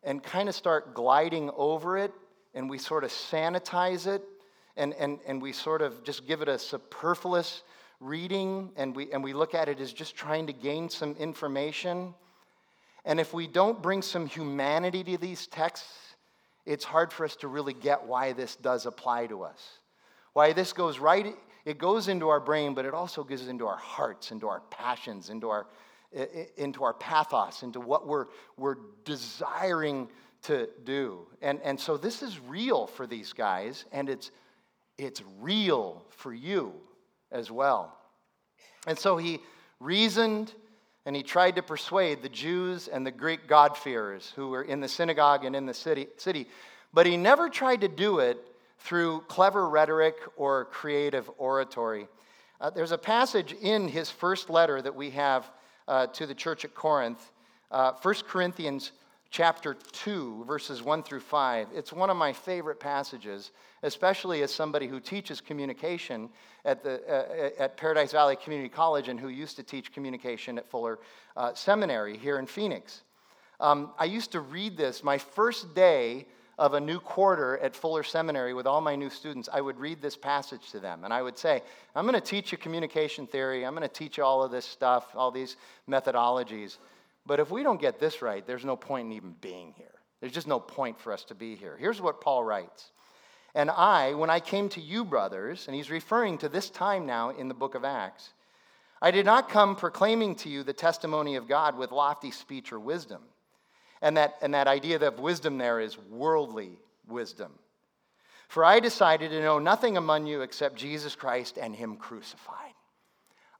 and 0.04 0.22
kind 0.22 0.48
of 0.48 0.56
start 0.56 0.94
gliding 0.94 1.50
over 1.56 1.98
it, 1.98 2.14
and 2.54 2.70
we 2.70 2.78
sort 2.78 3.04
of 3.04 3.10
sanitize 3.10 4.06
it, 4.08 4.24
and, 4.78 4.94
and, 4.94 5.20
and 5.26 5.42
we 5.42 5.54
sort 5.54 5.82
of 5.82 6.04
just 6.04 6.28
give 6.28 6.42
it 6.42 6.48
a 6.48 6.58
superfluous 6.58 7.64
reading 8.02 8.72
and 8.76 8.96
we, 8.96 9.12
and 9.12 9.24
we 9.24 9.32
look 9.32 9.54
at 9.54 9.70
it 9.70 9.80
as 9.80 9.94
just 9.94 10.16
trying 10.16 10.48
to 10.48 10.54
gain 10.54 10.90
some 10.90 11.16
information. 11.18 12.14
And 13.06 13.20
if 13.20 13.34
we 13.34 13.48
don't 13.48 13.82
bring 13.82 14.02
some 14.02 14.26
humanity 14.26 15.04
to 15.04 15.18
these 15.18 15.48
texts, 15.48 16.16
it's 16.66 16.84
hard 16.84 17.14
for 17.14 17.26
us 17.26 17.36
to 17.38 17.48
really 17.48 17.74
get 17.74 18.04
why 18.04 18.34
this 18.34 18.56
does 18.56 18.86
apply 18.86 19.28
to 19.28 19.44
us. 19.44 19.80
Why 20.34 20.52
this 20.52 20.74
goes 20.74 21.00
right, 21.00 21.36
it 21.64 21.78
goes 21.78 22.08
into 22.08 22.30
our 22.30 22.40
brain, 22.40 22.74
but 22.74 22.86
it 22.86 22.94
also 22.94 23.24
goes 23.24 23.48
into 23.48 23.68
our 23.68 23.78
hearts, 23.78 24.32
into 24.32 24.48
our 24.48 24.62
passions, 24.72 25.30
into 25.30 25.50
our, 25.50 25.68
into 26.58 26.84
our 26.84 26.94
pathos, 26.94 27.64
into 27.64 27.80
what 27.80 28.08
we're, 28.08 28.28
we're 28.58 28.78
desiring 29.06 30.08
to 30.44 30.68
do. 30.84 31.28
And, 31.42 31.62
and 31.64 31.80
so 31.80 31.98
this 31.98 32.24
is 32.24 32.40
real 32.40 32.88
for 32.88 33.06
these 33.06 33.32
guys, 33.34 33.86
and 33.92 34.10
it's, 34.10 34.32
it's 34.98 35.22
real 35.40 36.04
for 36.10 36.34
you 36.34 36.74
as 37.32 37.52
well. 37.52 37.98
And 38.88 38.98
so 38.98 39.18
he 39.18 39.40
reasoned 39.80 40.54
and 41.06 41.16
he 41.16 41.24
tried 41.24 41.56
to 41.56 41.64
persuade 41.64 42.22
the 42.22 42.30
Jews 42.30 42.88
and 42.88 43.06
the 43.06 43.12
Greek 43.12 43.48
God-fearers 43.48 44.34
who 44.36 44.50
were 44.50 44.62
in 44.62 44.82
the 44.82 44.88
synagogue 44.88 45.46
and 45.46 45.56
in 45.56 45.66
the 45.66 45.74
city, 45.74 46.08
city. 46.18 46.48
But 46.94 47.06
he 47.06 47.18
never 47.18 47.50
tried 47.50 47.82
to 47.82 47.88
do 47.88 48.20
it 48.20 48.38
through 48.80 49.22
clever 49.22 49.68
rhetoric 49.70 50.16
or 50.36 50.66
creative 50.66 51.30
oratory. 51.38 52.08
Uh, 52.60 52.70
there's 52.70 52.92
a 52.92 52.98
passage 52.98 53.54
in 53.54 53.88
his 53.88 54.10
first 54.10 54.50
letter 54.50 54.82
that 54.82 54.96
we 54.96 55.10
have 55.12 55.50
uh, 55.88 56.08
to 56.08 56.28
the 56.28 56.36
church 56.36 56.66
at 56.66 56.76
Corinth, 56.76 57.32
uh, 57.72 57.94
1 58.02 58.16
Corinthians 58.28 58.92
chapter 59.32 59.74
2, 59.74 60.44
verses 60.46 60.84
1 60.84 61.04
through 61.04 61.22
5. 61.22 61.70
It's 61.74 61.94
one 61.94 62.10
of 62.10 62.18
my 62.18 62.34
favorite 62.34 62.82
passages, 62.82 63.52
especially 63.82 64.44
as 64.44 64.54
somebody 64.54 64.88
who 64.88 65.00
teaches 65.00 65.40
communication 65.40 66.30
at, 66.66 66.84
the, 66.84 67.02
uh, 67.10 67.64
at 67.64 67.78
Paradise 67.78 68.12
Valley 68.12 68.36
Community 68.36 68.70
College 68.70 69.08
and 69.08 69.18
who 69.18 69.30
used 69.30 69.56
to 69.56 69.64
teach 69.64 69.94
communication 69.94 70.58
at 70.58 70.68
Fuller 70.68 71.00
uh, 71.38 71.54
Seminary 71.54 72.18
here 72.18 72.40
in 72.40 72.46
Phoenix. 72.46 73.04
Um, 73.62 73.92
I 73.98 74.06
used 74.06 74.34
to 74.34 74.42
read 74.42 74.76
this 74.76 75.02
my 75.02 75.18
first 75.18 75.74
day 75.74 76.28
of 76.60 76.74
a 76.74 76.80
new 76.80 77.00
quarter 77.00 77.58
at 77.60 77.74
Fuller 77.74 78.04
Seminary 78.04 78.54
with 78.54 78.68
all 78.68 78.82
my 78.82 78.98
new 78.98 79.10
students. 79.10 79.48
I 79.52 79.62
would 79.62 79.80
read 79.80 80.02
this 80.02 80.18
passage 80.18 80.72
to 80.72 80.80
them 80.80 81.06
and 81.06 81.14
I 81.14 81.22
would 81.22 81.38
say, 81.38 81.64
I'm 81.96 82.06
going 82.06 82.20
to 82.20 82.22
teach 82.22 82.52
you 82.52 82.58
communication 82.58 83.26
theory, 83.28 83.66
I'm 83.66 83.76
going 83.76 83.88
to 83.88 83.94
teach 83.94 84.18
you 84.18 84.26
all 84.26 84.44
of 84.44 84.52
this 84.52 84.66
stuff, 84.66 85.16
all 85.16 85.32
these 85.32 85.56
methodologies. 85.90 86.78
But 87.26 87.40
if 87.40 87.52
we 87.52 87.64
don't 87.64 87.80
get 87.80 88.00
this 88.00 88.22
right, 88.22 88.46
there's 88.46 88.66
no 88.66 88.76
point 88.76 89.08
in 89.08 89.14
even 89.14 89.36
being 89.42 89.74
here. 89.78 89.88
There's 90.20 90.34
just 90.34 90.48
no 90.48 90.60
point 90.60 91.00
for 91.00 91.14
us 91.14 91.24
to 91.26 91.36
be 91.36 91.56
here. 91.56 91.78
Here's 91.78 92.02
what 92.02 92.22
Paul 92.22 92.44
writes. 92.44 92.92
And 93.54 93.70
I, 93.70 94.14
when 94.14 94.30
I 94.30 94.40
came 94.40 94.70
to 94.70 94.82
you, 94.82 95.04
brothers, 95.04 95.68
and 95.68 95.76
he's 95.76 95.92
referring 95.92 96.38
to 96.40 96.50
this 96.50 96.70
time 96.70 97.06
now 97.06 97.32
in 97.32 97.48
the 97.48 97.54
book 97.54 97.76
of 97.76 97.84
Acts, 97.84 98.34
I 99.02 99.12
did 99.12 99.26
not 99.26 99.50
come 99.50 99.76
proclaiming 99.76 100.36
to 100.38 100.50
you 100.50 100.64
the 100.64 100.74
testimony 100.74 101.36
of 101.36 101.48
God 101.48 101.78
with 101.78 101.92
lofty 101.92 102.32
speech 102.32 102.72
or 102.72 102.80
wisdom. 102.80 103.22
And 104.02 104.18
that, 104.18 104.36
and 104.42 104.54
that 104.54 104.68
idea 104.68 105.00
of 105.06 105.20
wisdom 105.20 105.58
there 105.58 105.80
is 105.80 105.98
worldly 105.98 106.80
wisdom. 107.08 107.52
For 108.48 108.64
I 108.64 108.80
decided 108.80 109.32
to 109.32 109.42
know 109.42 109.60
nothing 109.60 109.98
among 109.98 110.28
you 110.28 110.42
except 110.42 110.76
Jesus 110.76 111.16
Christ 111.16 111.58
and 111.58 111.76
Him 111.76 111.98
crucified. 111.98 112.71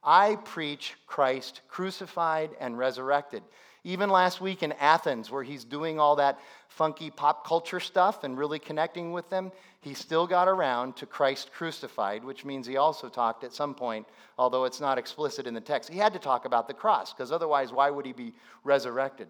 I 0.04 0.36
preach 0.36 0.94
Christ 1.06 1.60
crucified 1.68 2.50
and 2.60 2.76
resurrected. 2.76 3.42
Even 3.84 4.10
last 4.10 4.40
week 4.40 4.62
in 4.62 4.72
Athens, 4.72 5.30
where 5.30 5.42
he's 5.42 5.64
doing 5.64 5.98
all 5.98 6.16
that 6.16 6.38
funky 6.68 7.10
pop 7.10 7.46
culture 7.46 7.80
stuff 7.80 8.22
and 8.22 8.38
really 8.38 8.58
connecting 8.58 9.12
with 9.12 9.28
them, 9.28 9.50
he 9.80 9.94
still 9.94 10.26
got 10.26 10.46
around 10.46 10.96
to 10.96 11.06
Christ 11.06 11.52
crucified, 11.52 12.24
which 12.24 12.44
means 12.44 12.66
he 12.66 12.76
also 12.76 13.08
talked 13.08 13.42
at 13.42 13.52
some 13.52 13.74
point, 13.74 14.06
although 14.38 14.64
it's 14.64 14.80
not 14.80 14.98
explicit 14.98 15.48
in 15.48 15.54
the 15.54 15.60
text. 15.60 15.90
He 15.90 15.98
had 15.98 16.12
to 16.12 16.20
talk 16.20 16.44
about 16.44 16.68
the 16.68 16.74
cross, 16.74 17.12
because 17.12 17.32
otherwise, 17.32 17.72
why 17.72 17.90
would 17.90 18.06
he 18.06 18.12
be 18.12 18.34
resurrected? 18.62 19.26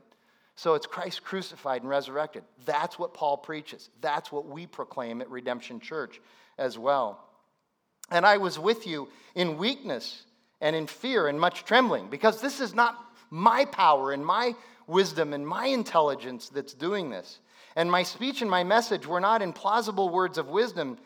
So 0.54 0.74
it's 0.74 0.87
Christ 0.87 1.24
crucified 1.24 1.80
and 1.80 1.88
resurrected. 1.88 2.44
That's 2.66 2.98
what 2.98 3.14
Paul 3.14 3.38
preaches. 3.38 3.88
That's 4.02 4.30
what 4.30 4.46
we 4.46 4.66
proclaim 4.66 5.22
at 5.22 5.30
Redemption 5.30 5.80
Church 5.80 6.20
as 6.58 6.78
well. 6.78 7.26
And 8.11 8.26
I 8.26 8.37
was 8.37 8.58
with 8.58 8.87
you 8.87 9.08
in 9.35 9.56
weakness 9.56 10.26
and 10.62 10.75
in 10.75 10.87
fear 10.87 11.27
and 11.27 11.38
much 11.38 11.64
trembling, 11.64 12.09
because 12.09 12.40
this 12.40 12.61
is 12.61 12.75
not 12.75 12.96
my 13.29 13.66
power 13.66 14.12
and 14.12 14.25
my 14.25 14.55
wisdom 14.87 15.35
and 15.35 15.46
my 15.46 15.66
intelligence 15.66 16.48
that's 16.48 16.72
doing 16.72 17.11
this. 17.11 17.40
And 17.75 17.90
my 17.90 18.05
speech 18.05 18.42
and 18.42 18.51
my 18.51 18.62
message 18.62 19.07
were 19.07 19.20
not 19.20 19.42
in 19.42 19.53
plausible 19.53 20.09
words 20.09 20.38
of 20.38 20.48
wisdom, 20.48 20.98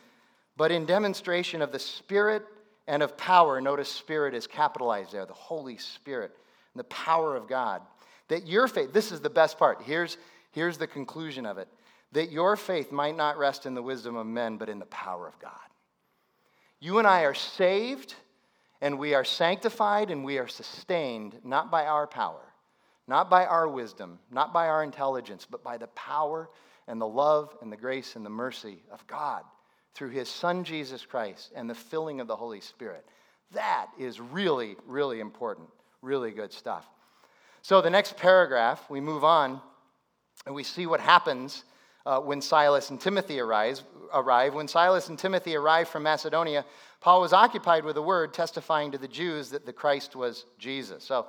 but 0.56 0.70
in 0.70 0.84
demonstration 0.84 1.62
of 1.62 1.72
the 1.72 1.78
Spirit 1.78 2.42
and 2.86 3.02
of 3.02 3.16
power. 3.16 3.60
Notice 3.60 3.88
Spirit 3.88 4.34
is 4.34 4.46
capitalized 4.46 5.12
there, 5.12 5.24
the 5.24 5.32
Holy 5.32 5.78
Spirit, 5.78 6.36
and 6.74 6.80
the 6.80 6.84
power 6.84 7.34
of 7.34 7.48
God. 7.48 7.80
That 8.28 8.46
your 8.46 8.68
faith, 8.68 8.92
this 8.92 9.10
is 9.10 9.20
the 9.20 9.30
best 9.30 9.58
part. 9.58 9.80
Here's, 9.82 10.18
here's 10.50 10.76
the 10.76 10.86
conclusion 10.86 11.46
of 11.46 11.58
it 11.58 11.68
that 12.12 12.30
your 12.30 12.56
faith 12.56 12.92
might 12.92 13.16
not 13.16 13.36
rest 13.36 13.66
in 13.66 13.74
the 13.74 13.82
wisdom 13.82 14.16
of 14.16 14.26
men, 14.26 14.56
but 14.56 14.68
in 14.68 14.78
the 14.78 14.86
power 14.86 15.26
of 15.26 15.38
God. 15.38 15.52
You 16.80 16.98
and 16.98 17.06
I 17.06 17.22
are 17.22 17.34
saved 17.34 18.14
and 18.80 18.98
we 18.98 19.14
are 19.14 19.24
sanctified 19.24 20.10
and 20.10 20.24
we 20.24 20.38
are 20.38 20.48
sustained 20.48 21.38
not 21.44 21.70
by 21.70 21.86
our 21.86 22.06
power, 22.06 22.52
not 23.08 23.30
by 23.30 23.46
our 23.46 23.68
wisdom, 23.68 24.18
not 24.30 24.52
by 24.52 24.68
our 24.68 24.82
intelligence, 24.82 25.46
but 25.48 25.62
by 25.62 25.76
the 25.76 25.86
power 25.88 26.48
and 26.88 27.00
the 27.00 27.06
love 27.06 27.56
and 27.62 27.72
the 27.72 27.76
grace 27.76 28.16
and 28.16 28.24
the 28.24 28.30
mercy 28.30 28.82
of 28.90 29.06
God 29.06 29.42
through 29.94 30.10
his 30.10 30.28
Son 30.28 30.62
Jesus 30.62 31.06
Christ 31.06 31.52
and 31.54 31.68
the 31.68 31.74
filling 31.74 32.20
of 32.20 32.26
the 32.26 32.36
Holy 32.36 32.60
Spirit. 32.60 33.04
That 33.52 33.88
is 33.98 34.20
really, 34.20 34.76
really 34.86 35.20
important, 35.20 35.68
really 36.02 36.32
good 36.32 36.52
stuff. 36.52 36.86
So, 37.62 37.80
the 37.80 37.90
next 37.90 38.16
paragraph, 38.16 38.88
we 38.90 39.00
move 39.00 39.24
on 39.24 39.60
and 40.44 40.54
we 40.54 40.62
see 40.62 40.86
what 40.86 41.00
happens 41.00 41.64
uh, 42.04 42.20
when 42.20 42.40
Silas 42.40 42.90
and 42.90 43.00
Timothy 43.00 43.40
arise, 43.40 43.82
arrive. 44.12 44.54
When 44.54 44.68
Silas 44.68 45.08
and 45.08 45.18
Timothy 45.18 45.56
arrived 45.56 45.88
from 45.90 46.04
Macedonia, 46.04 46.64
Paul 47.00 47.20
was 47.20 47.32
occupied 47.32 47.84
with 47.84 47.94
the 47.94 48.02
word 48.02 48.34
testifying 48.34 48.92
to 48.92 48.98
the 48.98 49.08
Jews 49.08 49.50
that 49.50 49.66
the 49.66 49.72
Christ 49.72 50.16
was 50.16 50.46
Jesus. 50.58 51.04
So 51.04 51.26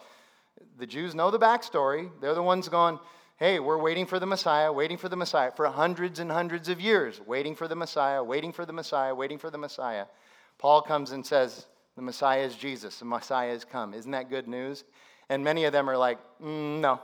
the 0.77 0.87
Jews 0.87 1.13
know 1.13 1.31
the 1.31 1.39
backstory. 1.39 2.09
They're 2.21 2.33
the 2.33 2.41
ones 2.41 2.67
going, 2.69 2.99
hey, 3.37 3.59
we're 3.59 3.77
waiting 3.77 4.05
for 4.05 4.19
the 4.19 4.25
Messiah, 4.25 4.71
waiting 4.71 4.97
for 4.97 5.09
the 5.09 5.15
Messiah 5.15 5.51
for 5.55 5.67
hundreds 5.67 6.19
and 6.19 6.31
hundreds 6.31 6.69
of 6.69 6.81
years, 6.81 7.21
waiting 7.25 7.55
for 7.55 7.67
the 7.67 7.75
Messiah, 7.75 8.23
waiting 8.23 8.51
for 8.51 8.65
the 8.65 8.73
Messiah, 8.73 9.13
waiting 9.13 9.37
for 9.37 9.51
the 9.51 9.57
Messiah. 9.57 10.05
Paul 10.57 10.81
comes 10.81 11.11
and 11.11 11.25
says, 11.25 11.67
the 11.95 12.01
Messiah 12.01 12.41
is 12.41 12.55
Jesus, 12.55 12.99
the 12.99 13.05
Messiah 13.05 13.51
has 13.51 13.63
come. 13.63 13.93
Isn't 13.93 14.11
that 14.11 14.29
good 14.29 14.47
news? 14.47 14.83
And 15.29 15.43
many 15.43 15.65
of 15.65 15.73
them 15.73 15.89
are 15.89 15.97
like, 15.97 16.17
mm, 16.41 16.79
no. 16.79 16.99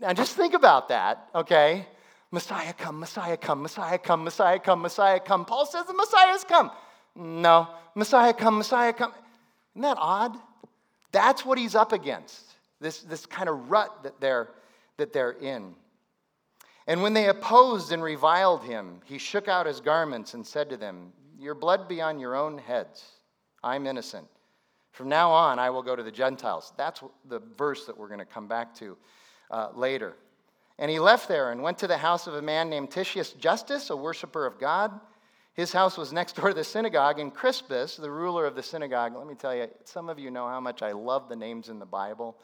Now 0.00 0.12
just 0.12 0.36
think 0.36 0.54
about 0.54 0.88
that, 0.88 1.28
okay? 1.34 1.86
Messiah 2.32 2.72
come, 2.72 2.98
Messiah 2.98 3.36
come, 3.36 3.62
Messiah 3.62 3.98
come, 3.98 4.24
Messiah 4.24 4.58
come, 4.58 4.82
Messiah 4.82 5.20
come. 5.20 5.44
Paul 5.44 5.66
says 5.66 5.86
the 5.86 5.94
Messiah 5.94 6.28
has 6.28 6.42
come. 6.42 6.72
No, 7.16 7.68
Messiah 7.94 8.32
come, 8.32 8.58
Messiah 8.58 8.92
come. 8.92 9.12
Isn't 9.74 9.82
that 9.82 9.98
odd? 10.00 10.36
That's 11.12 11.44
what 11.44 11.58
he's 11.58 11.74
up 11.74 11.92
against, 11.92 12.44
this, 12.80 13.02
this 13.02 13.24
kind 13.24 13.48
of 13.48 13.70
rut 13.70 14.02
that 14.02 14.20
they're, 14.20 14.48
that 14.96 15.12
they're 15.12 15.32
in. 15.32 15.74
And 16.86 17.02
when 17.02 17.14
they 17.14 17.28
opposed 17.28 17.92
and 17.92 18.02
reviled 18.02 18.64
him, 18.64 19.00
he 19.04 19.18
shook 19.18 19.48
out 19.48 19.66
his 19.66 19.80
garments 19.80 20.34
and 20.34 20.46
said 20.46 20.68
to 20.70 20.76
them, 20.76 21.12
Your 21.38 21.54
blood 21.54 21.88
be 21.88 22.00
on 22.00 22.18
your 22.18 22.34
own 22.34 22.58
heads. 22.58 23.04
I'm 23.62 23.86
innocent. 23.86 24.26
From 24.92 25.08
now 25.08 25.30
on, 25.30 25.58
I 25.58 25.70
will 25.70 25.82
go 25.82 25.96
to 25.96 26.02
the 26.02 26.12
Gentiles. 26.12 26.72
That's 26.76 27.02
the 27.28 27.40
verse 27.56 27.86
that 27.86 27.96
we're 27.96 28.08
going 28.08 28.20
to 28.20 28.26
come 28.26 28.46
back 28.46 28.74
to 28.76 28.96
uh, 29.50 29.68
later. 29.74 30.14
And 30.78 30.90
he 30.90 30.98
left 30.98 31.28
there 31.28 31.52
and 31.52 31.62
went 31.62 31.78
to 31.78 31.86
the 31.86 31.96
house 31.96 32.26
of 32.26 32.34
a 32.34 32.42
man 32.42 32.68
named 32.68 32.90
Titius 32.90 33.32
Justus, 33.32 33.90
a 33.90 33.96
worshiper 33.96 34.46
of 34.46 34.58
God. 34.58 34.92
His 35.54 35.72
house 35.72 35.96
was 35.96 36.12
next 36.12 36.36
door 36.36 36.48
to 36.48 36.54
the 36.54 36.64
synagogue, 36.64 37.20
and 37.20 37.32
Crispus, 37.32 37.96
the 37.96 38.10
ruler 38.10 38.44
of 38.44 38.56
the 38.56 38.62
synagogue, 38.62 39.16
let 39.16 39.26
me 39.26 39.34
tell 39.34 39.54
you, 39.54 39.68
some 39.84 40.08
of 40.08 40.18
you 40.18 40.30
know 40.30 40.48
how 40.48 40.60
much 40.60 40.82
I 40.82 40.92
love 40.92 41.28
the 41.28 41.36
names 41.36 41.68
in 41.68 41.78
the 41.78 41.86
Bible. 41.86 42.36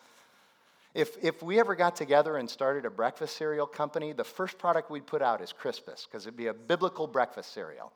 If, 0.94 1.16
if 1.22 1.42
we 1.42 1.58
ever 1.58 1.74
got 1.74 1.96
together 1.96 2.36
and 2.36 2.48
started 2.48 2.84
a 2.84 2.90
breakfast 2.90 3.36
cereal 3.36 3.66
company, 3.66 4.12
the 4.12 4.24
first 4.24 4.58
product 4.58 4.90
we'd 4.90 5.06
put 5.06 5.22
out 5.22 5.40
is 5.40 5.52
Crispus, 5.52 6.06
because 6.06 6.26
it'd 6.26 6.36
be 6.36 6.46
a 6.46 6.54
biblical 6.54 7.08
breakfast 7.08 7.52
cereal. 7.52 7.92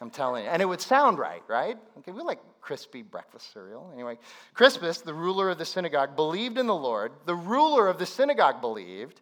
I'm 0.00 0.10
telling 0.10 0.44
you. 0.44 0.50
And 0.50 0.60
it 0.60 0.66
would 0.66 0.80
sound 0.80 1.18
right, 1.18 1.42
right? 1.48 1.78
Okay, 1.98 2.12
we 2.12 2.20
like 2.22 2.40
crispy 2.60 3.02
breakfast 3.02 3.52
cereal. 3.52 3.90
Anyway, 3.94 4.18
Crispus, 4.52 5.00
the 5.00 5.14
ruler 5.14 5.48
of 5.48 5.58
the 5.58 5.64
synagogue, 5.64 6.16
believed 6.16 6.58
in 6.58 6.66
the 6.66 6.74
Lord. 6.74 7.12
The 7.24 7.34
ruler 7.34 7.88
of 7.88 7.98
the 7.98 8.04
synagogue 8.04 8.60
believed, 8.60 9.20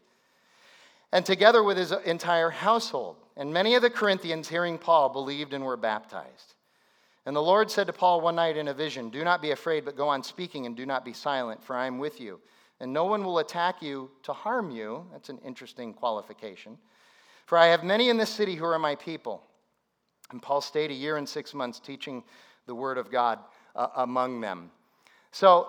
and 1.12 1.24
together 1.24 1.62
with 1.62 1.76
his 1.76 1.92
entire 1.92 2.50
household. 2.50 3.16
And 3.37 3.53
many 3.53 3.75
of 3.75 3.83
the 3.83 3.90
Corinthians, 3.90 4.49
hearing 4.49 4.79
Paul, 4.79 5.09
believed 5.09 5.55
and 5.55 5.64
were 5.64 5.77
baptized. 5.77 6.55
And 7.27 7.35
the 7.35 7.42
Lord 7.42 7.70
said 7.70 7.87
to 7.87 7.92
Paul 7.92 8.20
one 8.20 8.37
night 8.37 8.57
in 8.57 8.68
a 8.68 8.75
vision, 8.75 9.11
Do 9.11 9.25
not 9.25 9.42
be 9.42 9.51
afraid, 9.51 9.85
but 9.85 9.97
go 9.97 10.09
on 10.09 10.23
speaking 10.23 10.66
and 10.66 10.77
do 10.77 10.87
not 10.87 11.05
be 11.05 11.12
silent, 11.12 11.64
for 11.64 11.75
I 11.75 11.87
am 11.87 11.99
with 11.99 12.20
you. 12.20 12.40
And 12.81 12.92
no 12.92 13.05
one 13.05 13.25
will 13.25 13.38
attack 13.38 13.83
you 13.83 14.11
to 14.25 14.33
harm 14.33 14.70
you. 14.70 15.07
That's 15.12 15.31
an 15.31 15.38
interesting 15.44 15.94
qualification. 15.94 16.77
For 17.47 17.57
I 17.59 17.66
have 17.66 17.83
many 17.83 18.09
in 18.09 18.18
this 18.18 18.31
city 18.31 18.55
who 18.55 18.64
are 18.64 18.79
my 18.79 18.94
people. 18.94 19.42
And 20.31 20.42
Paul 20.42 20.61
stayed 20.61 20.90
a 20.90 20.94
year 20.94 21.16
and 21.16 21.29
six 21.29 21.55
months 21.55 21.81
teaching 21.81 22.23
the 22.66 22.75
word 22.75 22.99
of 22.99 23.11
God 23.11 23.38
uh, 23.75 23.88
among 23.97 24.40
them. 24.40 24.70
So, 25.33 25.68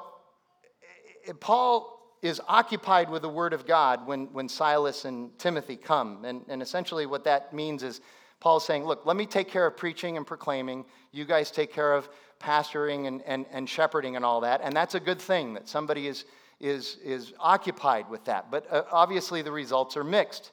Paul 1.39 1.94
is 2.25 2.41
occupied 2.47 3.07
with 3.07 3.21
the 3.21 3.29
Word 3.29 3.53
of 3.53 3.67
God 3.67 4.07
when, 4.07 4.25
when 4.33 4.49
Silas 4.49 5.05
and 5.05 5.37
Timothy 5.37 5.75
come. 5.75 6.25
And, 6.25 6.43
and 6.47 6.59
essentially, 6.59 7.05
what 7.05 7.23
that 7.25 7.53
means 7.53 7.83
is 7.83 8.01
Paul's 8.39 8.65
saying, 8.65 8.83
Look, 8.83 9.05
let 9.05 9.15
me 9.15 9.27
take 9.27 9.47
care 9.47 9.67
of 9.67 9.77
preaching 9.77 10.17
and 10.17 10.25
proclaiming. 10.25 10.85
You 11.11 11.25
guys 11.25 11.51
take 11.51 11.71
care 11.71 11.93
of 11.93 12.09
pastoring 12.39 13.07
and, 13.07 13.21
and, 13.27 13.45
and 13.51 13.69
shepherding 13.69 14.15
and 14.15 14.25
all 14.25 14.41
that. 14.41 14.61
And 14.63 14.75
that's 14.75 14.95
a 14.95 14.99
good 14.99 15.21
thing 15.21 15.53
that 15.53 15.69
somebody 15.69 16.07
is, 16.07 16.25
is, 16.59 16.97
is 17.03 17.31
occupied 17.39 18.09
with 18.09 18.25
that. 18.25 18.49
But 18.49 18.65
uh, 18.71 18.85
obviously, 18.91 19.43
the 19.43 19.51
results 19.51 19.95
are 19.95 20.03
mixed. 20.03 20.51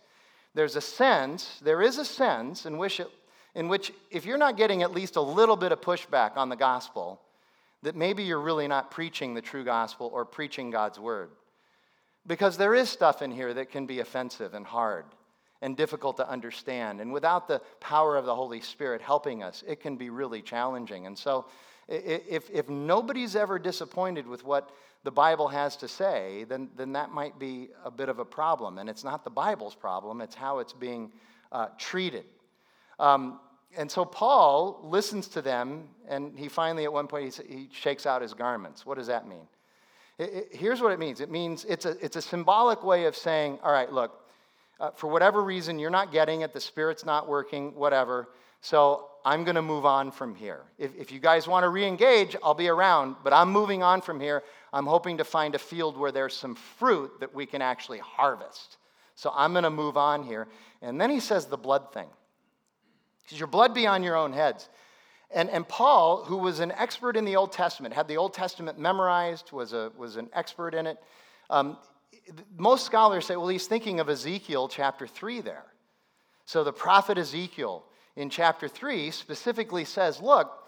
There's 0.55 0.77
a 0.77 0.83
sense, 0.83 1.59
there 1.63 1.81
is 1.81 1.97
a 1.97 2.05
sense 2.05 2.67
in 2.67 2.77
which, 2.77 3.01
it, 3.01 3.09
in 3.55 3.69
which 3.69 3.95
if 4.11 4.27
you're 4.27 4.37
not 4.37 4.59
getting 4.59 4.83
at 4.83 4.93
least 4.93 5.17
a 5.17 5.23
little 5.23 5.57
bit 5.57 5.73
of 5.73 5.81
pushback 5.81 6.37
on 6.37 6.51
the 6.51 6.57
gospel, 6.57 7.23
that 7.83 7.97
maybe 7.97 8.25
you're 8.25 8.43
really 8.43 8.69
not 8.69 8.91
preaching 8.91 9.33
the 9.33 9.41
true 9.41 9.65
gospel 9.65 10.11
or 10.13 10.27
preaching 10.27 10.71
God's 10.71 11.01
word. 11.01 11.31
Because 12.27 12.57
there 12.57 12.75
is 12.75 12.89
stuff 12.89 13.23
in 13.23 13.31
here 13.31 13.55
that 13.55 13.71
can 13.71 13.87
be 13.87 14.01
offensive 14.01 14.55
and 14.55 14.67
hard 14.67 15.05
and 15.61 15.77
difficult 15.77 16.17
to 16.17 16.29
understand. 16.29 17.01
And 17.01 17.13
without 17.13 17.49
the 17.49 17.61
power 17.81 18.17
of 18.17 18.25
the 18.25 18.35
Holy 18.35 18.61
Spirit 18.61 19.01
helping 19.01 19.43
us, 19.43 19.65
it 19.67 19.81
can 19.81 19.97
be 19.97 20.11
really 20.11 20.43
challenging. 20.43 21.07
And 21.07 21.19
so 21.19 21.47
If, 21.89 22.49
if 22.51 22.69
nobody's 22.69 23.35
ever 23.37 23.59
disappointed 23.59 24.27
with 24.27 24.45
what 24.45 24.71
the 25.05 25.11
Bible 25.11 25.49
has 25.49 25.77
to 25.77 25.89
say, 25.89 26.45
then, 26.49 26.71
then 26.77 26.93
that 26.93 27.11
might 27.11 27.39
be 27.39 27.71
a 27.85 27.91
bit 27.91 28.09
of 28.09 28.19
a 28.19 28.25
problem. 28.25 28.79
And 28.79 28.89
it's 28.89 29.05
not 29.05 29.25
the 29.25 29.31
Bible's 29.31 29.75
problem, 29.75 30.21
it's 30.21 30.37
how 30.37 30.61
it's 30.61 30.73
being 30.73 31.13
uh, 31.51 31.69
treated. 31.79 32.25
Um, 32.99 33.41
and 33.77 33.91
so 33.91 34.05
Paul 34.05 34.81
listens 34.85 35.29
to 35.29 35.43
them, 35.43 35.89
and 36.09 36.39
he 36.39 36.49
finally, 36.49 36.85
at 36.85 36.93
one 36.93 37.09
point, 37.09 37.35
he, 37.35 37.57
he 37.57 37.69
shakes 37.73 38.07
out 38.07 38.23
his 38.23 38.35
garments. 38.35 38.87
What 38.87 38.97
does 38.97 39.09
that 39.09 39.27
mean? 39.27 39.49
It, 40.19 40.23
it, 40.23 40.49
here's 40.53 40.81
what 40.81 40.93
it 40.93 40.99
means 40.99 41.21
it 41.21 41.31
means 41.31 41.65
it's 41.65 41.87
a, 41.87 41.97
it's 42.05 42.17
a 42.17 42.23
symbolic 42.23 42.83
way 42.83 43.07
of 43.07 43.17
saying, 43.17 43.59
all 43.63 43.73
right, 43.73 43.91
look, 43.91 44.19
uh, 44.81 44.91
for 44.91 45.09
whatever 45.09 45.43
reason, 45.43 45.79
you're 45.79 45.91
not 45.91 46.13
getting 46.13 46.41
it, 46.41 46.53
the 46.53 46.61
Spirit's 46.61 47.05
not 47.05 47.29
working, 47.29 47.75
whatever. 47.75 48.29
So 48.61 49.09
I'm 49.25 49.45
going 49.45 49.57
to 49.57 49.63
move 49.63 49.87
on 49.87 50.11
from 50.11 50.35
here. 50.35 50.63
If, 50.79 50.95
if 50.97 51.13
you 51.13 51.21
guys 51.21 51.47
want 51.47 51.65
to 51.65 51.69
re 51.69 51.85
engage, 51.85 52.37
I'll 52.43 52.55
be 52.55 52.69
around, 52.69 53.17
but 53.23 53.33
I'm 53.33 53.51
moving 53.51 53.83
on 53.83 54.01
from 54.01 54.21
here. 54.21 54.43
I'm 54.73 54.87
hoping 54.87 55.19
to 55.19 55.25
find 55.25 55.55
a 55.55 55.59
field 55.59 55.97
where 55.97 56.13
there's 56.13 56.35
some 56.35 56.55
fruit 56.55 57.21
that 57.21 57.35
we 57.35 57.47
can 57.47 57.63
actually 57.63 57.99
harvest. 57.99 58.79
So 59.15 59.33
I'm 59.35 59.53
going 59.53 59.65
to 59.65 59.71
move 59.71 59.97
on 59.97 60.23
here. 60.23 60.49
And 60.81 61.01
then 61.01 61.11
he 61.11 61.21
says 61.21 61.47
the 61.47 61.57
blood 61.57 61.93
thing. 61.93 62.09
Says, 63.27 63.39
Your 63.39 63.49
blood 63.49 63.75
be 63.75 63.87
on 63.87 64.03
your 64.03 64.17
own 64.17 64.33
heads. 64.33 64.69
And, 65.35 65.49
and 65.51 65.67
Paul, 65.67 66.25
who 66.25 66.37
was 66.37 66.61
an 66.61 66.73
expert 66.73 67.17
in 67.17 67.25
the 67.25 67.37
Old 67.37 67.53
Testament, 67.53 67.95
had 67.95 68.09
the 68.09 68.17
Old 68.17 68.35
Testament 68.35 68.79
memorized, 68.79 69.53
was, 69.53 69.73
a, 69.73 69.91
was 69.97 70.17
an 70.17 70.29
expert 70.33 70.75
in 70.75 70.87
it. 70.87 70.99
Um, 71.49 71.79
most 72.57 72.85
scholars 72.87 73.27
say, 73.27 73.37
well, 73.37 73.49
he's 73.49 73.67
thinking 73.67 74.01
of 74.01 74.09
Ezekiel 74.09 74.69
chapter 74.69 75.07
3 75.07 75.41
there. 75.41 75.65
So 76.45 76.65
the 76.65 76.73
prophet 76.73 77.19
Ezekiel 77.19 77.85
in 78.17 78.31
chapter 78.31 78.69
3 78.69 79.11
specifically 79.11 79.85
says, 79.85 80.21
look, 80.21 80.59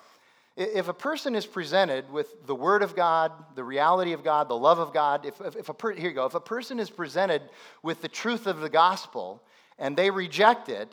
if 0.56 0.88
a 0.88 0.94
person 0.94 1.34
is 1.34 1.46
presented 1.46 2.10
with 2.12 2.46
the 2.46 2.54
Word 2.54 2.82
of 2.82 2.94
God, 2.94 3.32
the 3.56 3.64
reality 3.64 4.12
of 4.12 4.22
God, 4.22 4.48
the 4.48 4.56
love 4.56 4.78
of 4.78 4.92
God, 4.92 5.26
if, 5.26 5.40
if, 5.40 5.56
if 5.56 5.68
a 5.68 5.74
per, 5.74 5.92
here 5.92 6.10
you 6.10 6.14
go, 6.14 6.26
if 6.26 6.34
a 6.34 6.40
person 6.40 6.78
is 6.78 6.90
presented 6.90 7.42
with 7.82 8.02
the 8.02 8.08
truth 8.08 8.46
of 8.46 8.60
the 8.60 8.68
gospel 8.68 9.42
and 9.78 9.96
they 9.96 10.10
reject 10.10 10.68
it, 10.68 10.92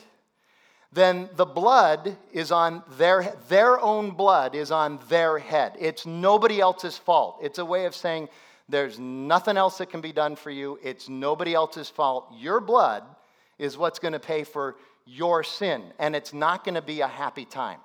then 0.92 1.30
the 1.36 1.46
blood 1.46 2.16
is 2.32 2.52
on 2.52 2.82
their 2.98 3.34
their 3.48 3.80
own 3.80 4.10
blood 4.10 4.54
is 4.54 4.70
on 4.70 5.00
their 5.08 5.38
head. 5.38 5.74
It's 5.78 6.04
nobody 6.04 6.60
else's 6.60 6.98
fault. 6.98 7.38
It's 7.42 7.58
a 7.58 7.64
way 7.64 7.86
of 7.86 7.94
saying 7.94 8.28
there's 8.68 8.98
nothing 8.98 9.56
else 9.56 9.78
that 9.78 9.90
can 9.90 10.00
be 10.00 10.12
done 10.12 10.36
for 10.36 10.50
you. 10.50 10.78
It's 10.82 11.08
nobody 11.08 11.54
else's 11.54 11.88
fault. 11.88 12.28
Your 12.36 12.60
blood 12.60 13.04
is 13.58 13.78
what's 13.78 13.98
going 13.98 14.12
to 14.12 14.20
pay 14.20 14.44
for 14.44 14.76
your 15.04 15.42
sin, 15.42 15.82
and 15.98 16.14
it's 16.14 16.32
not 16.32 16.64
going 16.64 16.74
to 16.74 16.82
be 16.82 17.00
a 17.00 17.08
happy 17.08 17.44
time. 17.44 17.80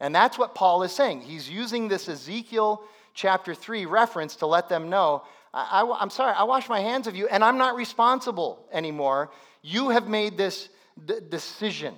And 0.00 0.14
that's 0.14 0.38
what 0.38 0.54
Paul 0.54 0.82
is 0.84 0.92
saying. 0.92 1.22
He's 1.22 1.50
using 1.50 1.88
this 1.88 2.08
Ezekiel 2.08 2.82
chapter 3.14 3.54
3 3.54 3.86
reference 3.86 4.36
to 4.36 4.46
let 4.46 4.68
them 4.68 4.88
know 4.88 5.24
I, 5.52 5.96
am 6.00 6.10
sorry, 6.10 6.34
I 6.34 6.44
wash 6.44 6.68
my 6.68 6.80
hands 6.80 7.06
of 7.06 7.16
you, 7.16 7.26
and 7.28 7.42
I'm 7.42 7.58
not 7.58 7.74
responsible 7.74 8.66
anymore. 8.72 9.30
You 9.62 9.90
have 9.90 10.06
made 10.06 10.36
this 10.36 10.68
d- 11.04 11.20
decision, 11.28 11.94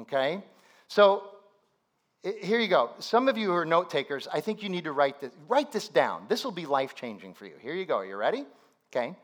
okay? 0.00 0.42
So 0.88 1.24
here 2.22 2.58
you 2.58 2.68
go. 2.68 2.90
Some 2.98 3.28
of 3.28 3.38
you 3.38 3.48
who 3.48 3.54
are 3.54 3.64
note 3.64 3.90
takers, 3.90 4.26
I 4.32 4.40
think 4.40 4.62
you 4.62 4.68
need 4.68 4.84
to 4.84 4.92
write 4.92 5.20
this, 5.20 5.32
write 5.46 5.72
this 5.72 5.88
down. 5.88 6.24
This 6.28 6.44
will 6.44 6.52
be 6.52 6.66
life 6.66 6.94
changing 6.94 7.34
for 7.34 7.46
you. 7.46 7.54
Here 7.60 7.74
you 7.74 7.84
go. 7.84 7.98
Are 7.98 8.06
You 8.06 8.16
ready? 8.16 8.44
Okay. 8.90 9.14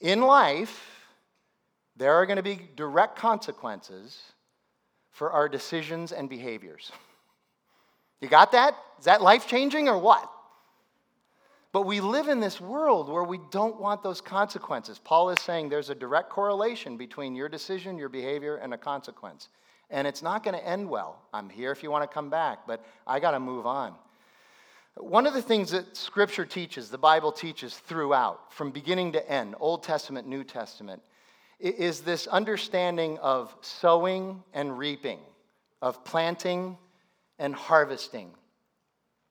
In 0.00 0.20
life, 0.22 0.80
there 1.96 2.14
are 2.14 2.26
going 2.26 2.36
to 2.36 2.42
be 2.42 2.60
direct 2.76 3.16
consequences 3.16 4.20
for 5.10 5.30
our 5.30 5.48
decisions 5.48 6.12
and 6.12 6.28
behaviors. 6.28 6.92
You 8.20 8.28
got 8.28 8.52
that? 8.52 8.76
Is 9.00 9.06
that 9.06 9.20
life 9.20 9.48
changing 9.48 9.88
or 9.88 9.98
what? 9.98 10.30
But 11.72 11.86
we 11.86 12.00
live 12.00 12.28
in 12.28 12.38
this 12.38 12.60
world 12.60 13.08
where 13.08 13.24
we 13.24 13.40
don't 13.50 13.80
want 13.80 14.04
those 14.04 14.20
consequences. 14.20 15.00
Paul 15.02 15.30
is 15.30 15.40
saying 15.40 15.70
there's 15.70 15.90
a 15.90 15.94
direct 15.96 16.30
correlation 16.30 16.96
between 16.96 17.34
your 17.34 17.48
decision, 17.48 17.98
your 17.98 18.08
behavior, 18.08 18.58
and 18.58 18.74
a 18.74 18.78
consequence. 18.78 19.48
And 19.92 20.08
it's 20.08 20.22
not 20.22 20.42
going 20.42 20.58
to 20.58 20.66
end 20.66 20.88
well. 20.88 21.20
I'm 21.32 21.48
here 21.48 21.70
if 21.70 21.82
you 21.82 21.90
want 21.90 22.02
to 22.10 22.12
come 22.12 22.30
back, 22.30 22.66
but 22.66 22.84
I 23.06 23.20
got 23.20 23.32
to 23.32 23.40
move 23.40 23.66
on. 23.66 23.94
One 24.96 25.26
of 25.26 25.34
the 25.34 25.42
things 25.42 25.70
that 25.70 25.96
Scripture 25.96 26.44
teaches, 26.44 26.90
the 26.90 26.98
Bible 26.98 27.30
teaches 27.30 27.74
throughout, 27.74 28.52
from 28.52 28.70
beginning 28.70 29.12
to 29.12 29.30
end, 29.30 29.54
Old 29.60 29.82
Testament, 29.82 30.26
New 30.26 30.44
Testament, 30.44 31.02
is 31.60 32.00
this 32.00 32.26
understanding 32.26 33.18
of 33.18 33.54
sowing 33.60 34.42
and 34.52 34.76
reaping, 34.76 35.20
of 35.80 36.04
planting 36.04 36.76
and 37.38 37.54
harvesting. 37.54 38.30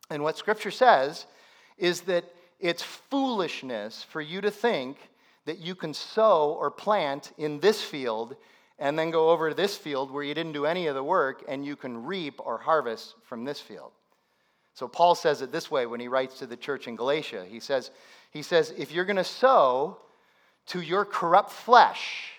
And 0.09 0.23
what 0.23 0.37
Scripture 0.37 0.71
says 0.71 1.25
is 1.77 2.01
that 2.01 2.23
it's 2.59 2.83
foolishness 2.83 4.03
for 4.09 4.21
you 4.21 4.41
to 4.41 4.51
think 4.51 4.97
that 5.45 5.57
you 5.57 5.73
can 5.73 5.93
sow 5.93 6.51
or 6.51 6.69
plant 6.69 7.31
in 7.37 7.59
this 7.59 7.81
field 7.81 8.35
and 8.81 8.97
then 8.97 9.11
go 9.11 9.29
over 9.29 9.49
to 9.49 9.55
this 9.55 9.77
field 9.77 10.09
where 10.09 10.23
you 10.23 10.33
didn't 10.33 10.53
do 10.53 10.65
any 10.65 10.87
of 10.87 10.95
the 10.95 11.03
work 11.03 11.43
and 11.47 11.63
you 11.63 11.75
can 11.75 12.03
reap 12.03 12.41
or 12.43 12.57
harvest 12.57 13.13
from 13.21 13.45
this 13.45 13.61
field. 13.61 13.91
So 14.73 14.87
Paul 14.87 15.13
says 15.13 15.43
it 15.43 15.51
this 15.51 15.69
way 15.69 15.85
when 15.85 15.99
he 15.99 16.07
writes 16.07 16.39
to 16.39 16.47
the 16.47 16.57
church 16.57 16.87
in 16.87 16.95
Galatia. 16.95 17.45
He 17.47 17.59
says, 17.59 17.91
he 18.31 18.41
says 18.41 18.73
if 18.75 18.91
you're 18.91 19.05
going 19.05 19.17
to 19.17 19.23
sow 19.23 19.97
to 20.67 20.81
your 20.81 21.05
corrupt 21.05 21.51
flesh, 21.51 22.31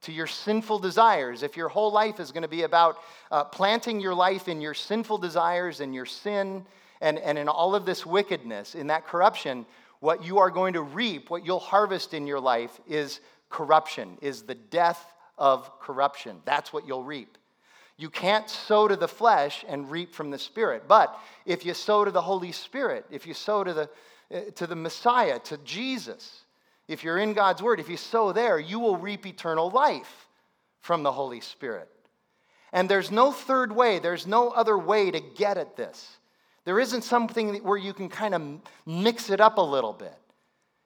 to 0.00 0.12
your 0.12 0.26
sinful 0.26 0.78
desires, 0.78 1.42
if 1.42 1.58
your 1.58 1.68
whole 1.68 1.92
life 1.92 2.20
is 2.20 2.32
going 2.32 2.42
to 2.42 2.48
be 2.48 2.62
about 2.62 2.96
uh, 3.30 3.44
planting 3.44 4.00
your 4.00 4.14
life 4.14 4.48
in 4.48 4.62
your 4.62 4.74
sinful 4.74 5.18
desires 5.18 5.80
and 5.80 5.94
your 5.94 6.06
sin 6.06 6.64
and, 7.02 7.18
and 7.18 7.36
in 7.36 7.48
all 7.48 7.74
of 7.74 7.84
this 7.84 8.06
wickedness, 8.06 8.74
in 8.74 8.86
that 8.86 9.06
corruption, 9.06 9.66
what 10.00 10.24
you 10.24 10.38
are 10.38 10.50
going 10.50 10.72
to 10.72 10.82
reap, 10.82 11.28
what 11.28 11.44
you'll 11.44 11.58
harvest 11.58 12.14
in 12.14 12.26
your 12.26 12.40
life 12.40 12.80
is 12.88 13.20
corruption, 13.50 14.16
is 14.22 14.42
the 14.42 14.54
death 14.54 15.12
of 15.42 15.80
corruption. 15.80 16.40
That's 16.44 16.72
what 16.72 16.86
you'll 16.86 17.02
reap. 17.02 17.36
You 17.96 18.10
can't 18.10 18.48
sow 18.48 18.86
to 18.86 18.94
the 18.94 19.08
flesh 19.08 19.64
and 19.66 19.90
reap 19.90 20.14
from 20.14 20.30
the 20.30 20.38
Spirit. 20.38 20.84
But 20.86 21.18
if 21.44 21.66
you 21.66 21.74
sow 21.74 22.04
to 22.04 22.12
the 22.12 22.22
Holy 22.22 22.52
Spirit, 22.52 23.04
if 23.10 23.26
you 23.26 23.34
sow 23.34 23.64
to 23.64 23.74
the, 23.74 23.90
uh, 24.32 24.52
to 24.54 24.68
the 24.68 24.76
Messiah, 24.76 25.40
to 25.40 25.58
Jesus, 25.58 26.42
if 26.86 27.02
you're 27.02 27.18
in 27.18 27.32
God's 27.32 27.60
Word, 27.60 27.80
if 27.80 27.88
you 27.88 27.96
sow 27.96 28.30
there, 28.32 28.60
you 28.60 28.78
will 28.78 28.96
reap 28.96 29.26
eternal 29.26 29.68
life 29.68 30.28
from 30.80 31.02
the 31.02 31.10
Holy 31.10 31.40
Spirit. 31.40 31.88
And 32.72 32.88
there's 32.88 33.10
no 33.10 33.32
third 33.32 33.72
way, 33.72 33.98
there's 33.98 34.28
no 34.28 34.50
other 34.50 34.78
way 34.78 35.10
to 35.10 35.20
get 35.20 35.58
at 35.58 35.76
this. 35.76 36.18
There 36.64 36.78
isn't 36.78 37.02
something 37.02 37.56
where 37.64 37.78
you 37.78 37.92
can 37.92 38.08
kind 38.08 38.36
of 38.36 38.42
mix 38.86 39.28
it 39.28 39.40
up 39.40 39.58
a 39.58 39.60
little 39.60 39.92
bit. 39.92 40.16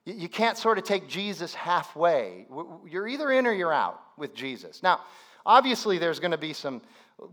You 0.07 0.29
can't 0.29 0.57
sort 0.57 0.79
of 0.79 0.85
take 0.85 1.09
Jesus 1.09 1.53
halfway. 1.53 2.47
You're 2.89 3.09
either 3.09 3.33
in 3.33 3.45
or 3.45 3.53
you're 3.53 3.73
out 3.73 4.01
with 4.17 4.35
Jesus. 4.35 4.81
Now, 4.81 5.01
obviously, 5.45 5.99
there's 5.99 6.21
going 6.21 6.31
to 6.31 6.39
be 6.39 6.53
some, 6.53 6.81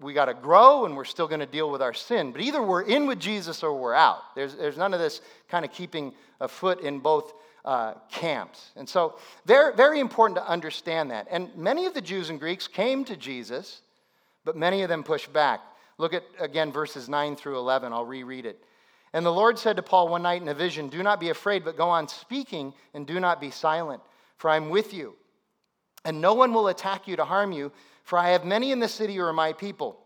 we 0.01 0.11
got 0.13 0.25
to 0.25 0.33
grow 0.33 0.85
and 0.85 0.97
we're 0.97 1.05
still 1.05 1.27
going 1.27 1.39
to 1.39 1.45
deal 1.45 1.69
with 1.69 1.83
our 1.83 1.93
sin. 1.93 2.31
But 2.31 2.41
either 2.41 2.63
we're 2.63 2.81
in 2.81 3.05
with 3.05 3.19
Jesus 3.19 3.61
or 3.61 3.79
we're 3.79 3.93
out. 3.93 4.21
There's, 4.35 4.55
there's 4.55 4.75
none 4.75 4.91
of 4.91 4.99
this 4.99 5.21
kind 5.49 5.63
of 5.63 5.71
keeping 5.71 6.13
a 6.41 6.47
foot 6.47 6.81
in 6.81 6.97
both 6.97 7.33
uh, 7.63 7.93
camps. 8.11 8.71
And 8.75 8.89
so, 8.89 9.19
very, 9.45 9.75
very 9.75 9.99
important 9.99 10.37
to 10.37 10.47
understand 10.47 11.11
that. 11.11 11.27
And 11.29 11.55
many 11.55 11.85
of 11.85 11.93
the 11.93 12.01
Jews 12.01 12.31
and 12.31 12.39
Greeks 12.39 12.67
came 12.67 13.05
to 13.05 13.15
Jesus, 13.15 13.81
but 14.45 14.57
many 14.57 14.81
of 14.81 14.89
them 14.89 15.03
pushed 15.03 15.31
back. 15.31 15.61
Look 15.99 16.13
at, 16.15 16.23
again, 16.39 16.71
verses 16.71 17.07
9 17.07 17.35
through 17.35 17.57
11. 17.59 17.93
I'll 17.93 18.03
reread 18.03 18.47
it. 18.47 18.63
And 19.13 19.25
the 19.25 19.31
Lord 19.31 19.59
said 19.59 19.75
to 19.77 19.83
Paul 19.83 20.07
one 20.07 20.23
night 20.23 20.41
in 20.41 20.47
a 20.47 20.53
vision, 20.55 20.89
Do 20.89 21.03
not 21.03 21.19
be 21.19 21.29
afraid, 21.29 21.63
but 21.63 21.77
go 21.77 21.87
on 21.89 22.07
speaking, 22.07 22.73
and 22.93 23.05
do 23.05 23.19
not 23.19 23.39
be 23.39 23.51
silent, 23.51 24.01
for 24.37 24.49
I 24.49 24.57
am 24.57 24.69
with 24.69 24.93
you. 24.93 25.15
And 26.03 26.19
no 26.19 26.33
one 26.33 26.53
will 26.53 26.67
attack 26.67 27.07
you 27.07 27.15
to 27.15 27.25
harm 27.25 27.51
you, 27.51 27.71
for 28.03 28.17
I 28.17 28.31
have 28.31 28.43
many 28.43 28.71
in 28.71 28.79
the 28.79 28.87
city 28.87 29.15
who 29.15 29.23
are 29.23 29.33
my 29.33 29.53
people. 29.53 29.99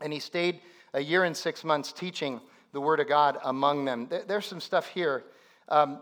And 0.00 0.12
he 0.12 0.20
stayed 0.20 0.60
a 0.92 1.00
year 1.00 1.24
and 1.24 1.36
six 1.36 1.64
months 1.64 1.92
teaching 1.92 2.40
the 2.72 2.80
word 2.80 3.00
of 3.00 3.08
God 3.08 3.38
among 3.44 3.86
them. 3.86 4.08
There's 4.26 4.46
some 4.46 4.60
stuff 4.60 4.86
here. 4.86 5.24
Um, 5.68 6.00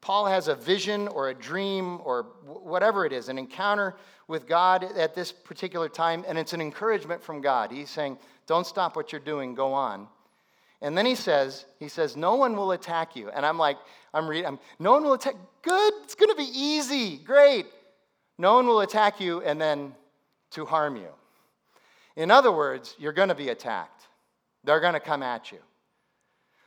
Paul 0.00 0.26
has 0.26 0.48
a 0.48 0.54
vision 0.54 1.06
or 1.08 1.28
a 1.28 1.34
dream 1.34 2.00
or 2.02 2.24
whatever 2.44 3.04
it 3.04 3.12
is, 3.12 3.28
an 3.28 3.38
encounter 3.38 3.94
with 4.28 4.46
God 4.46 4.84
at 4.96 5.14
this 5.14 5.32
particular 5.32 5.88
time, 5.88 6.24
and 6.26 6.38
it's 6.38 6.52
an 6.52 6.60
encouragement 6.60 7.22
from 7.22 7.40
God. 7.40 7.70
He's 7.70 7.90
saying, 7.90 8.18
Don't 8.46 8.66
stop 8.66 8.96
what 8.96 9.12
you're 9.12 9.20
doing, 9.20 9.54
go 9.54 9.72
on. 9.72 10.08
And 10.82 10.96
then 10.96 11.06
he 11.06 11.14
says, 11.14 11.64
he 11.78 11.88
says, 11.88 12.16
no 12.16 12.34
one 12.34 12.56
will 12.56 12.72
attack 12.72 13.16
you. 13.16 13.30
And 13.30 13.46
I'm 13.46 13.58
like, 13.58 13.78
I'm 14.12 14.28
reading, 14.28 14.58
no 14.78 14.92
one 14.92 15.04
will 15.04 15.14
attack. 15.14 15.34
Good, 15.62 15.92
it's 16.04 16.14
going 16.14 16.30
to 16.30 16.36
be 16.36 16.50
easy, 16.52 17.16
great. 17.18 17.66
No 18.38 18.54
one 18.54 18.66
will 18.66 18.80
attack 18.80 19.20
you 19.20 19.40
and 19.42 19.60
then 19.60 19.94
to 20.50 20.66
harm 20.66 20.96
you. 20.96 21.08
In 22.16 22.30
other 22.30 22.52
words, 22.52 22.94
you're 22.98 23.12
going 23.12 23.30
to 23.30 23.34
be 23.34 23.48
attacked. 23.48 24.06
They're 24.64 24.80
going 24.80 24.94
to 24.94 25.00
come 25.00 25.22
at 25.22 25.50
you. 25.52 25.58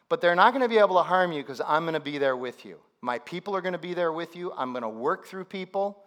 But 0.09 0.21
they're 0.21 0.35
not 0.35 0.53
going 0.53 0.63
to 0.63 0.69
be 0.69 0.79
able 0.79 0.95
to 0.95 1.03
harm 1.03 1.31
you 1.31 1.43
because 1.43 1.61
I'm 1.65 1.83
going 1.83 1.93
to 1.93 1.99
be 1.99 2.17
there 2.17 2.35
with 2.35 2.65
you. 2.65 2.77
My 3.01 3.19
people 3.19 3.55
are 3.55 3.61
going 3.61 3.73
to 3.73 3.79
be 3.79 3.93
there 3.93 4.11
with 4.11 4.35
you. 4.35 4.51
I'm 4.57 4.71
going 4.71 4.83
to 4.83 4.89
work 4.89 5.27
through 5.27 5.45
people, 5.45 6.03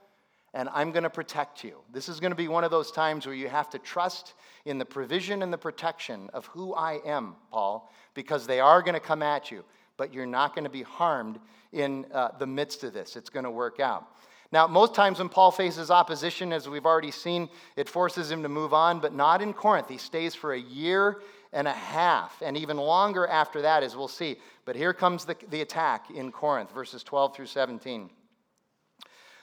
and 0.55 0.69
I'm 0.73 0.93
going 0.93 1.05
to 1.05 1.11
protect 1.11 1.65
you. 1.65 1.79
This 1.93 2.09
is 2.09 2.21
going 2.21 2.31
to 2.31 2.37
be 2.37 2.49
one 2.49 2.65
of 2.65 2.71
those 2.71 2.91
times 2.91 3.27
where 3.27 3.35
you 3.35 3.49
have 3.49 3.71
to 3.71 3.79
trust 3.79 4.35
in 4.65 4.79
the 4.79 4.85
provision 4.85 5.43
and 5.43 5.53
the 5.53 5.59
protection 5.59 6.29
of 6.35 6.47
who 6.47 6.75
I 6.75 7.01
am, 7.07 7.37
Paul, 7.51 7.91
because 8.15 8.47
they 8.47 8.61
are 8.61 8.83
going 8.83 8.95
to 8.95 9.01
come 9.01 9.23
at 9.23 9.51
you, 9.51 9.65
but 9.97 10.13
you're 10.13 10.27
not 10.27 10.55
going 10.55 10.65
to 10.65 10.71
be 10.71 10.83
harmed 10.83 11.39
in 11.73 12.07
uh, 12.13 12.31
the 12.39 12.47
midst 12.47 12.85
of 12.85 12.93
this. 12.93 13.17
It's 13.17 13.31
going 13.31 13.45
to 13.45 13.51
work 13.51 13.81
out. 13.81 14.07
Now, 14.53 14.67
most 14.67 14.95
times 14.95 15.19
when 15.19 15.31
Paul 15.31 15.51
faces 15.51 15.91
opposition, 15.91 16.53
as 16.53 16.69
we've 16.69 16.85
already 16.85 17.11
seen, 17.11 17.49
it 17.75 17.89
forces 17.89 18.31
him 18.31 18.43
to 18.43 18.51
move 18.51 18.75
on, 18.75 19.01
but 19.01 19.15
not 19.15 19.41
in 19.41 19.55
Corinth. 19.55 19.89
He 19.89 19.97
stays 19.97 20.35
for 20.35 20.53
a 20.53 20.61
year 20.61 21.23
and 21.55 21.67
a 21.67 21.73
half, 21.73 22.43
and 22.43 22.57
even 22.59 22.77
longer 22.77 23.27
after 23.27 23.63
that, 23.63 23.83
as 23.83 23.97
we'll 23.97 24.09
see. 24.09 24.37
But 24.67 24.77
here 24.77 24.93
comes 24.93 25.25
the, 25.25 25.37
the 25.49 25.63
attack 25.63 26.11
in 26.11 26.31
Corinth, 26.31 26.71
verses 26.73 27.03
12 27.03 27.35
through 27.35 27.47
17. 27.47 28.11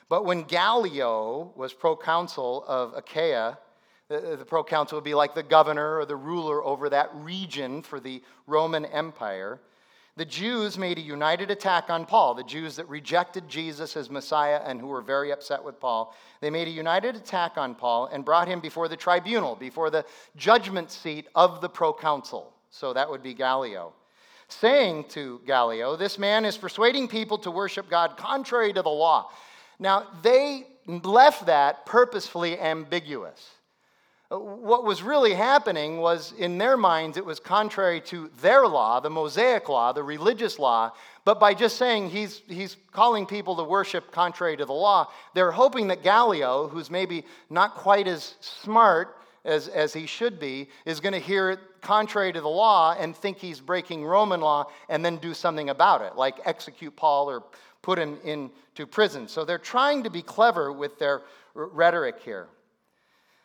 But 0.10 0.26
when 0.26 0.44
Gallio 0.44 1.54
was 1.56 1.72
proconsul 1.72 2.66
of 2.68 2.94
Achaia, 2.96 3.60
the, 4.10 4.36
the 4.38 4.46
proconsul 4.46 4.98
would 4.98 5.04
be 5.04 5.14
like 5.14 5.36
the 5.36 5.44
governor 5.44 5.98
or 5.98 6.06
the 6.06 6.16
ruler 6.16 6.64
over 6.64 6.90
that 6.90 7.12
region 7.14 7.84
for 7.84 8.00
the 8.00 8.24
Roman 8.48 8.86
Empire. 8.86 9.60
The 10.18 10.26
Jews 10.26 10.78
made 10.78 10.98
a 10.98 11.02
united 11.02 11.52
attack 11.52 11.90
on 11.90 12.06
Paul, 12.06 12.34
the 12.34 12.44
Jews 12.44 12.76
that 12.76 12.90
rejected 12.90 13.48
Jesus 13.48 13.96
as 13.96 14.10
Messiah 14.10 14.62
and 14.66 14.82
who 14.82 14.88
were 14.88 15.02
very 15.02 15.32
upset 15.32 15.64
with 15.64 15.80
Paul. 15.80 16.14
They 16.42 16.50
made 16.50 16.68
a 16.68 16.72
united 16.72 17.16
attack 17.16 17.58
on 17.58 17.76
Paul 17.76 18.08
and 18.12 18.26
brought 18.26 18.48
him 18.48 18.60
before 18.60 18.88
the 18.88 18.98
tribunal, 18.98 19.56
before 19.56 19.90
the 19.90 20.04
judgment 20.36 20.92
seat 20.92 21.28
of 21.36 21.62
the 21.62 21.70
proconsul. 21.70 22.52
So 22.72 22.94
that 22.94 23.10
would 23.10 23.24
be 23.24 23.34
Gallio. 23.34 23.94
Saying 24.50 25.06
to 25.10 25.40
Gallio, 25.46 25.96
This 25.96 26.18
man 26.18 26.44
is 26.44 26.58
persuading 26.58 27.08
people 27.08 27.38
to 27.38 27.52
worship 27.52 27.90
God 27.90 28.18
contrary 28.18 28.74
to 28.74 28.82
the 28.82 28.90
law. 28.90 29.30
Now, 29.80 30.08
they 30.22 30.68
left 30.86 31.46
that 31.46 31.86
purposefully 31.86 32.60
ambiguous. 32.60 33.52
What 34.30 34.84
was 34.84 35.02
really 35.02 35.34
happening 35.34 35.98
was, 35.98 36.34
in 36.38 36.60
their 36.60 36.78
minds, 36.78 37.18
it 37.18 37.26
was 37.26 37.40
contrary 37.40 38.00
to 38.02 38.30
their 38.42 38.68
law, 38.68 39.00
the 39.00 39.10
Mosaic 39.10 39.70
law, 39.70 39.92
the 39.92 40.04
religious 40.04 40.60
law. 40.60 40.92
But 41.26 41.40
by 41.40 41.56
just 41.56 41.78
saying 41.78 42.12
he's, 42.12 42.44
he's 42.48 42.78
calling 42.92 43.26
people 43.26 43.56
to 43.56 43.64
worship 43.64 44.12
contrary 44.12 44.56
to 44.58 44.66
the 44.66 44.74
law, 44.74 45.08
they're 45.34 45.52
hoping 45.52 45.88
that 45.88 46.04
Gallio, 46.04 46.68
who's 46.68 46.92
maybe 46.92 47.26
not 47.50 47.74
quite 47.74 48.08
as 48.08 48.36
smart 48.40 49.16
as, 49.46 49.68
as 49.68 49.94
he 49.94 50.06
should 50.06 50.40
be, 50.40 50.70
is 50.86 51.00
going 51.00 51.14
to 51.14 51.20
hear 51.20 51.50
it 51.50 51.60
contrary 51.82 52.32
to 52.32 52.42
the 52.42 52.48
law 52.48 52.96
and 53.00 53.16
think 53.16 53.38
he's 53.40 53.60
breaking 53.60 54.06
Roman 54.06 54.42
law 54.42 54.66
and 54.90 55.04
then 55.04 55.18
do 55.18 55.34
something 55.34 55.70
about 55.70 56.02
it, 56.02 56.16
like 56.16 56.36
execute 56.46 56.96
Paul 56.96 57.32
or 57.32 57.44
put 57.82 58.00
him 58.00 58.18
into 58.24 58.86
prison. 58.86 59.28
So 59.28 59.46
they're 59.46 59.58
trying 59.58 60.04
to 60.04 60.10
be 60.10 60.22
clever 60.22 60.72
with 60.72 61.00
their 61.00 61.22
rhetoric 61.54 62.20
here. 62.24 62.48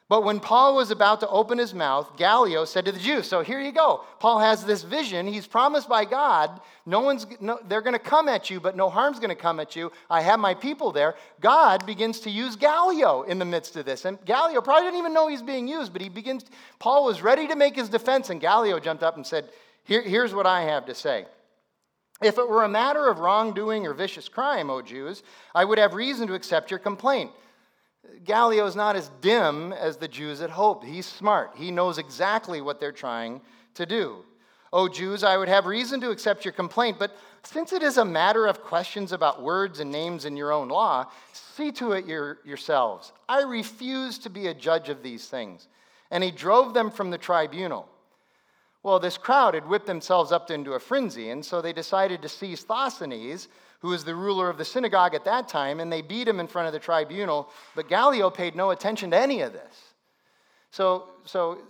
But 0.06 0.22
when 0.22 0.38
Paul 0.38 0.76
was 0.76 0.90
about 0.90 1.20
to 1.20 1.28
open 1.28 1.56
his 1.56 1.72
mouth, 1.72 2.18
Gallio 2.18 2.66
said 2.66 2.84
to 2.84 2.92
the 2.92 2.98
Jews, 2.98 3.26
So 3.26 3.40
here 3.40 3.58
you 3.58 3.72
go. 3.72 4.04
Paul 4.20 4.38
has 4.38 4.62
this 4.62 4.82
vision. 4.82 5.26
He's 5.26 5.46
promised 5.46 5.88
by 5.88 6.04
God, 6.04 6.60
no 6.84 7.00
one's, 7.00 7.26
no, 7.40 7.58
they're 7.68 7.80
going 7.80 7.94
to 7.94 7.98
come 7.98 8.28
at 8.28 8.50
you, 8.50 8.60
but 8.60 8.76
no 8.76 8.90
harm's 8.90 9.18
going 9.18 9.30
to 9.30 9.34
come 9.34 9.58
at 9.60 9.74
you. 9.74 9.90
I 10.10 10.20
have 10.20 10.38
my 10.38 10.52
people 10.52 10.92
there. 10.92 11.14
God 11.40 11.86
begins 11.86 12.20
to 12.20 12.30
use 12.30 12.54
Gallio 12.54 13.22
in 13.22 13.38
the 13.38 13.46
midst 13.46 13.76
of 13.76 13.86
this. 13.86 14.04
And 14.04 14.22
Gallio 14.26 14.60
probably 14.60 14.88
didn't 14.88 14.98
even 14.98 15.14
know 15.14 15.26
he's 15.26 15.42
being 15.42 15.66
used, 15.66 15.92
but 15.92 16.02
he 16.02 16.10
begins, 16.10 16.44
Paul 16.78 17.06
was 17.06 17.22
ready 17.22 17.48
to 17.48 17.56
make 17.56 17.74
his 17.74 17.88
defense, 17.88 18.28
and 18.28 18.42
Gallio 18.42 18.78
jumped 18.78 19.02
up 19.02 19.16
and 19.16 19.26
said, 19.26 19.48
here, 19.84 20.02
Here's 20.02 20.34
what 20.34 20.46
I 20.46 20.62
have 20.62 20.84
to 20.86 20.94
say. 20.94 21.24
If 22.22 22.38
it 22.38 22.48
were 22.48 22.62
a 22.62 22.68
matter 22.68 23.08
of 23.08 23.18
wrongdoing 23.18 23.86
or 23.86 23.92
vicious 23.92 24.28
crime, 24.28 24.70
O 24.70 24.82
Jews, 24.82 25.22
I 25.54 25.64
would 25.64 25.78
have 25.78 25.94
reason 25.94 26.26
to 26.28 26.34
accept 26.34 26.70
your 26.70 26.78
complaint. 26.78 27.30
Gallio 28.24 28.66
is 28.66 28.76
not 28.76 28.96
as 28.96 29.10
dim 29.20 29.72
as 29.72 29.96
the 29.96 30.08
Jews 30.08 30.40
had 30.40 30.50
hoped. 30.50 30.84
He's 30.84 31.06
smart. 31.06 31.52
He 31.56 31.70
knows 31.70 31.98
exactly 31.98 32.60
what 32.60 32.78
they're 32.78 32.92
trying 32.92 33.40
to 33.74 33.86
do. 33.86 34.24
O 34.72 34.88
Jews, 34.88 35.22
I 35.22 35.36
would 35.36 35.48
have 35.48 35.66
reason 35.66 36.00
to 36.00 36.10
accept 36.10 36.44
your 36.44 36.52
complaint, 36.52 36.98
but 36.98 37.16
since 37.44 37.72
it 37.72 37.82
is 37.82 37.96
a 37.96 38.04
matter 38.04 38.46
of 38.46 38.62
questions 38.62 39.12
about 39.12 39.42
words 39.42 39.80
and 39.80 39.90
names 39.90 40.24
in 40.24 40.36
your 40.36 40.52
own 40.52 40.68
law, 40.68 41.06
see 41.32 41.70
to 41.72 41.92
it 41.92 42.06
your, 42.06 42.38
yourselves. 42.44 43.12
I 43.28 43.42
refuse 43.42 44.18
to 44.18 44.30
be 44.30 44.48
a 44.48 44.54
judge 44.54 44.88
of 44.88 45.02
these 45.02 45.28
things. 45.28 45.68
And 46.10 46.24
he 46.24 46.30
drove 46.30 46.74
them 46.74 46.90
from 46.90 47.10
the 47.10 47.18
tribunal. 47.18 47.88
Well, 48.84 49.00
this 49.00 49.16
crowd 49.16 49.54
had 49.54 49.66
whipped 49.66 49.86
themselves 49.86 50.30
up 50.30 50.50
into 50.50 50.74
a 50.74 50.78
frenzy, 50.78 51.30
and 51.30 51.42
so 51.44 51.62
they 51.62 51.72
decided 51.72 52.20
to 52.20 52.28
seize 52.28 52.66
Sosthenes, 52.66 53.48
who 53.80 53.88
was 53.88 54.04
the 54.04 54.14
ruler 54.14 54.50
of 54.50 54.58
the 54.58 54.64
synagogue 54.64 55.14
at 55.14 55.24
that 55.24 55.48
time, 55.48 55.80
and 55.80 55.90
they 55.90 56.02
beat 56.02 56.28
him 56.28 56.38
in 56.38 56.46
front 56.46 56.66
of 56.66 56.74
the 56.74 56.78
tribunal. 56.78 57.48
But 57.74 57.88
Gallio 57.88 58.28
paid 58.28 58.54
no 58.54 58.70
attention 58.70 59.10
to 59.10 59.18
any 59.18 59.40
of 59.40 59.54
this. 59.54 59.94
So, 60.70 61.08
so 61.24 61.62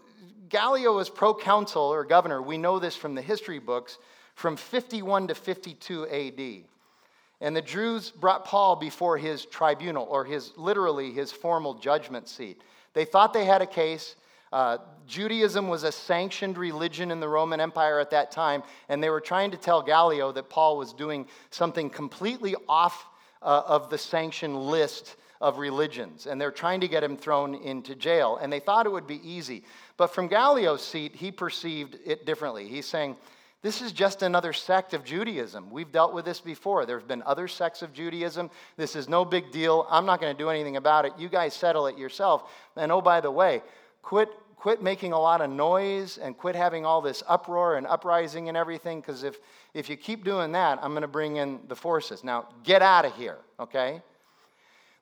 Gallio 0.49 0.97
was 0.97 1.09
proconsul 1.09 1.83
or 1.83 2.05
governor. 2.05 2.43
We 2.43 2.59
know 2.59 2.81
this 2.81 2.97
from 2.97 3.15
the 3.15 3.23
history 3.23 3.61
books 3.61 3.99
from 4.35 4.57
51 4.57 5.29
to 5.29 5.37
52 5.37 6.09
AD. 6.09 6.65
And 7.41 7.55
the 7.55 7.63
Jews 7.63 8.11
brought 8.11 8.45
Paul 8.45 8.75
before 8.75 9.19
his 9.19 9.47
tribunal, 9.47 10.09
or 10.11 10.25
his 10.25 10.53
literally 10.57 11.13
his 11.13 11.31
formal 11.31 11.75
judgment 11.75 12.29
seat. 12.29 12.61
They 12.93 13.05
thought 13.05 13.33
they 13.33 13.45
had 13.45 13.63
a 13.63 13.67
case. 13.67 14.17
Uh, 14.53 14.79
Judaism 15.07 15.69
was 15.69 15.85
a 15.85 15.93
sanctioned 15.93 16.57
religion 16.57 17.11
in 17.11 17.21
the 17.21 17.29
Roman 17.29 17.61
Empire 17.61 17.99
at 17.99 18.11
that 18.11 18.31
time, 18.31 18.63
and 18.89 19.03
they 19.03 19.11
were 19.11 19.21
trying 19.21 19.51
to 19.51 19.57
tell 19.57 19.83
Gallio 19.83 20.33
that 20.33 20.49
Paul 20.49 20.77
was 20.77 20.93
doing 20.93 21.27
something 21.51 21.91
completely 21.91 22.55
off 22.69 23.07
uh, 23.43 23.63
of 23.67 23.91
the 23.91 23.99
sanctioned 23.99 24.57
list 24.57 25.17
of 25.41 25.59
religions, 25.59 26.27
and 26.27 26.41
they're 26.41 26.51
trying 26.51 26.81
to 26.81 26.89
get 26.89 27.05
him 27.05 27.17
thrown 27.17 27.55
into 27.57 27.95
jail. 27.95 28.39
And 28.41 28.53
they 28.53 28.61
thought 28.61 28.87
it 28.87 28.93
would 28.93 29.07
be 29.07 29.21
easy. 29.29 29.65
But 29.97 30.09
from 30.09 30.29
Gallio's 30.29 30.83
seat, 30.83 31.15
he 31.15 31.31
perceived 31.31 31.99
it 32.05 32.25
differently. 32.25 32.67
He's 32.67 32.87
saying, 32.87 33.17
this 33.61 33.81
is 33.81 33.93
just 33.93 34.23
another 34.23 34.53
sect 34.53 34.93
of 34.93 35.05
Judaism. 35.05 35.71
We've 35.71 35.91
dealt 35.91 36.13
with 36.13 36.27
this 36.27 36.41
before. 36.41 36.85
There 36.85 36.99
have 36.99 37.09
been 37.09 37.23
other 37.25 37.49
sects 37.49 37.81
of 37.81 37.95
Judaism. 37.95 38.51
This 38.77 38.95
is 38.95 39.09
no 39.09 39.25
big 39.25 39.53
deal. 39.53 39.87
I'm 39.91 40.05
not 40.05 40.21
going 40.21 40.35
to 40.35 40.39
do 40.39 40.51
anything 40.51 40.77
about 40.77 41.07
it. 41.07 41.13
You 41.19 41.31
guys 41.31 41.55
settle 41.55 41.87
it 41.87 41.97
yourself. 41.97 42.51
And 42.77 42.93
oh, 42.93 43.01
by 43.01 43.23
the 43.23 43.31
way, 43.31 43.63
quit 44.05 44.29
quit 44.65 44.83
making 44.83 45.13
a 45.13 45.21
lot 45.21 45.43
of 45.43 45.51
noise 45.51 46.17
and 46.17 46.39
quit 46.39 46.57
having 46.57 46.87
all 46.87 47.03
this 47.03 47.23
uproar 47.29 47.77
and 47.77 47.87
uprising 47.87 48.49
and 48.49 48.57
everything, 48.57 48.99
because 48.99 49.23
if, 49.23 49.39
if 49.75 49.91
you 49.91 49.97
keep 49.97 50.25
doing 50.25 50.53
that, 50.53 50.79
I'm 50.83 50.93
going 50.93 51.03
to 51.03 51.07
bring 51.07 51.37
in 51.37 51.61
the 51.69 51.77
forces. 51.77 52.25
Now, 52.25 52.49
get 52.63 52.81
out 52.81 53.05
of 53.05 53.15
here, 53.15 53.37
okay? 53.61 54.01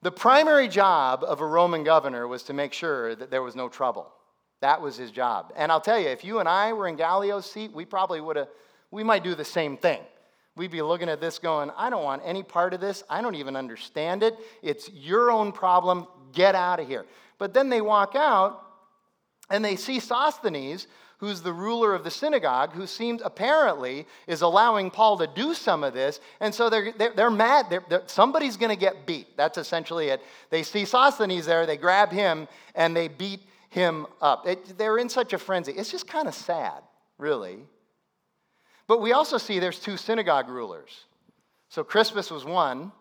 The 0.02 0.10
primary 0.10 0.66
job 0.66 1.22
of 1.22 1.40
a 1.40 1.46
Roman 1.46 1.84
governor 1.84 2.26
was 2.26 2.42
to 2.44 2.52
make 2.52 2.72
sure 2.72 3.14
that 3.14 3.30
there 3.30 3.40
was 3.40 3.54
no 3.54 3.68
trouble. 3.68 4.10
That 4.62 4.80
was 4.80 4.96
his 4.96 5.12
job. 5.12 5.52
And 5.54 5.70
I'll 5.70 5.80
tell 5.80 6.00
you, 6.00 6.08
if 6.08 6.24
you 6.24 6.40
and 6.40 6.48
I 6.48 6.72
were 6.72 6.88
in 6.88 6.96
Gallio's 6.96 7.48
seat, 7.48 7.72
we 7.72 7.84
probably 7.84 8.20
would 8.20 8.34
have, 8.34 8.48
we 8.90 9.04
might 9.04 9.22
do 9.22 9.36
the 9.36 9.44
same 9.44 9.76
thing. 9.76 10.00
We'd 10.56 10.72
be 10.72 10.82
looking 10.82 11.08
at 11.08 11.20
this 11.20 11.38
going, 11.38 11.70
I 11.76 11.88
don't 11.88 12.02
want 12.02 12.22
any 12.24 12.42
part 12.42 12.74
of 12.74 12.80
this. 12.80 13.04
I 13.08 13.22
don't 13.22 13.36
even 13.36 13.54
understand 13.54 14.24
it. 14.24 14.36
It's 14.60 14.90
your 14.90 15.30
own 15.30 15.52
problem. 15.52 16.08
Get 16.32 16.56
out 16.56 16.80
of 16.80 16.88
here. 16.88 17.06
But 17.38 17.54
then 17.54 17.68
they 17.68 17.80
walk 17.80 18.16
out 18.16 18.61
and 19.50 19.64
they 19.64 19.76
see 19.76 20.00
Sosthenes, 20.00 20.86
who's 21.18 21.40
the 21.40 21.52
ruler 21.52 21.94
of 21.94 22.02
the 22.02 22.10
synagogue, 22.10 22.72
who 22.72 22.86
seems 22.86 23.22
apparently 23.24 24.06
is 24.26 24.42
allowing 24.42 24.90
Paul 24.90 25.16
to 25.18 25.28
do 25.28 25.54
some 25.54 25.84
of 25.84 25.94
this. 25.94 26.18
And 26.40 26.52
so 26.52 26.68
they're, 26.68 26.92
they're, 26.92 27.12
they're 27.14 27.30
mad. 27.30 27.66
They're, 27.70 27.84
they're, 27.88 28.02
somebody's 28.06 28.56
going 28.56 28.70
to 28.70 28.80
get 28.80 29.06
beat. 29.06 29.36
That's 29.36 29.56
essentially 29.56 30.08
it. 30.08 30.20
They 30.50 30.64
see 30.64 30.84
Sosthenes 30.84 31.46
there, 31.46 31.64
they 31.64 31.76
grab 31.76 32.10
him, 32.10 32.48
and 32.74 32.96
they 32.96 33.06
beat 33.06 33.40
him 33.70 34.06
up. 34.20 34.46
It, 34.48 34.76
they're 34.76 34.98
in 34.98 35.08
such 35.08 35.32
a 35.32 35.38
frenzy. 35.38 35.72
It's 35.72 35.90
just 35.90 36.08
kind 36.08 36.26
of 36.26 36.34
sad, 36.34 36.82
really. 37.18 37.60
But 38.88 39.00
we 39.00 39.12
also 39.12 39.38
see 39.38 39.60
there's 39.60 39.78
two 39.78 39.96
synagogue 39.96 40.48
rulers. 40.48 41.04
So 41.68 41.84
Crispus 41.84 42.30
was 42.30 42.44
one, 42.44 42.92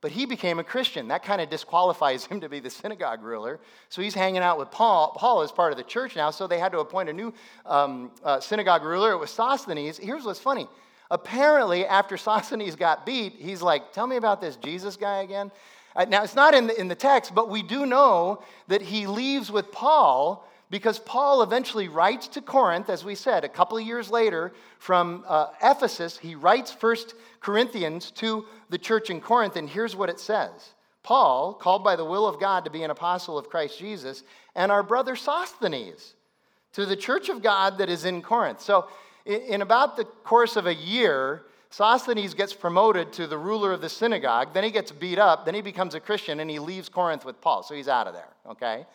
but 0.00 0.10
he 0.10 0.26
became 0.26 0.58
a 0.58 0.64
Christian. 0.64 1.08
That 1.08 1.22
kind 1.22 1.40
of 1.40 1.50
disqualifies 1.50 2.24
him 2.26 2.40
to 2.40 2.48
be 2.48 2.60
the 2.60 2.70
synagogue 2.70 3.22
ruler. 3.22 3.60
So 3.88 4.02
he's 4.02 4.14
hanging 4.14 4.42
out 4.42 4.58
with 4.58 4.70
Paul. 4.70 5.14
Paul 5.16 5.42
is 5.42 5.52
part 5.52 5.72
of 5.72 5.78
the 5.78 5.84
church 5.84 6.16
now, 6.16 6.30
so 6.30 6.46
they 6.46 6.58
had 6.58 6.72
to 6.72 6.78
appoint 6.78 7.08
a 7.08 7.12
new 7.12 7.32
um, 7.66 8.10
uh, 8.24 8.40
synagogue 8.40 8.82
ruler. 8.82 9.12
It 9.12 9.18
was 9.18 9.30
Sosthenes. 9.30 9.98
Here's 9.98 10.24
what's 10.24 10.40
funny. 10.40 10.68
Apparently, 11.10 11.86
after 11.86 12.16
Sosthenes 12.18 12.76
got 12.76 13.04
beat, 13.04 13.34
he's 13.38 13.62
like, 13.62 13.92
Tell 13.92 14.06
me 14.06 14.16
about 14.16 14.40
this 14.40 14.56
Jesus 14.56 14.96
guy 14.96 15.22
again. 15.22 15.50
Uh, 15.96 16.04
now, 16.04 16.22
it's 16.22 16.36
not 16.36 16.54
in 16.54 16.68
the, 16.68 16.80
in 16.80 16.86
the 16.86 16.94
text, 16.94 17.34
but 17.34 17.48
we 17.48 17.62
do 17.62 17.84
know 17.84 18.42
that 18.68 18.80
he 18.80 19.08
leaves 19.08 19.50
with 19.50 19.72
Paul 19.72 20.46
because 20.70 21.00
Paul 21.00 21.42
eventually 21.42 21.88
writes 21.88 22.28
to 22.28 22.40
Corinth, 22.40 22.88
as 22.88 23.04
we 23.04 23.16
said, 23.16 23.44
a 23.44 23.48
couple 23.48 23.76
of 23.76 23.84
years 23.84 24.10
later 24.10 24.52
from 24.78 25.24
uh, 25.26 25.48
Ephesus. 25.62 26.18
He 26.18 26.36
writes 26.36 26.70
First 26.70 27.14
Corinthians 27.40 28.10
to 28.12 28.46
the 28.68 28.78
church 28.78 29.10
in 29.10 29.20
Corinth, 29.20 29.56
and 29.56 29.68
here's 29.68 29.96
what 29.96 30.08
it 30.08 30.20
says 30.20 30.74
Paul, 31.02 31.54
called 31.54 31.82
by 31.82 31.96
the 31.96 32.04
will 32.04 32.26
of 32.26 32.38
God 32.38 32.64
to 32.64 32.70
be 32.70 32.84
an 32.84 32.90
apostle 32.90 33.36
of 33.36 33.50
Christ 33.50 33.78
Jesus, 33.78 34.22
and 34.54 34.70
our 34.70 34.84
brother 34.84 35.16
Sosthenes 35.16 36.14
to 36.72 36.86
the 36.86 36.96
church 36.96 37.28
of 37.28 37.42
God 37.42 37.78
that 37.78 37.88
is 37.88 38.04
in 38.04 38.22
Corinth. 38.22 38.60
So, 38.60 38.88
in 39.26 39.60
about 39.60 39.96
the 39.96 40.04
course 40.04 40.56
of 40.56 40.66
a 40.66 40.74
year, 40.74 41.42
Sosthenes 41.68 42.34
gets 42.34 42.54
promoted 42.54 43.12
to 43.14 43.26
the 43.26 43.36
ruler 43.36 43.72
of 43.72 43.80
the 43.80 43.88
synagogue, 43.88 44.54
then 44.54 44.64
he 44.64 44.70
gets 44.70 44.90
beat 44.90 45.18
up, 45.18 45.44
then 45.44 45.54
he 45.54 45.60
becomes 45.62 45.94
a 45.94 46.00
Christian, 46.00 46.40
and 46.40 46.50
he 46.50 46.58
leaves 46.58 46.88
Corinth 46.88 47.24
with 47.24 47.40
Paul. 47.40 47.62
So 47.62 47.74
he's 47.74 47.88
out 47.88 48.06
of 48.06 48.14
there, 48.14 48.28
okay? 48.48 48.86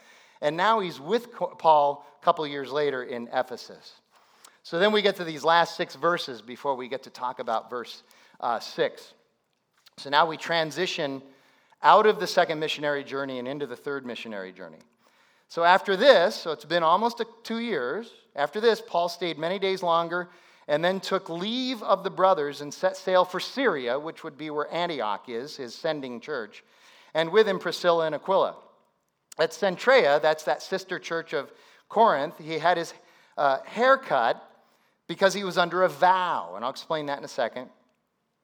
And 0.45 0.55
now 0.55 0.79
he's 0.79 0.99
with 0.99 1.31
Paul 1.33 2.05
a 2.21 2.23
couple 2.23 2.45
years 2.45 2.71
later 2.71 3.01
in 3.01 3.27
Ephesus. 3.33 3.93
So 4.61 4.77
then 4.77 4.91
we 4.91 5.01
get 5.01 5.15
to 5.15 5.23
these 5.23 5.43
last 5.43 5.75
six 5.75 5.95
verses 5.95 6.39
before 6.39 6.75
we 6.75 6.87
get 6.87 7.01
to 7.01 7.09
talk 7.09 7.39
about 7.39 7.67
verse 7.67 8.03
uh, 8.39 8.59
six. 8.59 9.15
So 9.97 10.11
now 10.11 10.27
we 10.27 10.37
transition 10.37 11.23
out 11.81 12.05
of 12.05 12.19
the 12.19 12.27
second 12.27 12.59
missionary 12.59 13.03
journey 13.03 13.39
and 13.39 13.47
into 13.47 13.65
the 13.65 13.75
third 13.75 14.05
missionary 14.05 14.51
journey. 14.51 14.77
So 15.47 15.63
after 15.63 15.97
this, 15.97 16.35
so 16.35 16.51
it's 16.51 16.63
been 16.63 16.83
almost 16.83 17.23
two 17.41 17.59
years, 17.59 18.11
after 18.35 18.61
this, 18.61 18.83
Paul 18.85 19.09
stayed 19.09 19.39
many 19.39 19.57
days 19.57 19.81
longer 19.81 20.29
and 20.67 20.85
then 20.85 20.99
took 20.99 21.27
leave 21.27 21.81
of 21.81 22.03
the 22.03 22.11
brothers 22.11 22.61
and 22.61 22.71
set 22.71 22.97
sail 22.97 23.25
for 23.25 23.39
Syria, 23.39 23.99
which 23.99 24.23
would 24.23 24.37
be 24.37 24.51
where 24.51 24.71
Antioch 24.71 25.27
is, 25.27 25.57
his 25.57 25.73
sending 25.73 26.19
church, 26.19 26.63
and 27.15 27.31
with 27.31 27.47
him 27.47 27.57
Priscilla 27.57 28.05
and 28.05 28.13
Aquila. 28.13 28.57
At 29.37 29.51
Cenchrea, 29.51 30.21
that's 30.21 30.43
that 30.43 30.61
sister 30.61 30.97
church 30.99 31.33
of 31.33 31.51
Corinth, 31.89 32.35
he 32.37 32.57
had 32.57 32.77
his 32.77 32.93
uh, 33.37 33.59
hair 33.65 33.97
cut 33.97 34.41
because 35.07 35.33
he 35.33 35.43
was 35.43 35.57
under 35.57 35.83
a 35.83 35.89
vow, 35.89 36.53
and 36.55 36.63
I'll 36.63 36.71
explain 36.71 37.07
that 37.07 37.19
in 37.19 37.25
a 37.25 37.29
second. 37.29 37.69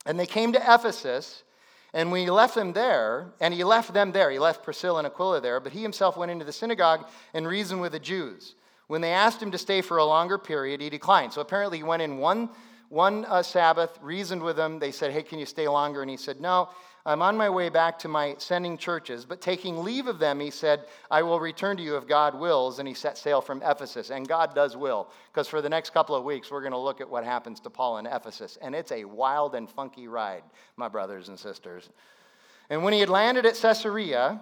And 0.06 0.20
they 0.20 0.26
came 0.26 0.52
to 0.54 0.60
Ephesus, 0.60 1.44
and 1.94 2.16
he 2.16 2.30
left 2.30 2.56
them 2.56 2.74
there, 2.74 3.32
and 3.40 3.54
he 3.54 3.64
left 3.64 3.94
them 3.94 4.12
there, 4.12 4.30
he 4.30 4.40
left 4.40 4.64
Priscilla 4.64 5.00
and 5.00 5.08
Aquila 5.08 5.42
there, 5.42 5.60
but 5.60 5.72
he 5.72 5.82
himself 5.82 6.18
went 6.18 6.32
into 6.32 6.46
the 6.46 6.52
synagogue 6.52 7.08
and 7.34 7.48
reasoned 7.48 7.82
with 7.82 7.94
the 7.94 8.00
Jews. 8.00 8.56
When 8.88 9.02
they 9.02 9.14
asked 9.14 9.42
him 9.42 9.52
to 9.52 9.58
stay 9.58 9.82
for 9.82 9.98
a 9.98 10.06
longer 10.06 10.38
period, 10.38 10.82
he 10.82 10.90
declined. 10.90 11.32
So 11.32 11.40
apparently 11.42 11.78
he 11.78 11.84
went 11.84 12.02
in 12.02 12.18
one, 12.18 12.50
one 12.90 13.26
uh, 13.26 13.42
Sabbath, 13.42 13.98
reasoned 14.02 14.44
with 14.44 14.58
them. 14.58 14.80
They 14.80 14.92
said, 14.92 15.14
Hey, 15.14 15.24
can 15.24 15.40
you 15.40 15.46
stay 15.46 15.68
longer? 15.68 16.02
And 16.02 16.12
he 16.12 16.18
said, 16.18 16.42
No, 16.42 16.68
I'm 17.06 17.22
on 17.22 17.36
my 17.36 17.50
way 17.50 17.70
back 17.70 17.98
to 18.00 18.08
my 18.08 18.36
sending 18.38 18.78
churches. 18.78 19.26
But 19.26 19.42
taking 19.42 19.84
leave 19.84 20.08
of 20.08 20.20
them, 20.20 20.40
he 20.40 20.52
said, 20.52 20.86
I 21.10 21.24
will 21.24 21.40
return 21.40 21.78
to 21.78 21.84
you 21.84 21.98
if 21.98 22.08
God 22.08 22.40
wills. 22.40 22.80
And 22.80 22.88
he 22.88 22.94
set 22.94 23.18
sail 23.18 23.42
from 23.42 23.62
Ephesus. 23.64 24.12
And 24.12 24.28
God 24.28 24.54
does 24.54 24.78
will, 24.78 25.10
because 25.32 25.48
for 25.48 25.62
the 25.62 25.70
next 25.70 25.92
couple 25.92 26.16
of 26.16 26.24
weeks, 26.24 26.52
we're 26.52 26.62
going 26.62 26.72
to 26.74 26.78
look 26.78 27.02
at 27.02 27.10
what 27.10 27.24
happens 27.24 27.60
to 27.62 27.70
Paul 27.70 27.98
in 27.98 28.06
Ephesus. 28.06 28.58
And 28.62 28.76
it's 28.76 28.92
a 28.92 29.06
wild 29.06 29.56
and 29.56 29.70
funky 29.70 30.08
ride, 30.08 30.44
my 30.78 30.88
brothers 30.88 31.30
and 31.30 31.40
sisters. 31.40 31.90
And 32.70 32.84
when 32.84 32.94
he 32.94 33.00
had 33.00 33.10
landed 33.10 33.46
at 33.46 33.56
Caesarea, 33.56 34.40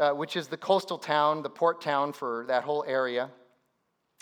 uh, 0.00 0.10
which 0.10 0.36
is 0.36 0.48
the 0.48 0.56
coastal 0.56 0.98
town, 0.98 1.42
the 1.42 1.50
port 1.50 1.80
town 1.80 2.12
for 2.12 2.44
that 2.48 2.64
whole 2.64 2.84
area, 2.86 3.30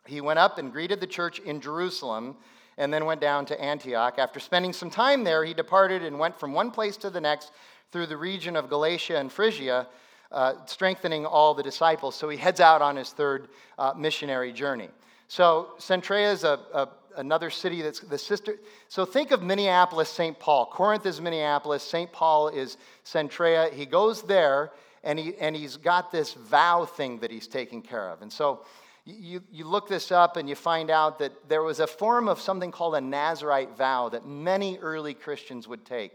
he 0.07 0.21
went 0.21 0.39
up 0.39 0.59
and 0.59 0.73
greeted 0.73 1.01
the 1.01 1.07
church 1.07 1.39
in 1.39 1.61
Jerusalem 1.61 2.37
and 2.79 2.93
then 2.93 3.05
went 3.05 3.21
down 3.21 3.45
to 3.47 3.61
Antioch. 3.61 4.15
After 4.19 4.41
spending 4.41 4.73
some 4.73 4.91
time 4.91 5.25
there, 5.25 5.45
he 5.45 5.55
departed 5.55 6.03
and 6.03 6.19
went 6.19 6.39
from 6.39 6.53
one 6.53 6.71
place 6.71 6.97
to 6.99 7.11
the 7.11 7.21
next 7.21 7.53
through 7.91 8.07
the 8.07 8.17
region 8.17 8.57
of 8.57 8.69
Galatia 8.69 9.19
and 9.19 9.31
Phrygia, 9.31 9.87
uh, 10.31 10.55
strengthening 10.67 11.27
all 11.27 11.55
the 11.55 11.63
disciples. 11.63 12.15
So 12.15 12.29
he 12.29 12.39
heads 12.39 12.61
out 12.61 12.81
on 12.81 12.97
his 12.97 13.11
third 13.11 13.49
uh, 13.79 13.93
missionary 13.97 14.53
journey. 14.53 14.89
So 15.29 15.71
Cenchrea 15.79 16.33
is 16.33 16.45
a, 16.45 16.59
a, 16.73 16.89
another 17.17 17.51
city 17.51 17.83
that's 17.83 18.01
the 18.01 18.19
sister. 18.19 18.57
So 18.89 19.05
think 19.05 19.31
of 19.31 19.43
Minneapolis, 19.43 20.09
St. 20.09 20.39
Paul. 20.39 20.67
Corinth 20.67 21.07
is 21.07 21.21
Minneapolis, 21.21 21.83
St. 21.83 22.11
Paul 22.13 22.49
is 22.49 22.79
Cenchrea. 23.05 23.73
He 23.73 23.87
goes 23.87 24.23
there 24.23 24.73
and, 25.05 25.19
he, 25.19 25.35
and 25.37 25.55
he's 25.57 25.77
got 25.77 26.13
this 26.13 26.35
vow 26.35 26.85
thing 26.85 27.19
that 27.19 27.31
he's 27.31 27.47
taking 27.47 27.83
care 27.83 28.09
of. 28.09 28.23
And 28.23 28.33
so 28.33 28.65
you, 29.05 29.43
you 29.51 29.65
look 29.65 29.89
this 29.89 30.13
up 30.13 30.37
and 30.37 30.49
you 30.49 30.55
find 30.55 30.91
out 30.91 31.19
that 31.19 31.49
there 31.49 31.63
was 31.63 31.81
a 31.81 31.87
form 31.87 32.29
of 32.29 32.41
something 32.41 32.71
called 32.71 32.95
a 32.95 33.01
Nazarite 33.01 33.77
vow 33.77 34.09
that 34.11 34.27
many 34.27 34.79
early 34.79 35.15
Christians 35.15 35.67
would 35.67 35.85
take. 35.85 36.13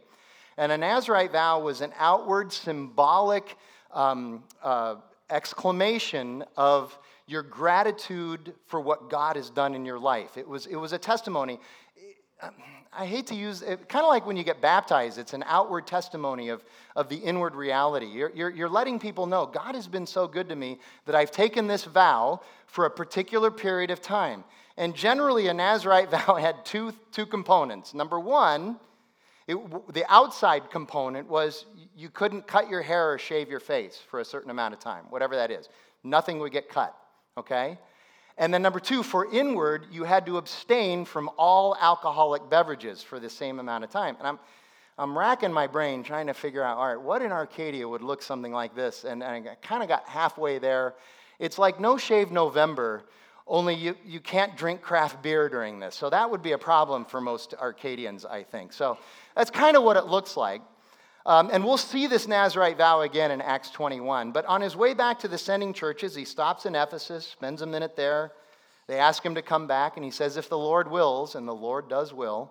And 0.58 0.72
a 0.72 0.78
Nazarite 0.78 1.32
vow 1.32 1.60
was 1.60 1.82
an 1.82 1.92
outward 2.00 2.52
symbolic 2.54 3.58
um, 3.92 4.44
uh, 4.64 4.96
exclamation 5.30 6.46
of 6.56 6.98
your 7.28 7.44
gratitude 7.44 8.54
for 8.68 8.80
what 8.80 9.10
God 9.10 9.36
has 9.36 9.50
done 9.50 9.76
in 9.76 9.86
your 9.86 10.00
life. 10.00 10.38
It 10.38 10.48
was, 10.48 10.66
it 10.66 10.78
was 10.78 10.94
a 10.94 10.98
testimony. 10.98 11.60
I 12.98 13.06
hate 13.06 13.28
to 13.28 13.36
use 13.36 13.62
it, 13.62 13.88
kind 13.88 14.04
of 14.04 14.10
like 14.10 14.26
when 14.26 14.38
you 14.38 14.44
get 14.44 14.60
baptized, 14.60 15.20
it's 15.20 15.34
an 15.34 15.44
outward 15.46 15.86
testimony 15.86 16.50
of, 16.50 16.64
of 16.96 17.10
the 17.10 17.18
inward 17.18 17.54
reality. 17.54 18.08
You're, 18.08 18.32
you're, 18.34 18.50
you're 18.50 18.70
letting 18.70 18.98
people 18.98 19.28
know 19.28 19.46
God 19.46 19.76
has 19.76 19.88
been 19.88 20.08
so 20.08 20.28
good 20.28 20.50
to 20.50 20.56
me 20.56 20.80
that 21.06 21.14
I've 21.14 21.30
taken 21.30 21.68
this 21.68 21.86
vow 21.86 22.42
for 22.66 22.86
a 22.86 22.90
particular 22.90 23.52
period 23.52 23.92
of 23.92 24.02
time. 24.02 24.44
And 24.78 24.96
generally, 24.96 25.48
a 25.48 25.54
Nazarite 25.54 26.10
vow 26.26 26.36
had 26.36 26.66
two, 26.66 26.92
two 27.12 27.28
components. 27.28 27.94
Number 27.94 28.20
one, 28.20 28.78
it, 29.46 29.58
the 29.94 30.04
outside 30.12 30.72
component 30.72 31.30
was 31.30 31.68
you 31.96 32.10
couldn't 32.10 32.48
cut 32.48 32.68
your 32.68 32.82
hair 32.82 33.14
or 33.14 33.20
shave 33.20 33.48
your 33.48 33.60
face 33.60 34.02
for 34.10 34.22
a 34.22 34.26
certain 34.26 34.50
amount 34.50 34.74
of 34.74 34.80
time, 34.80 35.06
whatever 35.12 35.36
that 35.36 35.52
is. 35.52 35.70
Nothing 36.04 36.40
would 36.40 36.52
get 36.52 36.68
cut, 36.68 36.96
okay? 37.38 37.78
And 38.38 38.54
then, 38.54 38.62
number 38.62 38.80
two, 38.80 39.02
for 39.02 39.32
inward, 39.34 39.88
you 39.92 40.04
had 40.04 40.26
to 40.28 40.38
abstain 40.38 41.06
from 41.06 41.30
all 41.38 41.76
alcoholic 41.82 42.50
beverages 42.50 43.02
for 43.02 43.20
the 43.20 43.30
same 43.30 43.60
amount 43.60 43.84
of 43.84 43.90
time. 43.90 44.16
And 44.20 44.28
I'm, 44.28 44.40
I'm 45.00 45.18
racking 45.18 45.52
my 45.52 45.66
brain 45.66 46.04
trying 46.04 46.28
to 46.28 46.34
figure 46.34 46.64
out, 46.64 46.78
all 46.78 46.88
right, 46.88 47.02
what 47.02 47.22
in 47.22 47.32
Arcadia 47.32 47.88
would 47.88 48.04
look 48.04 48.22
something 48.22 48.52
like 48.52 48.76
this? 48.76 49.06
And, 49.06 49.24
and 49.24 49.50
I 49.50 49.56
kind 49.56 49.82
of 49.82 49.90
got 49.90 50.08
halfway 50.08 50.60
there. 50.60 50.94
It's 51.40 51.58
like 51.58 51.80
No 51.80 51.98
Shave 51.98 52.32
November, 52.32 53.04
only 53.48 53.74
you, 53.74 53.96
you 54.06 54.20
can't 54.20 54.56
drink 54.58 54.82
craft 54.82 55.24
beer 55.24 55.50
during 55.50 55.80
this. 55.80 55.96
So 55.96 56.10
that 56.10 56.30
would 56.30 56.44
be 56.44 56.52
a 56.52 56.58
problem 56.58 57.06
for 57.06 57.22
most 57.22 57.54
Arcadians, 57.60 58.26
I 58.26 58.44
think. 58.44 58.74
So 58.74 58.98
that's 59.36 59.50
kind 59.50 59.78
of 59.78 59.84
what 59.84 59.98
it 59.98 60.06
looks 60.06 60.36
like. 60.36 60.62
Um, 61.28 61.50
and 61.52 61.66
we'll 61.66 61.76
see 61.76 62.08
this 62.08 62.26
Nazarite 62.26 62.78
vow 62.78 63.02
again 63.02 63.32
in 63.32 63.42
Acts 63.42 63.70
21. 63.72 64.32
But 64.32 64.46
on 64.46 64.62
his 64.62 64.78
way 64.78 64.94
back 64.94 65.20
to 65.20 65.28
the 65.28 65.38
sending 65.38 65.74
churches, 65.74 66.16
he 66.16 66.24
stops 66.24 66.66
in 66.66 66.74
Ephesus, 66.74 67.28
spends 67.28 67.62
a 67.62 67.66
minute 67.66 67.98
there. 67.98 68.32
They 68.88 68.98
ask 68.98 69.26
him 69.26 69.36
to 69.36 69.42
come 69.42 69.68
back, 69.68 69.98
and 69.98 70.06
he 70.06 70.12
says, 70.12 70.38
If 70.38 70.48
the 70.48 70.58
Lord 70.58 70.90
wills, 70.90 71.36
and 71.36 71.46
the 71.46 71.54
Lord 71.54 71.90
does 71.90 72.14
will. 72.14 72.50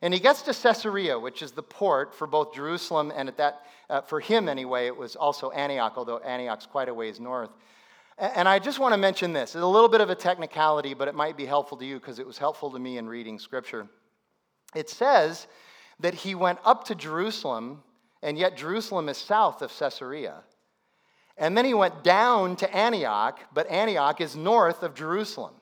And 0.00 0.14
he 0.14 0.20
gets 0.20 0.42
to 0.42 0.54
Caesarea, 0.54 1.18
which 1.18 1.42
is 1.42 1.50
the 1.50 1.62
port 1.64 2.14
for 2.14 2.28
both 2.28 2.54
Jerusalem 2.54 3.12
and 3.16 3.28
at 3.28 3.36
that, 3.38 3.62
uh, 3.90 4.00
for 4.02 4.20
him 4.20 4.48
anyway, 4.48 4.86
it 4.86 4.96
was 4.96 5.16
also 5.16 5.50
Antioch, 5.50 5.94
although 5.96 6.18
Antioch's 6.18 6.66
quite 6.66 6.88
a 6.88 6.94
ways 6.94 7.18
north. 7.18 7.50
And 8.16 8.48
I 8.48 8.60
just 8.60 8.78
want 8.78 8.92
to 8.92 8.98
mention 8.98 9.32
this. 9.32 9.56
It's 9.56 9.64
a 9.64 9.66
little 9.66 9.88
bit 9.88 10.00
of 10.00 10.10
a 10.10 10.14
technicality, 10.14 10.94
but 10.94 11.08
it 11.08 11.16
might 11.16 11.36
be 11.36 11.46
helpful 11.46 11.76
to 11.78 11.84
you 11.84 11.98
because 11.98 12.20
it 12.20 12.26
was 12.26 12.38
helpful 12.38 12.70
to 12.70 12.78
me 12.78 12.96
in 12.96 13.08
reading 13.08 13.40
scripture. 13.40 13.88
It 14.72 14.88
says 14.88 15.48
that 15.98 16.14
he 16.14 16.36
went 16.36 16.60
up 16.64 16.84
to 16.84 16.94
Jerusalem 16.94 17.82
and 18.24 18.38
yet 18.38 18.56
Jerusalem 18.56 19.08
is 19.08 19.18
south 19.18 19.60
of 19.60 19.70
Caesarea. 19.78 20.36
And 21.36 21.56
then 21.56 21.64
he 21.64 21.74
went 21.74 22.02
down 22.02 22.56
to 22.56 22.74
Antioch, 22.74 23.38
but 23.52 23.70
Antioch 23.70 24.20
is 24.20 24.34
north 24.34 24.82
of 24.82 24.94
Jerusalem. 24.94 25.52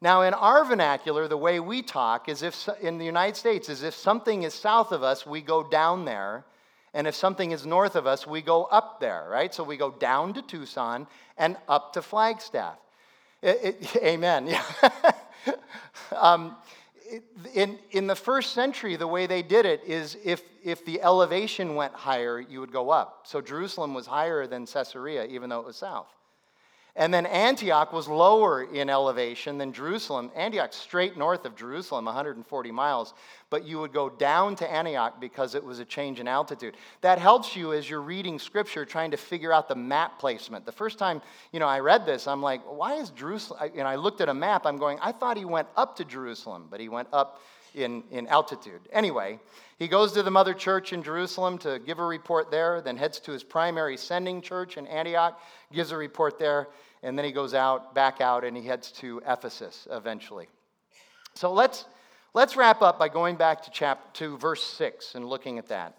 Now, 0.00 0.22
in 0.22 0.34
our 0.34 0.64
vernacular, 0.64 1.28
the 1.28 1.36
way 1.36 1.60
we 1.60 1.82
talk 1.82 2.28
is 2.28 2.42
if 2.42 2.68
in 2.80 2.98
the 2.98 3.04
United 3.04 3.36
States 3.36 3.68
is 3.68 3.82
if 3.82 3.94
something 3.94 4.44
is 4.44 4.54
south 4.54 4.92
of 4.92 5.02
us, 5.02 5.26
we 5.26 5.42
go 5.42 5.62
down 5.62 6.06
there, 6.06 6.44
and 6.94 7.06
if 7.06 7.14
something 7.14 7.52
is 7.52 7.66
north 7.66 7.96
of 7.96 8.06
us, 8.06 8.26
we 8.26 8.40
go 8.40 8.64
up 8.64 8.98
there, 8.98 9.26
right? 9.30 9.52
So 9.54 9.62
we 9.62 9.76
go 9.76 9.90
down 9.90 10.32
to 10.34 10.42
Tucson 10.42 11.06
and 11.36 11.56
up 11.68 11.92
to 11.92 12.02
Flagstaff. 12.02 12.78
It, 13.42 13.78
it, 13.80 13.96
amen. 14.02 14.46
Yeah. 14.46 14.64
um, 16.16 16.56
in, 17.54 17.78
in 17.90 18.06
the 18.06 18.16
first 18.16 18.52
century, 18.52 18.96
the 18.96 19.06
way 19.06 19.26
they 19.26 19.42
did 19.42 19.66
it 19.66 19.82
is 19.84 20.16
if, 20.24 20.42
if 20.64 20.84
the 20.84 21.02
elevation 21.02 21.74
went 21.74 21.94
higher, 21.94 22.40
you 22.40 22.60
would 22.60 22.72
go 22.72 22.90
up. 22.90 23.26
So 23.26 23.40
Jerusalem 23.40 23.94
was 23.94 24.06
higher 24.06 24.46
than 24.46 24.66
Caesarea, 24.66 25.24
even 25.26 25.50
though 25.50 25.60
it 25.60 25.66
was 25.66 25.76
south. 25.76 26.08
And 26.94 27.12
then 27.12 27.24
Antioch 27.24 27.90
was 27.90 28.06
lower 28.06 28.64
in 28.64 28.90
elevation 28.90 29.56
than 29.56 29.72
Jerusalem. 29.72 30.30
Antioch 30.36 30.74
straight 30.74 31.16
north 31.16 31.46
of 31.46 31.56
Jerusalem, 31.56 32.04
140 32.04 32.70
miles, 32.70 33.14
but 33.48 33.64
you 33.64 33.80
would 33.80 33.94
go 33.94 34.10
down 34.10 34.56
to 34.56 34.70
Antioch 34.70 35.18
because 35.18 35.54
it 35.54 35.64
was 35.64 35.78
a 35.78 35.86
change 35.86 36.20
in 36.20 36.28
altitude. 36.28 36.76
That 37.00 37.18
helps 37.18 37.56
you 37.56 37.72
as 37.72 37.88
you're 37.88 38.02
reading 38.02 38.38
scripture 38.38 38.84
trying 38.84 39.10
to 39.12 39.16
figure 39.16 39.54
out 39.54 39.68
the 39.68 39.74
map 39.74 40.18
placement. 40.18 40.66
The 40.66 40.72
first 40.72 40.98
time, 40.98 41.22
you 41.50 41.60
know, 41.60 41.68
I 41.68 41.80
read 41.80 42.04
this, 42.04 42.26
I'm 42.26 42.42
like, 42.42 42.60
why 42.70 42.96
is 42.96 43.08
Jerusalem 43.10 43.70
and 43.74 43.88
I 43.88 43.94
looked 43.94 44.20
at 44.20 44.28
a 44.28 44.34
map, 44.34 44.66
I'm 44.66 44.76
going, 44.76 44.98
I 45.00 45.12
thought 45.12 45.38
he 45.38 45.46
went 45.46 45.68
up 45.76 45.96
to 45.96 46.04
Jerusalem, 46.04 46.66
but 46.70 46.78
he 46.78 46.90
went 46.90 47.08
up 47.10 47.40
in, 47.74 48.04
in 48.10 48.26
altitude. 48.26 48.80
Anyway, 48.92 49.40
he 49.82 49.88
goes 49.88 50.12
to 50.12 50.22
the 50.22 50.30
mother 50.30 50.54
church 50.54 50.92
in 50.92 51.02
Jerusalem 51.02 51.58
to 51.58 51.80
give 51.80 51.98
a 51.98 52.04
report 52.04 52.52
there, 52.52 52.80
then 52.80 52.96
heads 52.96 53.18
to 53.18 53.32
his 53.32 53.42
primary 53.42 53.96
sending 53.96 54.40
church 54.40 54.76
in 54.76 54.86
Antioch, 54.86 55.40
gives 55.72 55.90
a 55.90 55.96
report 55.96 56.38
there, 56.38 56.68
and 57.02 57.18
then 57.18 57.24
he 57.24 57.32
goes 57.32 57.52
out, 57.52 57.92
back 57.92 58.20
out, 58.20 58.44
and 58.44 58.56
he 58.56 58.64
heads 58.64 58.92
to 58.92 59.20
Ephesus 59.26 59.88
eventually. 59.90 60.46
So 61.34 61.52
let's, 61.52 61.86
let's 62.32 62.54
wrap 62.56 62.80
up 62.80 62.96
by 62.96 63.08
going 63.08 63.34
back 63.34 63.60
to, 63.64 63.72
chapter, 63.72 64.08
to 64.20 64.38
verse 64.38 64.62
6 64.62 65.16
and 65.16 65.24
looking 65.24 65.58
at 65.58 65.66
that. 65.66 65.96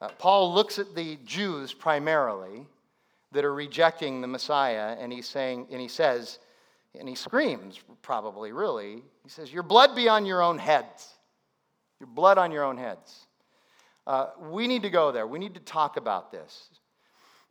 Uh, 0.00 0.08
Paul 0.18 0.52
looks 0.52 0.80
at 0.80 0.96
the 0.96 1.16
Jews 1.24 1.72
primarily 1.72 2.66
that 3.30 3.44
are 3.44 3.54
rejecting 3.54 4.20
the 4.20 4.26
Messiah, 4.26 4.96
and 4.98 5.12
he's 5.12 5.28
saying, 5.28 5.68
and 5.70 5.80
he 5.80 5.86
says, 5.86 6.40
and 6.98 7.08
he 7.08 7.14
screams, 7.14 7.78
probably, 8.02 8.50
really. 8.50 9.04
He 9.22 9.28
says, 9.28 9.52
Your 9.52 9.62
blood 9.62 9.94
be 9.94 10.08
on 10.08 10.26
your 10.26 10.42
own 10.42 10.58
heads. 10.58 11.14
Your 12.02 12.08
blood 12.08 12.36
on 12.36 12.50
your 12.50 12.64
own 12.64 12.78
heads. 12.78 13.28
Uh, 14.08 14.30
we 14.50 14.66
need 14.66 14.82
to 14.82 14.90
go 14.90 15.12
there. 15.12 15.24
We 15.24 15.38
need 15.38 15.54
to 15.54 15.60
talk 15.60 15.96
about 15.96 16.32
this. 16.32 16.68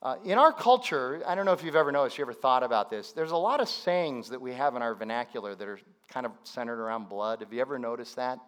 Uh, 0.01 0.17
in 0.25 0.37
our 0.37 0.51
culture, 0.51 1.23
I 1.25 1.35
don't 1.35 1.45
know 1.45 1.53
if 1.53 1.63
you've 1.63 1.77
ever 1.77 1.89
noticed, 1.89 2.17
you 2.17 2.25
ever 2.25 2.33
thought 2.33 2.61
about 2.61 2.89
this, 2.89 3.13
there's 3.13 3.31
a 3.31 3.37
lot 3.37 3.61
of 3.61 3.69
sayings 3.69 4.27
that 4.27 4.41
we 4.41 4.51
have 4.51 4.75
in 4.75 4.81
our 4.81 4.93
vernacular 4.93 5.55
that 5.55 5.65
are 5.65 5.79
kind 6.09 6.25
of 6.25 6.33
centered 6.43 6.81
around 6.81 7.07
blood. 7.07 7.39
Have 7.39 7.53
you 7.53 7.61
ever 7.61 7.79
noticed 7.79 8.17
that? 8.17 8.39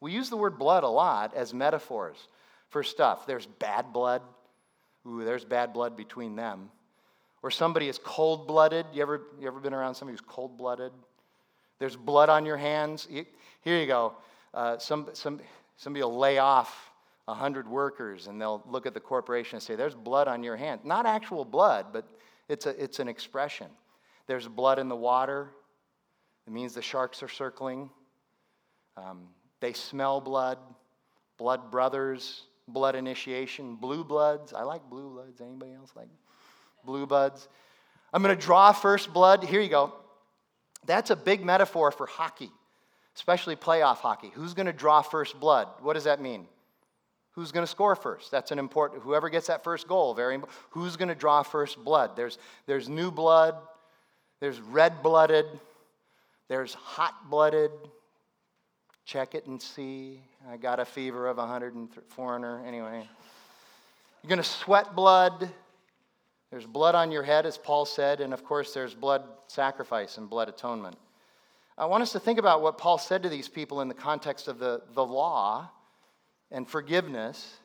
We 0.00 0.12
use 0.12 0.30
the 0.30 0.36
word 0.36 0.60
blood 0.60 0.84
a 0.84 0.88
lot 0.88 1.34
as 1.34 1.52
metaphors 1.52 2.28
for 2.68 2.84
stuff. 2.84 3.26
There's 3.26 3.46
bad 3.46 3.92
blood. 3.92 4.22
Ooh, 5.08 5.24
there's 5.24 5.44
bad 5.44 5.72
blood 5.72 5.96
between 5.96 6.36
them. 6.36 6.70
Or 7.42 7.50
somebody 7.50 7.88
is 7.88 7.98
cold 7.98 8.46
blooded. 8.46 8.86
You 8.92 9.02
ever, 9.02 9.22
you 9.40 9.48
ever 9.48 9.58
been 9.58 9.74
around 9.74 9.96
somebody 9.96 10.12
who's 10.12 10.24
cold 10.24 10.56
blooded? 10.56 10.92
There's 11.80 11.96
blood 11.96 12.28
on 12.28 12.46
your 12.46 12.56
hands. 12.56 13.08
Here 13.10 13.80
you 13.80 13.86
go. 13.88 14.14
Uh, 14.56 14.78
some, 14.78 15.08
some, 15.12 15.38
somebody 15.76 16.02
will 16.02 16.18
lay 16.18 16.38
off 16.38 16.90
100 17.26 17.68
workers 17.68 18.26
and 18.26 18.40
they'll 18.40 18.62
look 18.66 18.86
at 18.86 18.94
the 18.94 19.00
corporation 19.00 19.56
and 19.56 19.62
say, 19.62 19.76
There's 19.76 19.94
blood 19.94 20.26
on 20.26 20.42
your 20.42 20.56
hand. 20.56 20.80
Not 20.82 21.06
actual 21.06 21.44
blood, 21.44 21.86
but 21.92 22.08
it's, 22.48 22.66
a, 22.66 22.82
it's 22.82 22.98
an 22.98 23.06
expression. 23.06 23.66
There's 24.26 24.48
blood 24.48 24.78
in 24.78 24.88
the 24.88 24.96
water. 24.96 25.50
It 26.46 26.52
means 26.52 26.74
the 26.74 26.82
sharks 26.82 27.22
are 27.22 27.28
circling. 27.28 27.90
Um, 28.96 29.28
they 29.60 29.72
smell 29.72 30.20
blood. 30.20 30.58
Blood 31.38 31.70
brothers, 31.70 32.44
blood 32.66 32.94
initiation, 32.94 33.76
blue 33.76 34.04
bloods. 34.04 34.54
I 34.54 34.62
like 34.62 34.88
blue 34.88 35.10
bloods. 35.10 35.42
Anybody 35.42 35.74
else 35.74 35.92
like 35.94 36.08
blue 36.82 37.06
bloods? 37.06 37.46
I'm 38.10 38.22
going 38.22 38.34
to 38.34 38.42
draw 38.42 38.72
first 38.72 39.12
blood. 39.12 39.44
Here 39.44 39.60
you 39.60 39.68
go. 39.68 39.92
That's 40.86 41.10
a 41.10 41.16
big 41.16 41.44
metaphor 41.44 41.90
for 41.90 42.06
hockey, 42.06 42.50
especially 43.16 43.56
playoff 43.56 43.96
hockey. 43.96 44.30
Who's 44.34 44.54
going 44.54 44.66
to 44.66 44.72
draw 44.72 45.02
first 45.02 45.40
blood? 45.40 45.68
What 45.80 45.94
does 45.94 46.04
that 46.04 46.20
mean? 46.20 46.46
Who's 47.32 47.50
going 47.50 47.64
to 47.64 47.70
score 47.70 47.96
first? 47.96 48.30
That's 48.30 48.50
an 48.50 48.58
important, 48.58 49.02
whoever 49.02 49.28
gets 49.28 49.48
that 49.48 49.64
first 49.64 49.88
goal, 49.88 50.14
very. 50.14 50.38
Who's 50.70 50.96
going 50.96 51.08
to 51.08 51.14
draw 51.14 51.42
first 51.42 51.82
blood? 51.82 52.14
There's, 52.14 52.38
there's 52.66 52.88
new 52.88 53.10
blood, 53.10 53.56
there's 54.40 54.60
red 54.60 55.02
blooded, 55.02 55.46
there's 56.48 56.74
hot 56.74 57.30
blooded. 57.30 57.70
Check 59.04 59.34
it 59.34 59.46
and 59.46 59.60
see. 59.60 60.20
I 60.50 60.56
got 60.56 60.80
a 60.80 60.84
fever 60.84 61.28
of 61.28 61.36
100 61.36 61.74
and 61.74 61.88
foreigner. 62.08 62.64
Anyway, 62.66 63.06
you're 64.22 64.28
going 64.28 64.38
to 64.38 64.44
sweat 64.44 64.94
blood. 64.94 65.48
There's 66.50 66.66
blood 66.66 66.94
on 66.94 67.10
your 67.12 67.22
head, 67.22 67.46
as 67.46 67.56
Paul 67.56 67.84
said, 67.84 68.20
and 68.20 68.32
of 68.32 68.44
course, 68.44 68.72
there's 68.74 68.94
blood 68.94 69.22
sacrifice 69.46 70.18
and 70.18 70.28
blood 70.28 70.48
atonement. 70.48 70.96
I 71.78 71.86
want 71.86 72.02
us 72.02 72.12
to 72.12 72.20
think 72.20 72.38
about 72.38 72.62
what 72.62 72.78
Paul 72.78 72.96
said 72.96 73.22
to 73.24 73.28
these 73.28 73.48
people 73.48 73.82
in 73.82 73.88
the 73.88 73.94
context 73.94 74.48
of 74.48 74.58
the, 74.58 74.82
the 74.94 75.04
law 75.04 75.70
and 76.50 76.66
forgiveness 76.66 77.58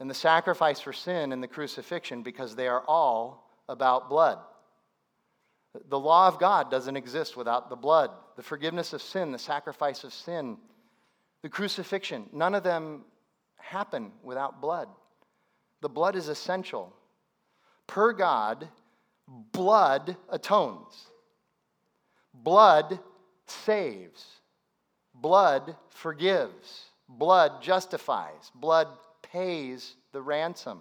and 0.00 0.10
the 0.10 0.14
sacrifice 0.14 0.80
for 0.80 0.92
sin 0.92 1.30
and 1.32 1.40
the 1.40 1.48
crucifixion 1.48 2.22
because 2.22 2.56
they 2.56 2.66
are 2.66 2.82
all 2.88 3.48
about 3.68 4.08
blood. 4.08 4.38
The 5.88 5.98
law 5.98 6.26
of 6.26 6.40
God 6.40 6.70
doesn't 6.70 6.96
exist 6.96 7.36
without 7.36 7.68
the 7.70 7.76
blood. 7.76 8.10
The 8.36 8.42
forgiveness 8.42 8.92
of 8.92 9.02
sin, 9.02 9.30
the 9.30 9.38
sacrifice 9.38 10.02
of 10.02 10.12
sin, 10.12 10.56
the 11.42 11.48
crucifixion, 11.48 12.28
none 12.32 12.54
of 12.54 12.64
them 12.64 13.04
happen 13.56 14.10
without 14.22 14.60
blood. 14.60 14.88
The 15.82 15.88
blood 15.88 16.16
is 16.16 16.28
essential. 16.28 16.92
Per 17.86 18.12
God, 18.12 18.68
blood 19.52 20.16
atones, 20.30 21.06
blood 22.44 23.00
saves, 23.46 24.24
blood 25.14 25.76
forgives. 25.88 26.84
Blood 27.06 27.62
justifies, 27.62 28.50
blood 28.54 28.88
pays 29.20 29.94
the 30.12 30.22
ransom. 30.22 30.80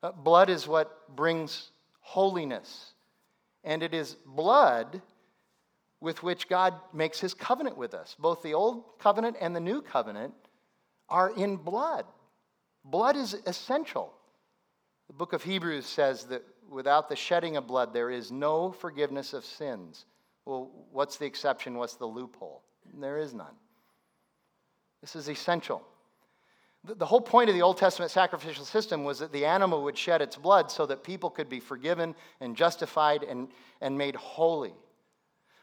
Uh, 0.00 0.12
blood 0.12 0.48
is 0.48 0.68
what 0.68 1.14
brings 1.16 1.70
holiness, 2.00 2.92
and 3.64 3.82
it 3.82 3.92
is 3.92 4.14
blood 4.24 5.02
with 6.00 6.22
which 6.22 6.48
God 6.48 6.74
makes 6.92 7.18
his 7.18 7.34
covenant 7.34 7.76
with 7.76 7.94
us. 7.94 8.14
Both 8.18 8.42
the 8.42 8.54
old 8.54 8.84
covenant 9.00 9.36
and 9.40 9.54
the 9.54 9.60
new 9.60 9.82
covenant 9.82 10.34
are 11.08 11.30
in 11.36 11.56
blood. 11.56 12.06
Blood 12.84 13.16
is 13.16 13.34
essential. 13.46 14.12
The 15.08 15.14
book 15.14 15.32
of 15.32 15.42
Hebrews 15.42 15.84
says 15.84 16.24
that 16.26 16.44
without 16.70 17.08
the 17.08 17.16
shedding 17.16 17.56
of 17.56 17.66
blood, 17.66 17.92
there 17.92 18.10
is 18.10 18.30
no 18.30 18.70
forgiveness 18.70 19.32
of 19.32 19.44
sins. 19.44 20.06
Well, 20.44 20.70
what's 20.92 21.16
the 21.16 21.26
exception? 21.26 21.74
What's 21.74 21.96
the 21.96 22.06
loophole? 22.06 22.62
There 22.98 23.18
is 23.18 23.34
none. 23.34 23.54
This 25.00 25.16
is 25.16 25.28
essential. 25.28 25.82
The 26.82 27.04
whole 27.04 27.20
point 27.20 27.50
of 27.50 27.54
the 27.54 27.62
Old 27.62 27.76
Testament 27.76 28.10
sacrificial 28.10 28.64
system 28.64 29.04
was 29.04 29.18
that 29.18 29.32
the 29.32 29.44
animal 29.44 29.82
would 29.84 29.98
shed 29.98 30.22
its 30.22 30.36
blood 30.36 30.70
so 30.70 30.86
that 30.86 31.04
people 31.04 31.28
could 31.28 31.48
be 31.48 31.60
forgiven 31.60 32.14
and 32.40 32.56
justified 32.56 33.22
and, 33.22 33.48
and 33.82 33.98
made 33.98 34.16
holy. 34.16 34.72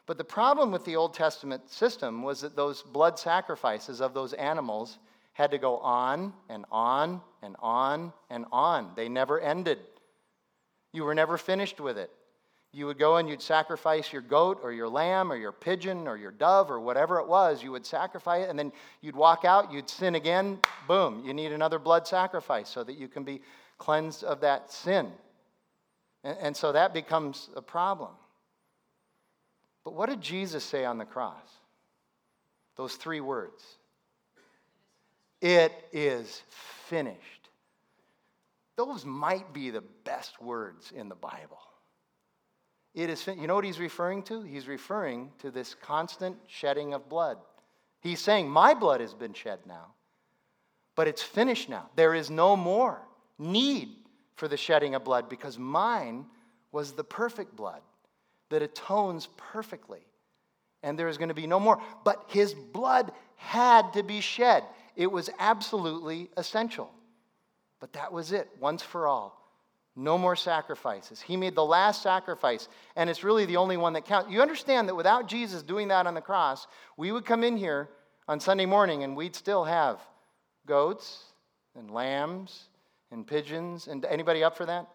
But 0.06 0.20
the 0.20 0.24
problem 0.24 0.72
with 0.72 0.86
the 0.86 0.96
Old 0.96 1.16
Testament 1.16 1.70
system 1.70 2.22
was 2.22 2.42
that 2.42 2.56
those 2.56 2.84
blood 2.84 3.18
sacrifices 3.18 4.00
of 4.00 4.14
those 4.14 4.34
animals 4.34 5.00
had 5.34 5.52
to 5.52 5.58
go 5.58 5.78
on 5.80 6.34
and 6.50 6.66
on 6.72 7.22
and 7.42 7.56
on 7.60 8.14
and 8.30 8.46
on. 8.52 8.92
They 8.96 9.10
never 9.10 9.40
ended. 9.40 9.80
You 10.94 11.04
were 11.04 11.16
never 11.16 11.38
finished 11.38 11.80
with 11.80 11.98
it 11.98 12.12
you 12.74 12.86
would 12.86 13.00
go 13.00 13.18
and 13.18 13.30
you'd 13.30 13.42
sacrifice 13.42 14.12
your 14.12 14.22
goat 14.22 14.60
or 14.62 14.72
your 14.72 14.90
lamb 14.90 15.32
or 15.32 15.36
your 15.36 15.52
pigeon 15.52 16.08
or 16.08 16.18
your 16.18 16.32
dove 16.32 16.70
or 16.70 16.80
whatever 16.80 17.20
it 17.20 17.28
was. 17.28 17.64
You 17.64 17.72
would 17.72 17.86
sacrifice 17.86 18.46
it, 18.46 18.50
and 18.50 18.60
then 18.60 18.72
you'd 19.02 19.16
walk 19.16 19.46
out, 19.46 19.72
you'd 19.72 19.90
sin 19.90 20.16
again. 20.16 20.60
Boom, 20.88 21.24
you 21.26 21.34
need 21.34 21.52
another 21.52 21.80
blood 21.80 22.06
sacrifice 22.06 22.70
so 22.70 22.84
that 22.84 22.98
you 22.98 23.08
can 23.08 23.24
be 23.24 23.42
cleansed 23.78 24.24
of 24.24 24.42
that 24.42 24.72
sin. 24.72 25.12
And, 26.24 26.38
and 26.40 26.58
so 26.58 26.72
that 26.72 26.94
becomes 26.94 27.50
a 27.56 27.62
problem. 27.62 28.12
But 29.84 29.94
what 29.94 30.10
did 30.10 30.22
Jesus 30.22 30.64
say 30.64 30.84
on 30.84 30.98
the 30.98 31.06
cross? 31.06 31.50
Those 32.76 32.96
three 32.96 33.22
words 33.22 33.64
It 35.42 35.72
is 35.94 36.44
finished. 36.90 37.37
Those 38.78 39.06
might 39.06 39.54
be 39.54 39.72
the 39.72 39.84
best 40.06 40.42
words 40.42 40.94
in 40.96 41.10
the 41.10 41.16
Bible. 41.16 41.60
It 42.94 43.10
is, 43.10 43.28
you 43.28 43.48
know 43.48 43.56
what 43.56 43.66
he's 43.66 43.80
referring 43.80 44.24
to? 44.24 44.42
He's 44.44 44.68
referring 44.68 45.32
to 45.40 45.52
this 45.52 45.76
constant 45.76 46.38
shedding 46.48 46.94
of 46.94 47.10
blood. 47.10 47.38
He's 48.02 48.22
saying, 48.22 48.50
My 48.50 48.74
blood 48.74 49.02
has 49.02 49.14
been 49.14 49.34
shed 49.34 49.60
now, 49.68 49.94
but 50.96 51.08
it's 51.08 51.22
finished 51.22 51.70
now. 51.70 51.90
There 51.96 52.14
is 52.14 52.30
no 52.30 52.56
more 52.56 53.02
need 53.40 53.90
for 54.36 54.48
the 54.48 54.58
shedding 54.58 54.96
of 54.96 55.04
blood 55.04 55.28
because 55.28 55.58
mine 55.58 56.26
was 56.72 56.94
the 56.94 57.04
perfect 57.04 57.56
blood 57.56 57.82
that 58.50 58.62
atones 58.62 59.28
perfectly. 59.38 60.06
And 60.84 60.98
there 60.98 61.08
is 61.08 61.18
going 61.18 61.30
to 61.30 61.36
be 61.36 61.48
no 61.48 61.60
more. 61.60 61.82
But 62.04 62.24
his 62.28 62.54
blood 62.54 63.12
had 63.36 63.94
to 63.94 64.04
be 64.04 64.22
shed, 64.22 64.64
it 64.96 65.12
was 65.12 65.30
absolutely 65.40 66.30
essential. 66.38 66.92
But 67.80 67.94
that 67.94 68.12
was 68.12 68.32
it, 68.32 68.50
once 68.60 68.82
for 68.82 69.08
all. 69.08 69.42
No 69.96 70.18
more 70.18 70.36
sacrifices. 70.36 71.22
He 71.22 71.36
made 71.38 71.56
the 71.56 71.66
last 71.66 72.04
sacrifice, 72.04 72.68
and 72.96 73.10
it's 73.10 73.24
really 73.24 73.46
the 73.46 73.58
only 73.58 73.78
one 73.78 73.94
that 73.94 74.06
counts. 74.06 74.30
You 74.32 74.42
understand 74.42 74.88
that 74.88 74.96
without 74.96 75.28
Jesus 75.28 75.64
doing 75.64 75.88
that 75.88 76.06
on 76.06 76.14
the 76.14 76.22
cross, 76.22 76.68
we 76.98 77.12
would 77.12 77.26
come 77.26 77.44
in 77.44 77.58
here 77.58 77.90
on 78.28 78.40
Sunday 78.40 78.66
morning 78.66 79.04
and 79.04 79.16
we'd 79.16 79.36
still 79.36 79.64
have 79.64 80.00
goats 80.66 81.24
and 81.76 81.90
lambs 81.90 82.66
and 83.12 83.26
pigeons. 83.26 83.88
And 83.88 84.06
anybody 84.06 84.44
up 84.44 84.58
for 84.58 84.66
that? 84.66 84.88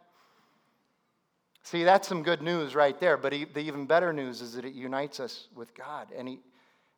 See, 1.65 1.85
that's 1.85 2.09
some 2.09 2.23
good 2.23 2.43
news 2.43 2.75
right 2.75 2.99
there. 3.01 3.17
But 3.17 3.33
the 3.33 3.61
even 3.61 3.87
better 3.87 4.13
news 4.13 4.41
is 4.41 4.55
that 4.55 4.65
it 4.65 4.75
unites 4.75 5.21
us 5.21 5.49
with 5.55 5.75
God. 5.75 6.09
And 6.17 6.29
he, 6.29 6.41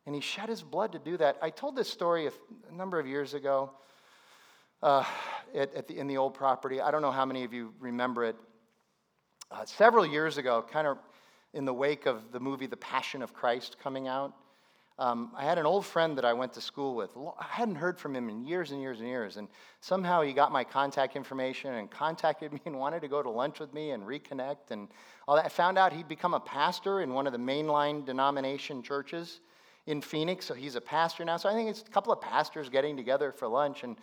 and 0.05 0.13
he 0.13 0.21
shed 0.21 0.49
his 0.49 0.61
blood 0.61 0.91
to 0.91 0.99
do 0.99 1.17
that. 1.17 1.37
I 1.41 1.49
told 1.49 1.75
this 1.75 1.89
story 1.89 2.27
a, 2.27 2.31
a 2.69 2.73
number 2.73 2.99
of 2.99 3.07
years 3.07 3.33
ago 3.33 3.71
uh, 4.81 5.03
at, 5.53 5.73
at 5.73 5.87
the, 5.87 5.97
in 5.97 6.07
the 6.07 6.17
old 6.17 6.33
property. 6.33 6.81
I 6.81 6.91
don't 6.91 7.01
know 7.01 7.11
how 7.11 7.25
many 7.25 7.43
of 7.43 7.53
you 7.53 7.73
remember 7.79 8.23
it. 8.23 8.35
Uh, 9.51 9.65
several 9.65 10.05
years 10.05 10.37
ago, 10.37 10.65
kind 10.71 10.87
of 10.87 10.97
in 11.53 11.65
the 11.65 11.73
wake 11.73 12.05
of 12.05 12.31
the 12.31 12.39
movie 12.39 12.67
The 12.67 12.77
Passion 12.77 13.21
of 13.21 13.33
Christ 13.33 13.77
coming 13.81 14.07
out, 14.07 14.33
um, 14.97 15.31
I 15.35 15.43
had 15.43 15.57
an 15.57 15.65
old 15.65 15.85
friend 15.85 16.17
that 16.17 16.23
I 16.23 16.31
went 16.31 16.53
to 16.53 16.61
school 16.61 16.95
with. 16.95 17.09
I 17.17 17.43
hadn't 17.43 17.75
heard 17.75 17.99
from 17.99 18.15
him 18.15 18.29
in 18.29 18.45
years 18.45 18.71
and 18.71 18.79
years 18.79 18.99
and 18.99 19.09
years. 19.09 19.35
And 19.35 19.49
somehow 19.81 20.21
he 20.21 20.31
got 20.31 20.53
my 20.53 20.63
contact 20.63 21.17
information 21.17 21.73
and 21.73 21.91
contacted 21.91 22.53
me 22.53 22.61
and 22.65 22.79
wanted 22.79 23.01
to 23.01 23.09
go 23.09 23.21
to 23.21 23.29
lunch 23.29 23.59
with 23.59 23.73
me 23.73 23.91
and 23.91 24.03
reconnect 24.03 24.71
and 24.71 24.87
all 25.27 25.35
that. 25.35 25.45
I 25.45 25.49
found 25.49 25.77
out 25.77 25.91
he'd 25.91 26.07
become 26.07 26.33
a 26.33 26.39
pastor 26.39 27.01
in 27.01 27.13
one 27.13 27.27
of 27.27 27.33
the 27.33 27.39
mainline 27.39 28.05
denomination 28.05 28.81
churches 28.81 29.41
in 29.85 29.99
Phoenix. 29.99 30.45
So 30.45 30.53
he's 30.53 30.75
a 30.75 30.81
pastor 30.81 31.25
now. 31.25 31.35
So 31.37 31.49
I 31.49 31.53
think 31.53 31.69
it's 31.69 31.81
a 31.81 31.91
couple 31.91 32.13
of 32.13 32.21
pastors 32.21 32.69
getting 32.69 32.95
together 32.95 33.33
for 33.33 33.49
lunch. 33.49 33.83
And 33.83 33.97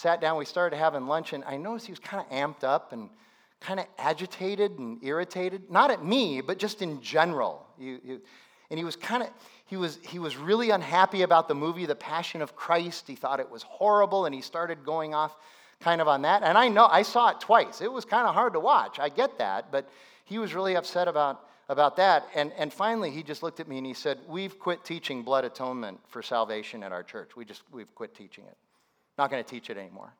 sat 0.00 0.20
down, 0.20 0.38
we 0.38 0.46
started 0.46 0.76
having 0.76 1.06
lunch, 1.06 1.32
and 1.34 1.44
I 1.44 1.56
noticed 1.56 1.86
he 1.86 1.92
was 1.92 1.98
kind 1.98 2.24
of 2.24 2.30
amped 2.32 2.64
up 2.64 2.92
and 2.92 3.10
kind 3.60 3.78
of 3.78 3.86
agitated 3.98 4.78
and 4.78 4.98
irritated. 5.04 5.70
Not 5.70 5.90
at 5.90 6.02
me, 6.02 6.40
but 6.40 6.58
just 6.58 6.80
in 6.80 7.02
general. 7.02 7.66
and 7.78 8.78
he 8.78 8.84
was 8.84 8.96
kind 8.96 9.22
of, 9.22 9.28
he 9.66 9.76
was, 9.76 9.98
he 10.02 10.18
was 10.18 10.36
really 10.36 10.70
unhappy 10.70 11.22
about 11.22 11.48
the 11.48 11.54
movie 11.54 11.84
The 11.84 11.94
Passion 11.94 12.40
of 12.40 12.56
Christ. 12.56 13.06
He 13.06 13.14
thought 13.14 13.40
it 13.40 13.50
was 13.50 13.62
horrible, 13.62 14.24
and 14.24 14.34
he 14.34 14.40
started 14.40 14.84
going 14.84 15.14
off 15.14 15.36
kind 15.80 16.00
of 16.00 16.08
on 16.08 16.22
that. 16.22 16.42
And 16.42 16.56
I 16.56 16.68
know, 16.68 16.86
I 16.86 17.02
saw 17.02 17.28
it 17.30 17.40
twice. 17.40 17.82
It 17.82 17.92
was 17.92 18.06
kind 18.06 18.26
of 18.26 18.34
hard 18.34 18.54
to 18.54 18.60
watch. 18.60 18.98
I 18.98 19.10
get 19.10 19.38
that, 19.38 19.70
but 19.70 19.88
he 20.24 20.38
was 20.38 20.54
really 20.54 20.76
upset 20.76 21.08
about, 21.08 21.46
about 21.68 21.96
that. 21.96 22.26
And, 22.34 22.52
and 22.56 22.72
finally, 22.72 23.10
he 23.10 23.22
just 23.22 23.42
looked 23.42 23.60
at 23.60 23.68
me 23.68 23.76
and 23.76 23.86
he 23.86 23.94
said, 23.94 24.18
We've 24.26 24.58
quit 24.58 24.82
teaching 24.82 25.22
blood 25.22 25.44
atonement 25.44 26.00
for 26.08 26.22
salvation 26.22 26.82
at 26.82 26.92
our 26.92 27.02
church. 27.02 27.36
We 27.36 27.44
just, 27.44 27.62
we've 27.70 27.94
quit 27.94 28.14
teaching 28.14 28.44
it. 28.44 28.56
Not 29.20 29.30
going 29.30 29.44
to 29.44 29.50
teach 29.50 29.68
it 29.68 29.76
anymore. 29.76 30.10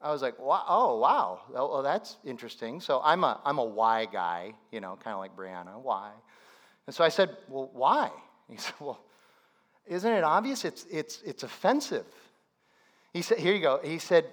I 0.00 0.10
was 0.10 0.22
like, 0.22 0.38
wow, 0.38 0.64
oh, 0.66 0.98
wow. 1.00 1.40
Well, 1.50 1.82
that's 1.82 2.16
interesting. 2.24 2.80
So 2.80 3.02
I'm 3.04 3.22
a, 3.24 3.38
I'm 3.44 3.58
a 3.58 3.64
why 3.64 4.06
guy, 4.06 4.54
you 4.72 4.80
know, 4.80 4.96
kind 5.04 5.12
of 5.12 5.20
like 5.20 5.36
Brianna. 5.36 5.78
Why? 5.78 6.12
And 6.86 6.96
so 6.96 7.04
I 7.04 7.10
said, 7.10 7.36
well, 7.46 7.68
why? 7.74 8.10
He 8.48 8.56
said, 8.64 8.72
well, 8.80 9.00
isn't 9.84 10.10
it 10.10 10.24
obvious? 10.24 10.64
It's, 10.64 10.86
it's, 10.90 11.20
it's 11.26 11.42
offensive. 11.42 12.06
He 13.12 13.20
said, 13.20 13.36
here 13.36 13.52
you 13.52 13.60
go. 13.60 13.80
He 13.84 13.98
said, 13.98 14.32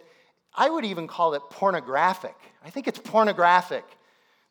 I 0.56 0.70
would 0.70 0.86
even 0.86 1.06
call 1.06 1.34
it 1.34 1.42
pornographic. 1.50 2.38
I 2.64 2.70
think 2.70 2.88
it's 2.88 3.00
pornographic 3.00 3.84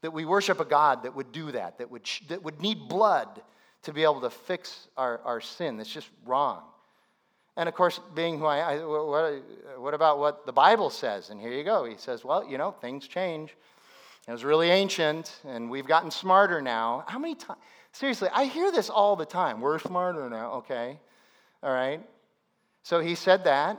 that 0.02 0.12
we 0.12 0.26
worship 0.26 0.60
a 0.60 0.66
God 0.66 1.04
that 1.04 1.16
would 1.16 1.32
do 1.32 1.52
that, 1.52 1.78
that 1.78 1.90
would, 1.90 2.06
that 2.28 2.42
would 2.42 2.60
need 2.60 2.86
blood 2.86 3.40
to 3.84 3.94
be 3.94 4.02
able 4.02 4.20
to 4.20 4.28
fix 4.28 4.88
our, 4.98 5.22
our 5.24 5.40
sin. 5.40 5.78
That's 5.78 5.88
just 5.88 6.10
wrong. 6.26 6.64
And 7.60 7.68
of 7.68 7.74
course, 7.74 8.00
being 8.14 8.38
who 8.38 8.46
I, 8.46 8.76
I 8.76 8.76
what, 8.86 9.42
what 9.78 9.92
about 9.92 10.18
what 10.18 10.46
the 10.46 10.52
Bible 10.52 10.88
says? 10.88 11.28
And 11.28 11.38
here 11.38 11.52
you 11.52 11.62
go. 11.62 11.84
He 11.84 11.96
says, 11.98 12.24
well, 12.24 12.42
you 12.42 12.56
know, 12.56 12.70
things 12.70 13.06
change. 13.06 13.54
It 14.26 14.32
was 14.32 14.44
really 14.44 14.70
ancient, 14.70 15.42
and 15.46 15.68
we've 15.68 15.86
gotten 15.86 16.10
smarter 16.10 16.62
now. 16.62 17.04
How 17.06 17.18
many 17.18 17.34
times? 17.34 17.60
Seriously, 17.92 18.30
I 18.32 18.46
hear 18.46 18.72
this 18.72 18.88
all 18.88 19.14
the 19.14 19.26
time. 19.26 19.60
We're 19.60 19.78
smarter 19.78 20.30
now, 20.30 20.52
okay? 20.52 20.98
All 21.62 21.70
right. 21.70 22.00
So 22.82 22.98
he 22.98 23.14
said 23.14 23.44
that. 23.44 23.78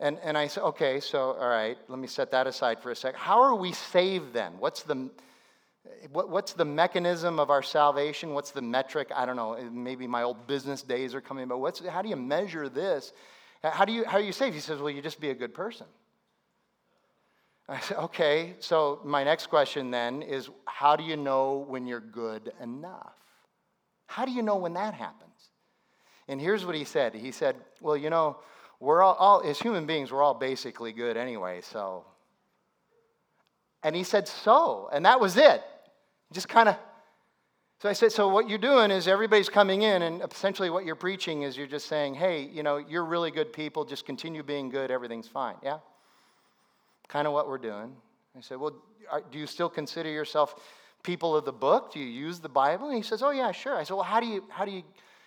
And, 0.00 0.18
and 0.24 0.36
I 0.36 0.48
said, 0.48 0.64
okay, 0.64 0.98
so, 0.98 1.36
all 1.40 1.48
right, 1.48 1.78
let 1.86 2.00
me 2.00 2.08
set 2.08 2.32
that 2.32 2.48
aside 2.48 2.80
for 2.82 2.90
a 2.90 2.96
sec. 2.96 3.14
How 3.14 3.40
are 3.40 3.54
we 3.54 3.70
saved 3.70 4.32
then? 4.32 4.54
What's 4.58 4.82
the, 4.82 5.10
what, 6.12 6.30
what's 6.30 6.52
the 6.52 6.64
mechanism 6.64 7.38
of 7.38 7.50
our 7.50 7.62
salvation? 7.62 8.34
What's 8.34 8.50
the 8.50 8.62
metric? 8.62 9.10
I 9.14 9.26
don't 9.26 9.36
know. 9.36 9.58
Maybe 9.70 10.06
my 10.06 10.22
old 10.22 10.46
business 10.46 10.82
days 10.82 11.14
are 11.14 11.20
coming, 11.20 11.48
but 11.48 11.58
what's, 11.58 11.84
how 11.86 12.02
do 12.02 12.08
you 12.08 12.16
measure 12.16 12.68
this? 12.68 13.12
How, 13.62 13.84
do 13.84 13.92
you, 13.92 14.04
how 14.04 14.18
are 14.18 14.22
you 14.22 14.32
saved? 14.32 14.54
He 14.54 14.60
says, 14.60 14.80
Well, 14.80 14.90
you 14.90 15.02
just 15.02 15.20
be 15.20 15.30
a 15.30 15.34
good 15.34 15.54
person. 15.54 15.86
I 17.68 17.80
said, 17.80 17.98
Okay, 17.98 18.54
so 18.60 19.00
my 19.04 19.24
next 19.24 19.48
question 19.48 19.90
then 19.90 20.22
is 20.22 20.48
how 20.66 20.96
do 20.96 21.04
you 21.04 21.16
know 21.16 21.64
when 21.68 21.86
you're 21.86 22.00
good 22.00 22.52
enough? 22.62 23.14
How 24.06 24.24
do 24.24 24.30
you 24.30 24.42
know 24.42 24.56
when 24.56 24.74
that 24.74 24.94
happens? 24.94 25.50
And 26.28 26.40
here's 26.40 26.64
what 26.64 26.74
he 26.74 26.84
said 26.84 27.14
He 27.14 27.32
said, 27.32 27.56
Well, 27.80 27.96
you 27.96 28.10
know, 28.10 28.38
we're 28.78 29.02
all, 29.02 29.14
all 29.14 29.42
as 29.42 29.58
human 29.58 29.86
beings, 29.86 30.12
we're 30.12 30.22
all 30.22 30.34
basically 30.34 30.92
good 30.92 31.16
anyway, 31.16 31.60
so. 31.62 32.04
And 33.82 33.94
he 33.94 34.02
said, 34.02 34.28
So. 34.28 34.88
And 34.92 35.04
that 35.06 35.20
was 35.20 35.36
it. 35.36 35.62
Just 36.32 36.48
kind 36.48 36.68
of. 36.68 36.76
So 37.78 37.90
I 37.90 37.92
said, 37.92 38.10
so 38.10 38.28
what 38.28 38.48
you're 38.48 38.58
doing 38.58 38.90
is 38.90 39.06
everybody's 39.06 39.50
coming 39.50 39.82
in, 39.82 40.00
and 40.00 40.22
essentially 40.22 40.70
what 40.70 40.86
you're 40.86 40.94
preaching 40.94 41.42
is 41.42 41.58
you're 41.58 41.66
just 41.66 41.88
saying, 41.88 42.14
hey, 42.14 42.40
you 42.40 42.62
know, 42.62 42.78
you're 42.78 43.04
really 43.04 43.30
good 43.30 43.52
people, 43.52 43.84
just 43.84 44.06
continue 44.06 44.42
being 44.42 44.70
good, 44.70 44.90
everything's 44.90 45.28
fine. 45.28 45.56
Yeah? 45.62 45.78
Kind 47.06 47.26
of 47.26 47.34
what 47.34 47.48
we're 47.48 47.58
doing. 47.58 47.94
I 48.36 48.40
said, 48.40 48.58
well, 48.58 48.72
do 49.30 49.38
you 49.38 49.46
still 49.46 49.68
consider 49.68 50.08
yourself 50.08 50.54
people 51.02 51.36
of 51.36 51.44
the 51.44 51.52
book? 51.52 51.92
Do 51.92 52.00
you 52.00 52.06
use 52.06 52.40
the 52.40 52.48
Bible? 52.48 52.88
And 52.88 52.96
he 52.96 53.02
says, 53.02 53.22
oh, 53.22 53.30
yeah, 53.30 53.52
sure. 53.52 53.76
I 53.76 53.84
said, 53.84 53.94
well, 53.94 54.02
how 54.02 54.20
do 54.20 54.26
you, 54.26 54.44
how 54.48 54.64
do 54.64 54.70
you, 54.70 54.82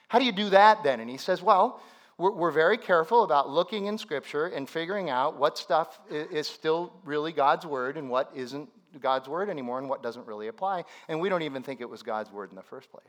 how 0.08 0.18
do, 0.18 0.26
you 0.26 0.32
do 0.32 0.50
that 0.50 0.84
then? 0.84 1.00
And 1.00 1.10
he 1.10 1.18
says, 1.18 1.44
well, 1.44 1.82
we're, 2.18 2.32
we're 2.32 2.52
very 2.52 2.78
careful 2.78 3.24
about 3.24 3.50
looking 3.50 3.86
in 3.86 3.98
Scripture 3.98 4.48
and 4.48 4.68
figuring 4.68 5.12
out 5.12 5.38
what 5.38 5.58
stuff 5.58 6.00
is 6.10 6.48
still 6.48 6.94
really 7.04 7.32
God's 7.32 7.66
Word 7.66 7.96
and 7.96 8.10
what 8.10 8.32
isn't 8.36 8.70
God's 9.00 9.28
word 9.28 9.50
anymore 9.50 9.80
and 9.80 9.90
what 9.90 10.02
doesn't 10.02 10.26
really 10.26 10.48
apply. 10.48 10.84
And 11.08 11.20
we 11.20 11.30
don't 11.30 11.44
even 11.44 11.64
think 11.64 11.82
it 11.82 11.90
was 11.90 12.02
God's 12.02 12.32
word 12.32 12.50
in 12.50 12.56
the 12.56 12.64
first 12.64 12.92
place. 12.92 13.06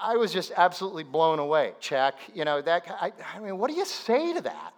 I, 0.00 0.16
was 0.16 0.32
just 0.32 0.52
absolutely 0.56 1.04
blown 1.04 1.38
away. 1.38 1.74
Check. 1.78 2.16
You 2.34 2.44
know, 2.44 2.60
that, 2.60 2.84
I, 3.00 3.12
I 3.34 3.38
mean, 3.38 3.56
what 3.56 3.70
do 3.70 3.76
you 3.76 3.84
say 3.84 4.32
to 4.34 4.40
that? 4.40 4.74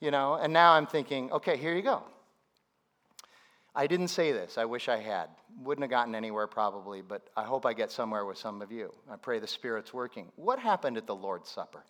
You 0.00 0.10
know, 0.10 0.34
and 0.34 0.52
now 0.52 0.72
I'm 0.72 0.86
thinking, 0.86 1.30
okay, 1.30 1.56
here 1.56 1.74
you 1.74 1.82
go. 1.82 2.02
I 3.74 3.86
didn't 3.86 4.08
say 4.08 4.32
this. 4.32 4.58
I 4.58 4.64
wish 4.64 4.88
I 4.88 4.98
had. 4.98 5.28
Wouldn't 5.62 5.82
have 5.82 5.90
gotten 5.90 6.14
anywhere 6.14 6.46
probably, 6.46 7.02
but 7.02 7.28
I 7.36 7.44
hope 7.44 7.64
I 7.64 7.72
get 7.72 7.92
somewhere 7.92 8.26
with 8.26 8.36
some 8.36 8.60
of 8.62 8.72
you. 8.72 8.92
I 9.10 9.16
pray 9.16 9.38
the 9.38 9.46
Spirit's 9.46 9.94
working. 9.94 10.26
What 10.36 10.58
happened 10.58 10.96
at 10.96 11.06
the 11.06 11.14
Lord's 11.14 11.48
Supper? 11.48 11.84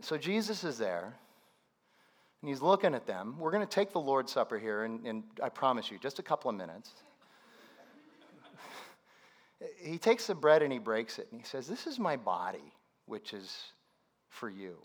So 0.00 0.16
Jesus 0.16 0.64
is 0.64 0.78
there 0.78 1.14
and 2.44 2.50
he's 2.50 2.60
looking 2.60 2.94
at 2.94 3.06
them. 3.06 3.36
We're 3.38 3.50
going 3.50 3.66
to 3.66 3.74
take 3.74 3.90
the 3.90 4.00
Lord's 4.00 4.30
Supper 4.30 4.58
here, 4.58 4.84
and, 4.84 5.06
and 5.06 5.22
I 5.42 5.48
promise 5.48 5.90
you, 5.90 5.96
just 5.98 6.18
a 6.18 6.22
couple 6.22 6.50
of 6.50 6.56
minutes. 6.58 6.90
he 9.82 9.96
takes 9.96 10.26
the 10.26 10.34
bread 10.34 10.60
and 10.62 10.70
he 10.70 10.78
breaks 10.78 11.18
it, 11.18 11.26
and 11.30 11.40
he 11.40 11.46
says, 11.46 11.66
This 11.66 11.86
is 11.86 11.98
my 11.98 12.16
body, 12.18 12.74
which 13.06 13.32
is 13.32 13.50
for 14.28 14.50
you. 14.50 14.76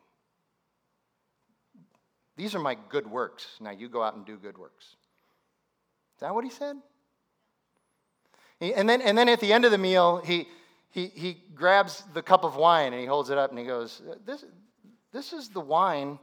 These 2.37 2.55
are 2.55 2.59
my 2.59 2.77
good 2.87 3.05
works. 3.05 3.45
Now 3.59 3.71
you 3.71 3.89
go 3.89 4.01
out 4.03 4.15
and 4.15 4.25
do 4.25 4.37
good 4.37 4.57
works. 4.57 4.85
Is 4.85 6.21
that 6.21 6.33
what 6.33 6.45
he 6.45 6.49
said? 6.49 6.77
and, 8.61 8.87
then, 8.87 9.01
and 9.01 9.17
then 9.17 9.27
at 9.27 9.41
the 9.41 9.51
end 9.51 9.65
of 9.65 9.71
the 9.71 9.77
meal, 9.77 10.21
he, 10.23 10.47
he, 10.91 11.07
he 11.07 11.43
grabs 11.53 12.05
the 12.13 12.21
cup 12.21 12.45
of 12.45 12.55
wine 12.55 12.93
and 12.93 13.01
he 13.01 13.05
holds 13.05 13.29
it 13.29 13.37
up 13.37 13.49
and 13.49 13.59
he 13.59 13.65
goes, 13.65 14.01
This, 14.25 14.45
this 15.11 15.33
is 15.33 15.49
the 15.49 15.59
wine 15.59 16.19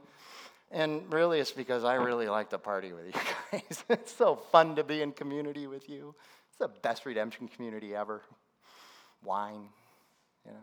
and 0.71 1.11
really, 1.11 1.39
it's 1.39 1.51
because 1.51 1.83
I 1.83 1.95
really 1.95 2.27
like 2.27 2.49
to 2.49 2.57
party 2.57 2.91
with 2.93 3.05
you 3.07 3.13
guys. 3.51 3.83
it's 3.89 4.13
so 4.13 4.35
fun 4.35 4.75
to 4.75 4.83
be 4.83 5.01
in 5.01 5.11
community 5.11 5.67
with 5.67 5.89
you. 5.89 6.13
It's 6.49 6.57
the 6.57 6.67
best 6.67 7.05
redemption 7.05 7.47
community 7.47 7.95
ever. 7.95 8.21
Wine, 9.23 9.69
you 10.45 10.51
know. 10.51 10.57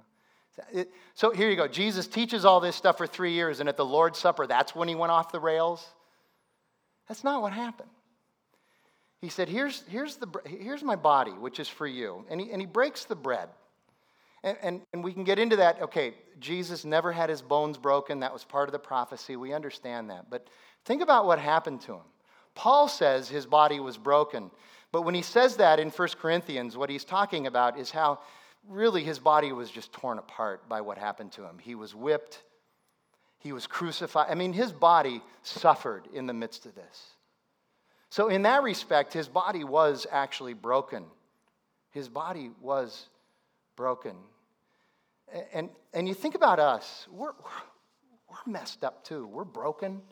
It, 0.72 0.90
so 1.14 1.32
here 1.32 1.50
you 1.50 1.57
go. 1.57 1.66
Jesus 1.66 2.07
teaches 2.07 2.44
all 2.44 2.61
this 2.61 2.76
stuff 2.76 2.98
for 2.98 3.07
three 3.07 3.32
years, 3.32 3.61
and 3.61 3.68
at 3.68 3.76
the 3.76 3.84
Lord's 3.84 4.18
Supper, 4.18 4.46
that's 4.46 4.74
when 4.74 4.86
he 4.86 4.94
went 4.94 5.11
off 5.11 5.32
the 5.32 5.40
rails. 5.40 5.84
That's 7.09 7.24
not 7.24 7.42
what 7.42 7.52
happened. 7.52 7.90
He 9.20 9.28
said, 9.30 9.48
Here's, 9.48 9.82
here's, 9.88 10.16
the, 10.16 10.28
here's 10.44 10.82
my 10.82 10.96
body, 10.96 11.32
which 11.32 11.59
is 11.59 11.68
for 11.68 11.86
you. 11.86 12.24
And 12.30 12.40
he, 12.40 12.52
and 12.52 12.61
he 12.61 12.66
breaks 12.66 13.05
the 13.05 13.16
bread. 13.16 13.48
And, 14.45 14.59
and, 14.62 14.80
and, 14.92 15.03
we 15.03 15.14
can 15.14 15.24
get 15.24 15.38
into 15.38 15.57
that. 15.57 15.80
Okay, 15.80 16.14
Jesus 16.38 16.84
never 16.84 17.11
had 17.11 17.30
his 17.30 17.40
bones 17.40 17.78
broken. 17.78 18.20
That 18.20 18.32
was 18.32 18.45
part 18.45 18.68
of 18.68 18.72
the 18.72 18.78
prophecy. 18.78 19.36
We 19.36 19.55
understand 19.55 20.11
that. 20.11 20.28
But 20.28 20.47
think 20.84 21.01
about 21.01 21.24
what 21.26 21.38
happened 21.38 21.80
to 21.82 21.95
him. 21.95 22.03
Paul 22.55 22.86
says 22.86 23.28
his 23.28 23.47
body 23.47 23.80
was 23.80 23.97
broken. 23.97 24.51
But 24.92 25.03
when 25.03 25.14
he 25.14 25.22
says 25.22 25.57
that 25.57 25.80
in 25.80 25.88
1 25.88 26.09
Corinthians, 26.20 26.76
what 26.76 26.90
he's 26.90 27.05
talking 27.05 27.47
about 27.47 27.78
is 27.78 27.90
how 27.90 28.20
really 28.68 29.03
his 29.03 29.18
body 29.18 29.51
was 29.51 29.70
just 29.70 29.92
torn 29.92 30.18
apart 30.18 30.68
by 30.68 30.82
what 30.82 30.99
happened 30.99 31.32
to 31.32 31.42
him. 31.42 31.59
He 31.59 31.74
was 31.74 31.95
whipped, 31.95 32.42
he 33.38 33.53
was 33.53 33.66
crucified. 33.66 34.26
I 34.30 34.34
mean, 34.34 34.53
his 34.53 34.72
body 34.72 35.22
suffered 35.42 36.07
in 36.12 36.26
the 36.26 36.32
midst 36.32 36.66
of 36.66 36.74
this. 36.74 37.07
So, 38.11 38.28
in 38.28 38.42
that 38.42 38.62
respect, 38.62 39.12
his 39.12 39.26
body 39.26 39.64
was 39.64 40.07
actually 40.11 40.55
broken. 40.55 41.05
His 41.90 42.09
body 42.09 42.51
was 42.61 43.09
broken. 43.76 44.16
And, 45.53 45.70
and 45.93 46.07
you 46.07 46.14
think 46.14 46.35
about 46.35 46.59
us, 46.59 47.07
we're, 47.11 47.33
we're 48.29 48.53
messed 48.53 48.85
up 48.85 49.05
too. 49.05 49.27
We're 49.27 49.45
broken. 49.45 50.03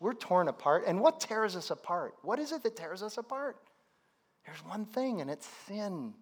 We're 0.00 0.14
torn 0.14 0.48
apart. 0.48 0.84
And 0.86 1.00
what 1.00 1.20
tears 1.20 1.56
us 1.56 1.70
apart? 1.70 2.14
What 2.22 2.38
is 2.38 2.52
it 2.52 2.62
that 2.62 2.76
tears 2.76 3.02
us 3.02 3.18
apart? 3.18 3.56
There's 4.46 4.64
one 4.64 4.86
thing, 4.86 5.20
and 5.20 5.28
it's 5.30 5.48
sin. 5.66 6.14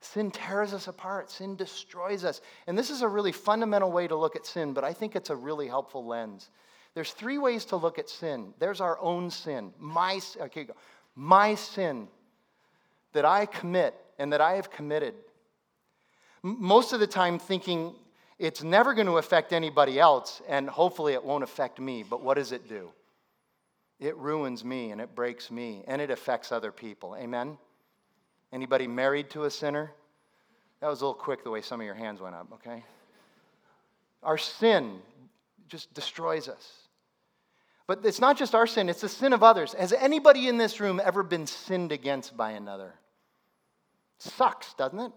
Sin 0.00 0.30
tears 0.30 0.72
us 0.72 0.88
apart. 0.88 1.30
Sin 1.30 1.56
destroys 1.56 2.24
us. 2.24 2.40
And 2.66 2.78
this 2.78 2.90
is 2.90 3.02
a 3.02 3.08
really 3.08 3.32
fundamental 3.32 3.90
way 3.90 4.06
to 4.06 4.16
look 4.16 4.36
at 4.36 4.46
sin, 4.46 4.72
but 4.72 4.84
I 4.84 4.92
think 4.92 5.16
it's 5.16 5.30
a 5.30 5.36
really 5.36 5.68
helpful 5.68 6.06
lens. 6.06 6.48
There's 6.94 7.12
three 7.12 7.38
ways 7.38 7.64
to 7.66 7.76
look 7.76 7.98
at 7.98 8.08
sin. 8.08 8.54
There's 8.58 8.80
our 8.80 8.98
own 9.00 9.30
sin, 9.30 9.72
my 9.78 10.20
okay, 10.40 10.66
my 11.14 11.54
sin 11.54 12.08
that 13.12 13.24
I 13.24 13.46
commit 13.46 13.94
and 14.18 14.32
that 14.32 14.40
I 14.40 14.54
have 14.54 14.70
committed 14.70 15.14
most 16.42 16.92
of 16.92 17.00
the 17.00 17.06
time 17.06 17.38
thinking 17.38 17.94
it's 18.38 18.62
never 18.62 18.94
going 18.94 19.06
to 19.06 19.18
affect 19.18 19.52
anybody 19.52 20.00
else, 20.00 20.40
and 20.48 20.68
hopefully 20.68 21.12
it 21.12 21.22
won't 21.22 21.44
affect 21.44 21.78
me. 21.78 22.02
But 22.02 22.22
what 22.22 22.34
does 22.34 22.52
it 22.52 22.68
do? 22.68 22.90
It 24.00 24.16
ruins 24.16 24.64
me 24.64 24.92
and 24.92 25.00
it 25.00 25.14
breaks 25.14 25.50
me 25.50 25.84
and 25.86 26.00
it 26.00 26.10
affects 26.10 26.52
other 26.52 26.72
people. 26.72 27.14
Amen? 27.20 27.58
Anybody 28.50 28.88
married 28.88 29.28
to 29.30 29.44
a 29.44 29.50
sinner? 29.50 29.92
That 30.80 30.88
was 30.88 31.02
a 31.02 31.04
little 31.04 31.20
quick 31.20 31.44
the 31.44 31.50
way 31.50 31.60
some 31.60 31.80
of 31.80 31.84
your 31.84 31.94
hands 31.94 32.20
went 32.20 32.34
up, 32.34 32.48
okay? 32.54 32.82
Our 34.22 34.38
sin 34.38 35.00
just 35.68 35.92
destroys 35.92 36.48
us. 36.48 36.72
But 37.86 38.00
it's 38.04 38.20
not 38.20 38.38
just 38.38 38.54
our 38.54 38.66
sin, 38.66 38.88
it's 38.88 39.02
the 39.02 39.08
sin 39.08 39.34
of 39.34 39.42
others. 39.42 39.74
Has 39.74 39.92
anybody 39.92 40.48
in 40.48 40.56
this 40.56 40.80
room 40.80 41.00
ever 41.04 41.22
been 41.22 41.46
sinned 41.46 41.92
against 41.92 42.36
by 42.36 42.52
another? 42.52 42.94
Sucks, 44.16 44.72
doesn't 44.74 44.98
it? 44.98 45.12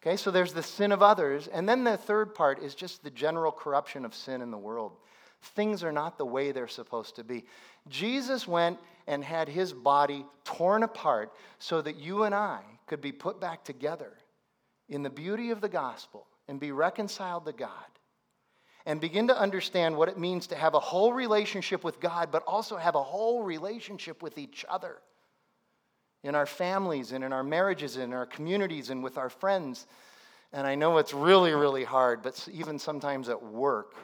Okay, 0.00 0.16
so 0.16 0.30
there's 0.30 0.52
the 0.52 0.62
sin 0.62 0.92
of 0.92 1.02
others. 1.02 1.48
And 1.48 1.68
then 1.68 1.84
the 1.84 1.96
third 1.96 2.34
part 2.34 2.62
is 2.62 2.74
just 2.74 3.02
the 3.02 3.10
general 3.10 3.50
corruption 3.50 4.04
of 4.04 4.14
sin 4.14 4.42
in 4.42 4.50
the 4.50 4.58
world. 4.58 4.92
Things 5.42 5.82
are 5.82 5.92
not 5.92 6.18
the 6.18 6.26
way 6.26 6.52
they're 6.52 6.68
supposed 6.68 7.16
to 7.16 7.24
be. 7.24 7.44
Jesus 7.88 8.46
went 8.46 8.78
and 9.06 9.24
had 9.24 9.48
his 9.48 9.72
body 9.72 10.24
torn 10.44 10.82
apart 10.82 11.32
so 11.58 11.80
that 11.82 11.96
you 11.96 12.24
and 12.24 12.34
I 12.34 12.60
could 12.86 13.00
be 13.00 13.12
put 13.12 13.40
back 13.40 13.64
together 13.64 14.12
in 14.88 15.02
the 15.02 15.10
beauty 15.10 15.50
of 15.50 15.60
the 15.60 15.68
gospel 15.68 16.26
and 16.48 16.58
be 16.58 16.72
reconciled 16.72 17.46
to 17.46 17.52
God 17.52 17.70
and 18.86 19.00
begin 19.00 19.28
to 19.28 19.38
understand 19.38 19.96
what 19.96 20.08
it 20.08 20.18
means 20.18 20.46
to 20.48 20.56
have 20.56 20.74
a 20.74 20.80
whole 20.80 21.12
relationship 21.12 21.84
with 21.84 22.00
God, 22.00 22.30
but 22.32 22.42
also 22.46 22.76
have 22.76 22.94
a 22.94 23.02
whole 23.02 23.42
relationship 23.42 24.22
with 24.22 24.38
each 24.38 24.64
other 24.68 24.96
in 26.24 26.34
our 26.34 26.46
families 26.46 27.12
and 27.12 27.22
in 27.22 27.32
our 27.32 27.44
marriages 27.44 27.96
and 27.96 28.04
in 28.04 28.12
our 28.12 28.26
communities 28.26 28.90
and 28.90 29.02
with 29.02 29.18
our 29.18 29.30
friends. 29.30 29.86
And 30.52 30.66
I 30.66 30.74
know 30.74 30.98
it's 30.98 31.14
really, 31.14 31.52
really 31.52 31.84
hard, 31.84 32.22
but 32.22 32.48
even 32.52 32.78
sometimes 32.78 33.28
at 33.28 33.42
work, 33.42 33.94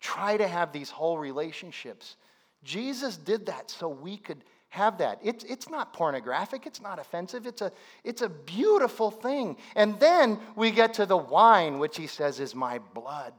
try 0.00 0.36
to 0.36 0.46
have 0.46 0.72
these 0.72 0.90
whole 0.90 1.18
relationships. 1.18 2.16
Jesus 2.64 3.16
did 3.16 3.46
that 3.46 3.70
so 3.70 3.88
we 3.88 4.16
could 4.16 4.42
have 4.68 4.98
that. 4.98 5.18
It's, 5.22 5.44
it's 5.44 5.70
not 5.70 5.92
pornographic, 5.92 6.66
it's 6.66 6.82
not 6.82 6.98
offensive, 6.98 7.46
it's 7.46 7.62
a, 7.62 7.72
it's 8.04 8.22
a 8.22 8.28
beautiful 8.28 9.10
thing. 9.10 9.56
And 9.74 9.98
then 10.00 10.38
we 10.54 10.70
get 10.70 10.94
to 10.94 11.06
the 11.06 11.16
wine, 11.16 11.78
which 11.78 11.96
he 11.96 12.06
says 12.06 12.40
is 12.40 12.54
my 12.54 12.78
blood. 12.92 13.32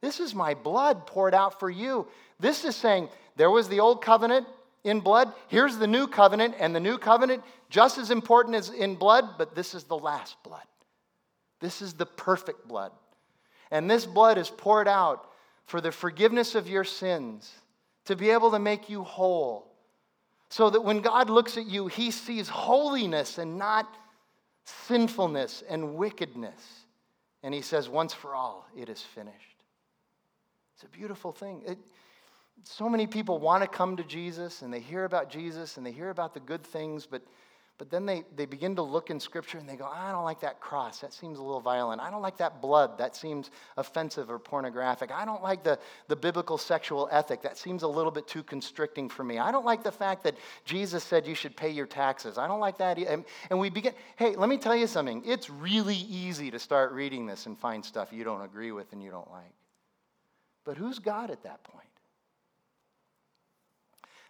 This 0.00 0.20
is 0.20 0.34
my 0.34 0.54
blood 0.54 1.06
poured 1.06 1.34
out 1.34 1.58
for 1.58 1.70
you. 1.70 2.06
This 2.38 2.64
is 2.64 2.76
saying 2.76 3.08
there 3.36 3.50
was 3.50 3.68
the 3.68 3.80
old 3.80 4.02
covenant 4.02 4.46
in 4.84 5.00
blood, 5.00 5.32
here's 5.48 5.78
the 5.78 5.86
new 5.86 6.06
covenant, 6.06 6.54
and 6.58 6.74
the 6.74 6.80
new 6.80 6.98
covenant, 6.98 7.42
just 7.70 7.98
as 7.98 8.10
important 8.10 8.54
as 8.54 8.68
in 8.70 8.94
blood, 8.94 9.38
but 9.38 9.54
this 9.54 9.74
is 9.74 9.84
the 9.84 9.98
last 9.98 10.36
blood. 10.44 10.66
This 11.60 11.82
is 11.82 11.94
the 11.94 12.06
perfect 12.06 12.68
blood. 12.68 12.92
And 13.70 13.90
this 13.90 14.06
blood 14.06 14.38
is 14.38 14.50
poured 14.50 14.86
out 14.86 15.26
for 15.64 15.80
the 15.80 15.90
forgiveness 15.90 16.54
of 16.54 16.68
your 16.68 16.84
sins, 16.84 17.50
to 18.04 18.14
be 18.14 18.30
able 18.30 18.50
to 18.50 18.58
make 18.58 18.90
you 18.90 19.02
whole 19.02 19.70
so 20.50 20.70
that 20.70 20.82
when 20.82 21.00
God 21.00 21.30
looks 21.30 21.56
at 21.56 21.66
you, 21.66 21.88
he 21.88 22.10
sees 22.10 22.48
holiness 22.48 23.38
and 23.38 23.58
not 23.58 23.92
sinfulness 24.86 25.64
and 25.68 25.96
wickedness. 25.96 26.84
And 27.42 27.52
he 27.52 27.60
says, 27.60 27.88
once 27.88 28.14
for 28.14 28.34
all, 28.34 28.66
it 28.76 28.88
is 28.88 29.02
finished. 29.02 29.56
It's 30.74 30.84
a 30.84 30.88
beautiful 30.88 31.32
thing. 31.32 31.62
It, 31.66 31.78
so 32.62 32.88
many 32.88 33.06
people 33.06 33.38
want 33.38 33.62
to 33.62 33.68
come 33.68 33.96
to 33.96 34.04
Jesus 34.04 34.62
and 34.62 34.72
they 34.72 34.80
hear 34.80 35.04
about 35.04 35.30
Jesus 35.30 35.76
and 35.76 35.84
they 35.84 35.92
hear 35.92 36.10
about 36.10 36.32
the 36.32 36.40
good 36.40 36.64
things, 36.64 37.06
but 37.06 37.22
but 37.76 37.90
then 37.90 38.06
they, 38.06 38.22
they 38.36 38.46
begin 38.46 38.76
to 38.76 38.82
look 38.82 39.10
in 39.10 39.18
Scripture 39.18 39.58
and 39.58 39.68
they 39.68 39.74
go, 39.74 39.86
I 39.86 40.12
don't 40.12 40.22
like 40.22 40.40
that 40.40 40.60
cross. 40.60 41.00
That 41.00 41.12
seems 41.12 41.40
a 41.40 41.42
little 41.42 41.60
violent. 41.60 42.00
I 42.00 42.08
don't 42.08 42.22
like 42.22 42.36
that 42.36 42.62
blood. 42.62 42.98
That 42.98 43.16
seems 43.16 43.50
offensive 43.76 44.30
or 44.30 44.38
pornographic. 44.38 45.10
I 45.10 45.24
don't 45.24 45.42
like 45.42 45.64
the, 45.64 45.80
the 46.06 46.14
biblical 46.14 46.56
sexual 46.56 47.08
ethic. 47.10 47.42
That 47.42 47.58
seems 47.58 47.82
a 47.82 47.88
little 47.88 48.12
bit 48.12 48.28
too 48.28 48.44
constricting 48.44 49.08
for 49.08 49.24
me. 49.24 49.38
I 49.38 49.50
don't 49.50 49.64
like 49.64 49.82
the 49.82 49.90
fact 49.90 50.22
that 50.22 50.36
Jesus 50.64 51.02
said 51.02 51.26
you 51.26 51.34
should 51.34 51.56
pay 51.56 51.70
your 51.70 51.86
taxes. 51.86 52.38
I 52.38 52.46
don't 52.46 52.60
like 52.60 52.78
that. 52.78 52.96
And, 52.96 53.24
and 53.50 53.58
we 53.58 53.70
begin, 53.70 53.94
hey, 54.14 54.36
let 54.36 54.48
me 54.48 54.56
tell 54.56 54.76
you 54.76 54.86
something. 54.86 55.24
It's 55.26 55.50
really 55.50 55.96
easy 55.96 56.52
to 56.52 56.60
start 56.60 56.92
reading 56.92 57.26
this 57.26 57.46
and 57.46 57.58
find 57.58 57.84
stuff 57.84 58.12
you 58.12 58.22
don't 58.22 58.42
agree 58.42 58.70
with 58.70 58.92
and 58.92 59.02
you 59.02 59.10
don't 59.10 59.30
like. 59.32 59.52
But 60.64 60.76
who's 60.76 61.00
God 61.00 61.32
at 61.32 61.42
that 61.42 61.64
point? 61.64 61.88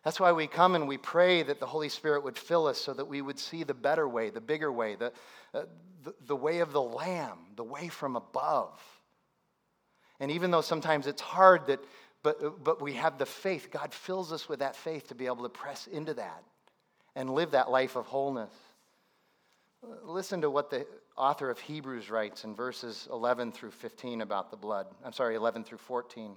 That's 0.04 0.20
why 0.20 0.32
we 0.32 0.46
come 0.46 0.74
and 0.74 0.86
we 0.86 0.98
pray 0.98 1.42
that 1.42 1.60
the 1.60 1.66
Holy 1.66 1.88
Spirit 1.88 2.24
would 2.24 2.36
fill 2.36 2.66
us 2.66 2.78
so 2.78 2.92
that 2.92 3.06
we 3.06 3.22
would 3.22 3.38
see 3.38 3.64
the 3.64 3.74
better 3.74 4.06
way, 4.06 4.28
the 4.28 4.40
bigger 4.40 4.70
way, 4.70 4.96
the, 4.96 5.12
uh, 5.54 5.62
the, 6.02 6.14
the 6.26 6.36
way 6.36 6.60
of 6.60 6.72
the 6.72 6.82
Lamb, 6.82 7.38
the 7.56 7.64
way 7.64 7.88
from 7.88 8.14
above. 8.14 8.78
And 10.20 10.30
even 10.30 10.50
though 10.50 10.60
sometimes 10.60 11.06
it's 11.06 11.22
hard 11.22 11.66
that, 11.66 11.80
but, 12.22 12.62
but 12.62 12.82
we 12.82 12.92
have 12.94 13.16
the 13.16 13.26
faith, 13.26 13.70
God 13.70 13.94
fills 13.94 14.30
us 14.30 14.46
with 14.46 14.58
that 14.58 14.76
faith 14.76 15.08
to 15.08 15.14
be 15.14 15.24
able 15.26 15.44
to 15.44 15.48
press 15.48 15.86
into 15.86 16.12
that 16.14 16.44
and 17.16 17.30
live 17.30 17.52
that 17.52 17.70
life 17.70 17.96
of 17.96 18.04
wholeness. 18.06 18.52
Listen 20.02 20.42
to 20.42 20.50
what 20.50 20.70
the 20.70 20.86
author 21.16 21.48
of 21.48 21.58
Hebrews 21.60 22.10
writes 22.10 22.44
in 22.44 22.54
verses 22.54 23.08
11 23.10 23.52
through 23.52 23.70
15 23.70 24.20
about 24.20 24.50
the 24.50 24.56
blood. 24.56 24.86
I'm 25.04 25.12
sorry, 25.12 25.34
11 25.34 25.64
through 25.64 25.78
14. 25.78 26.36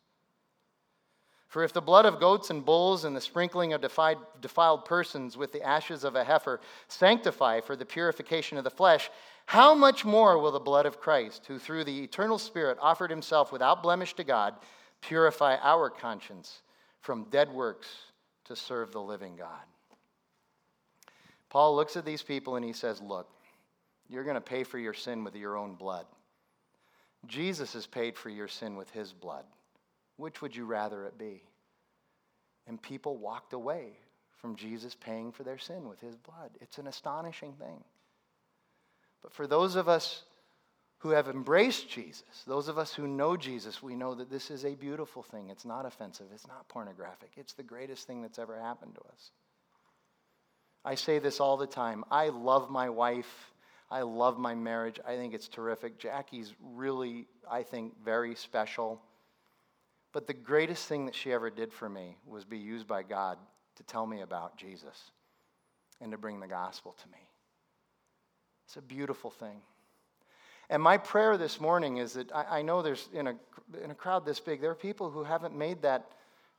For 1.51 1.65
if 1.65 1.73
the 1.73 1.81
blood 1.81 2.05
of 2.05 2.21
goats 2.21 2.49
and 2.49 2.63
bulls 2.63 3.03
and 3.03 3.13
the 3.13 3.19
sprinkling 3.19 3.73
of 3.73 3.81
defiled 3.81 4.85
persons 4.85 5.35
with 5.35 5.51
the 5.51 5.61
ashes 5.61 6.05
of 6.05 6.15
a 6.15 6.23
heifer 6.23 6.61
sanctify 6.87 7.59
for 7.59 7.75
the 7.75 7.85
purification 7.85 8.57
of 8.57 8.63
the 8.63 8.69
flesh, 8.69 9.09
how 9.47 9.75
much 9.75 10.05
more 10.05 10.39
will 10.39 10.53
the 10.53 10.61
blood 10.61 10.85
of 10.85 11.01
Christ, 11.01 11.45
who 11.47 11.59
through 11.59 11.83
the 11.83 12.03
eternal 12.05 12.37
Spirit 12.37 12.77
offered 12.79 13.11
himself 13.11 13.51
without 13.51 13.83
blemish 13.83 14.13
to 14.13 14.23
God, 14.23 14.55
purify 15.01 15.57
our 15.57 15.89
conscience 15.89 16.61
from 17.01 17.25
dead 17.25 17.51
works 17.51 17.89
to 18.45 18.55
serve 18.55 18.93
the 18.93 19.01
living 19.01 19.35
God? 19.35 19.65
Paul 21.49 21.75
looks 21.75 21.97
at 21.97 22.05
these 22.05 22.23
people 22.23 22.55
and 22.55 22.63
he 22.63 22.71
says, 22.71 23.01
Look, 23.01 23.27
you're 24.07 24.23
going 24.23 24.35
to 24.35 24.41
pay 24.41 24.63
for 24.63 24.79
your 24.79 24.93
sin 24.93 25.25
with 25.25 25.35
your 25.35 25.57
own 25.57 25.75
blood. 25.75 26.05
Jesus 27.27 27.73
has 27.73 27.85
paid 27.85 28.15
for 28.15 28.29
your 28.29 28.47
sin 28.47 28.77
with 28.77 28.89
his 28.91 29.11
blood. 29.11 29.43
Which 30.17 30.41
would 30.41 30.55
you 30.55 30.65
rather 30.65 31.05
it 31.05 31.17
be? 31.17 31.43
And 32.67 32.81
people 32.81 33.17
walked 33.17 33.53
away 33.53 33.97
from 34.41 34.55
Jesus 34.55 34.95
paying 34.95 35.31
for 35.31 35.43
their 35.43 35.57
sin 35.57 35.87
with 35.87 35.99
his 35.99 36.15
blood. 36.15 36.51
It's 36.61 36.77
an 36.77 36.87
astonishing 36.87 37.53
thing. 37.53 37.83
But 39.21 39.33
for 39.33 39.45
those 39.45 39.75
of 39.75 39.87
us 39.87 40.23
who 40.99 41.09
have 41.09 41.27
embraced 41.27 41.89
Jesus, 41.89 42.43
those 42.45 42.67
of 42.67 42.77
us 42.77 42.93
who 42.93 43.07
know 43.07 43.35
Jesus, 43.35 43.81
we 43.81 43.95
know 43.95 44.15
that 44.15 44.29
this 44.29 44.51
is 44.51 44.65
a 44.65 44.75
beautiful 44.75 45.23
thing. 45.23 45.49
It's 45.49 45.65
not 45.65 45.85
offensive, 45.85 46.27
it's 46.33 46.47
not 46.47 46.67
pornographic. 46.69 47.31
It's 47.37 47.53
the 47.53 47.63
greatest 47.63 48.05
thing 48.07 48.21
that's 48.21 48.39
ever 48.39 48.59
happened 48.59 48.95
to 48.95 49.01
us. 49.01 49.31
I 50.83 50.95
say 50.95 51.19
this 51.19 51.39
all 51.39 51.57
the 51.57 51.67
time. 51.67 52.03
I 52.09 52.29
love 52.29 52.69
my 52.69 52.89
wife. 52.89 53.51
I 53.89 54.01
love 54.01 54.39
my 54.39 54.55
marriage. 54.55 54.99
I 55.05 55.15
think 55.15 55.33
it's 55.33 55.47
terrific. 55.47 55.99
Jackie's 55.99 56.53
really, 56.73 57.27
I 57.49 57.63
think, 57.63 57.93
very 58.03 58.35
special. 58.35 59.01
But 60.13 60.27
the 60.27 60.33
greatest 60.33 60.87
thing 60.87 61.05
that 61.05 61.15
she 61.15 61.31
ever 61.31 61.49
did 61.49 61.71
for 61.71 61.89
me 61.89 62.17
was 62.25 62.43
be 62.43 62.57
used 62.57 62.87
by 62.87 63.03
God 63.03 63.37
to 63.75 63.83
tell 63.83 64.05
me 64.05 64.21
about 64.21 64.57
Jesus 64.57 65.11
and 66.01 66.11
to 66.11 66.17
bring 66.17 66.39
the 66.39 66.47
gospel 66.47 66.95
to 67.01 67.09
me. 67.09 67.29
It's 68.65 68.75
a 68.75 68.81
beautiful 68.81 69.29
thing. 69.29 69.61
And 70.69 70.81
my 70.81 70.97
prayer 70.97 71.37
this 71.37 71.59
morning 71.59 71.97
is 71.97 72.13
that 72.13 72.31
I, 72.33 72.59
I, 72.59 72.61
know 72.61 72.81
there's, 72.81 73.09
in 73.13 73.27
a, 73.27 73.35
in 73.83 73.91
a 73.91 73.95
crowd 73.95 74.25
this 74.25 74.39
big, 74.39 74.61
there 74.61 74.71
are 74.71 74.75
people 74.75 75.09
who 75.09 75.23
haven't 75.23 75.53
made 75.53 75.81
that, 75.81 76.11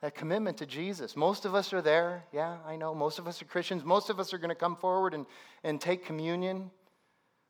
that 0.02 0.14
commitment 0.14 0.58
to 0.58 0.66
Jesus. 0.66 1.16
Most 1.16 1.46
of 1.46 1.54
us 1.54 1.72
are 1.72 1.80
there. 1.80 2.24
Yeah, 2.32 2.58
I 2.66 2.76
know. 2.76 2.94
Most 2.94 3.18
of 3.18 3.26
us 3.26 3.40
are 3.40 3.46
Christians. 3.46 3.84
Most 3.84 4.10
of 4.10 4.20
us 4.20 4.34
are 4.34 4.38
going 4.38 4.50
to 4.50 4.54
come 4.54 4.76
forward 4.76 5.14
and, 5.14 5.24
and 5.64 5.80
take 5.80 6.04
communion. 6.04 6.70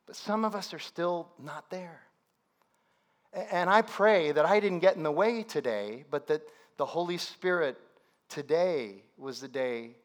But 0.05 0.15
some 0.15 0.45
of 0.45 0.55
us 0.55 0.73
are 0.73 0.79
still 0.79 1.29
not 1.37 1.69
there. 1.69 2.01
And 3.33 3.69
I 3.69 3.81
pray 3.81 4.31
that 4.31 4.45
I 4.45 4.59
didn't 4.59 4.79
get 4.79 4.95
in 4.95 5.03
the 5.03 5.11
way 5.11 5.43
today, 5.43 6.05
but 6.11 6.27
that 6.27 6.41
the 6.77 6.85
Holy 6.85 7.17
Spirit 7.17 7.77
today 8.29 9.03
was 9.17 9.41
the 9.41 9.47
day 9.47 9.95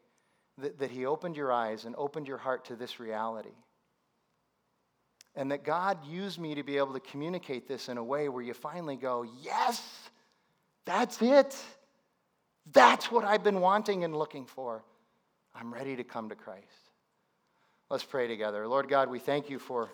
that, 0.57 0.79
that 0.79 0.91
He 0.91 1.05
opened 1.05 1.37
your 1.37 1.51
eyes 1.51 1.85
and 1.85 1.95
opened 1.95 2.27
your 2.27 2.37
heart 2.37 2.65
to 2.65 2.75
this 2.75 2.99
reality. 2.99 3.55
And 5.35 5.51
that 5.51 5.63
God 5.63 6.03
used 6.05 6.39
me 6.39 6.55
to 6.55 6.63
be 6.63 6.77
able 6.77 6.93
to 6.93 6.99
communicate 6.99 7.67
this 7.67 7.87
in 7.87 7.97
a 7.97 8.03
way 8.03 8.29
where 8.29 8.43
you 8.43 8.53
finally 8.53 8.95
go, 8.95 9.25
Yes, 9.41 10.09
that's 10.85 11.21
it. 11.21 11.55
That's 12.71 13.11
what 13.11 13.25
I've 13.25 13.43
been 13.43 13.61
wanting 13.61 14.03
and 14.03 14.15
looking 14.15 14.45
for. 14.45 14.83
I'm 15.55 15.73
ready 15.73 15.95
to 15.95 16.03
come 16.03 16.29
to 16.29 16.35
Christ. 16.35 16.65
Let's 17.89 18.03
pray 18.03 18.27
together. 18.27 18.67
Lord 18.67 18.87
God, 18.87 19.09
we 19.09 19.19
thank 19.19 19.49
you 19.49 19.59
for 19.59 19.89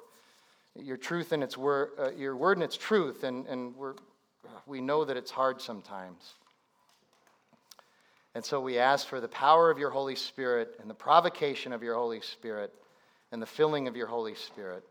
your 0.82 0.98
truth 0.98 1.32
and 1.32 1.44
its 1.44 1.58
word, 1.58 1.92
uh, 1.98 2.12
your 2.12 2.36
word 2.36 2.58
and 2.58 2.64
its 2.64 2.78
truth, 2.78 3.24
and, 3.24 3.46
and 3.48 3.76
we're, 3.76 3.94
uh, 4.46 4.60
we 4.66 4.82
know 4.82 5.06
that 5.06 5.18
it's 5.18 5.32
hard 5.32 5.62
sometimes. 5.62 6.34
And 8.34 8.44
so 8.44 8.60
we 8.60 8.78
ask 8.78 9.08
for 9.08 9.22
the 9.22 9.30
power 9.30 9.72
of 9.72 9.80
your 9.80 9.90
Holy 9.90 10.16
Spirit 10.16 10.76
and 10.82 10.90
the 10.90 10.96
provocation 10.96 11.72
of 11.72 11.82
your 11.82 11.96
Holy 11.96 12.20
Spirit 12.20 12.74
and 13.32 13.42
the 13.42 13.46
filling 13.46 13.88
of 13.88 13.96
your 13.96 14.08
Holy 14.08 14.36
Spirit 14.36 14.84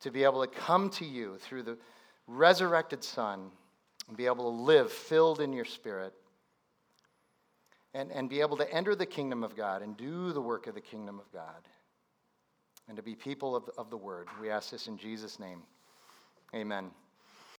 to 0.00 0.10
be 0.10 0.24
able 0.24 0.42
to 0.42 0.46
come 0.46 0.90
to 0.90 1.06
you 1.06 1.38
through 1.38 1.62
the 1.62 1.78
resurrected 2.26 3.02
Son 3.02 3.50
and 4.08 4.16
be 4.16 4.26
able 4.26 4.50
to 4.50 4.62
live 4.62 4.92
filled 4.92 5.40
in 5.40 5.54
your 5.54 5.64
Spirit 5.64 6.12
and, 7.94 8.10
and 8.12 8.28
be 8.28 8.42
able 8.42 8.58
to 8.58 8.70
enter 8.70 8.94
the 8.94 9.06
kingdom 9.06 9.42
of 9.42 9.56
God 9.56 9.80
and 9.80 9.96
do 9.96 10.32
the 10.32 10.40
work 10.40 10.66
of 10.66 10.74
the 10.74 10.80
kingdom 10.80 11.18
of 11.18 11.32
God 11.32 11.68
and 12.88 12.96
to 12.96 13.02
be 13.02 13.14
people 13.14 13.56
of, 13.56 13.68
of 13.78 13.90
the 13.90 13.96
word. 13.96 14.28
We 14.40 14.50
ask 14.50 14.70
this 14.70 14.86
in 14.86 14.98
Jesus' 14.98 15.38
name. 15.38 15.62
Amen. 16.54 16.90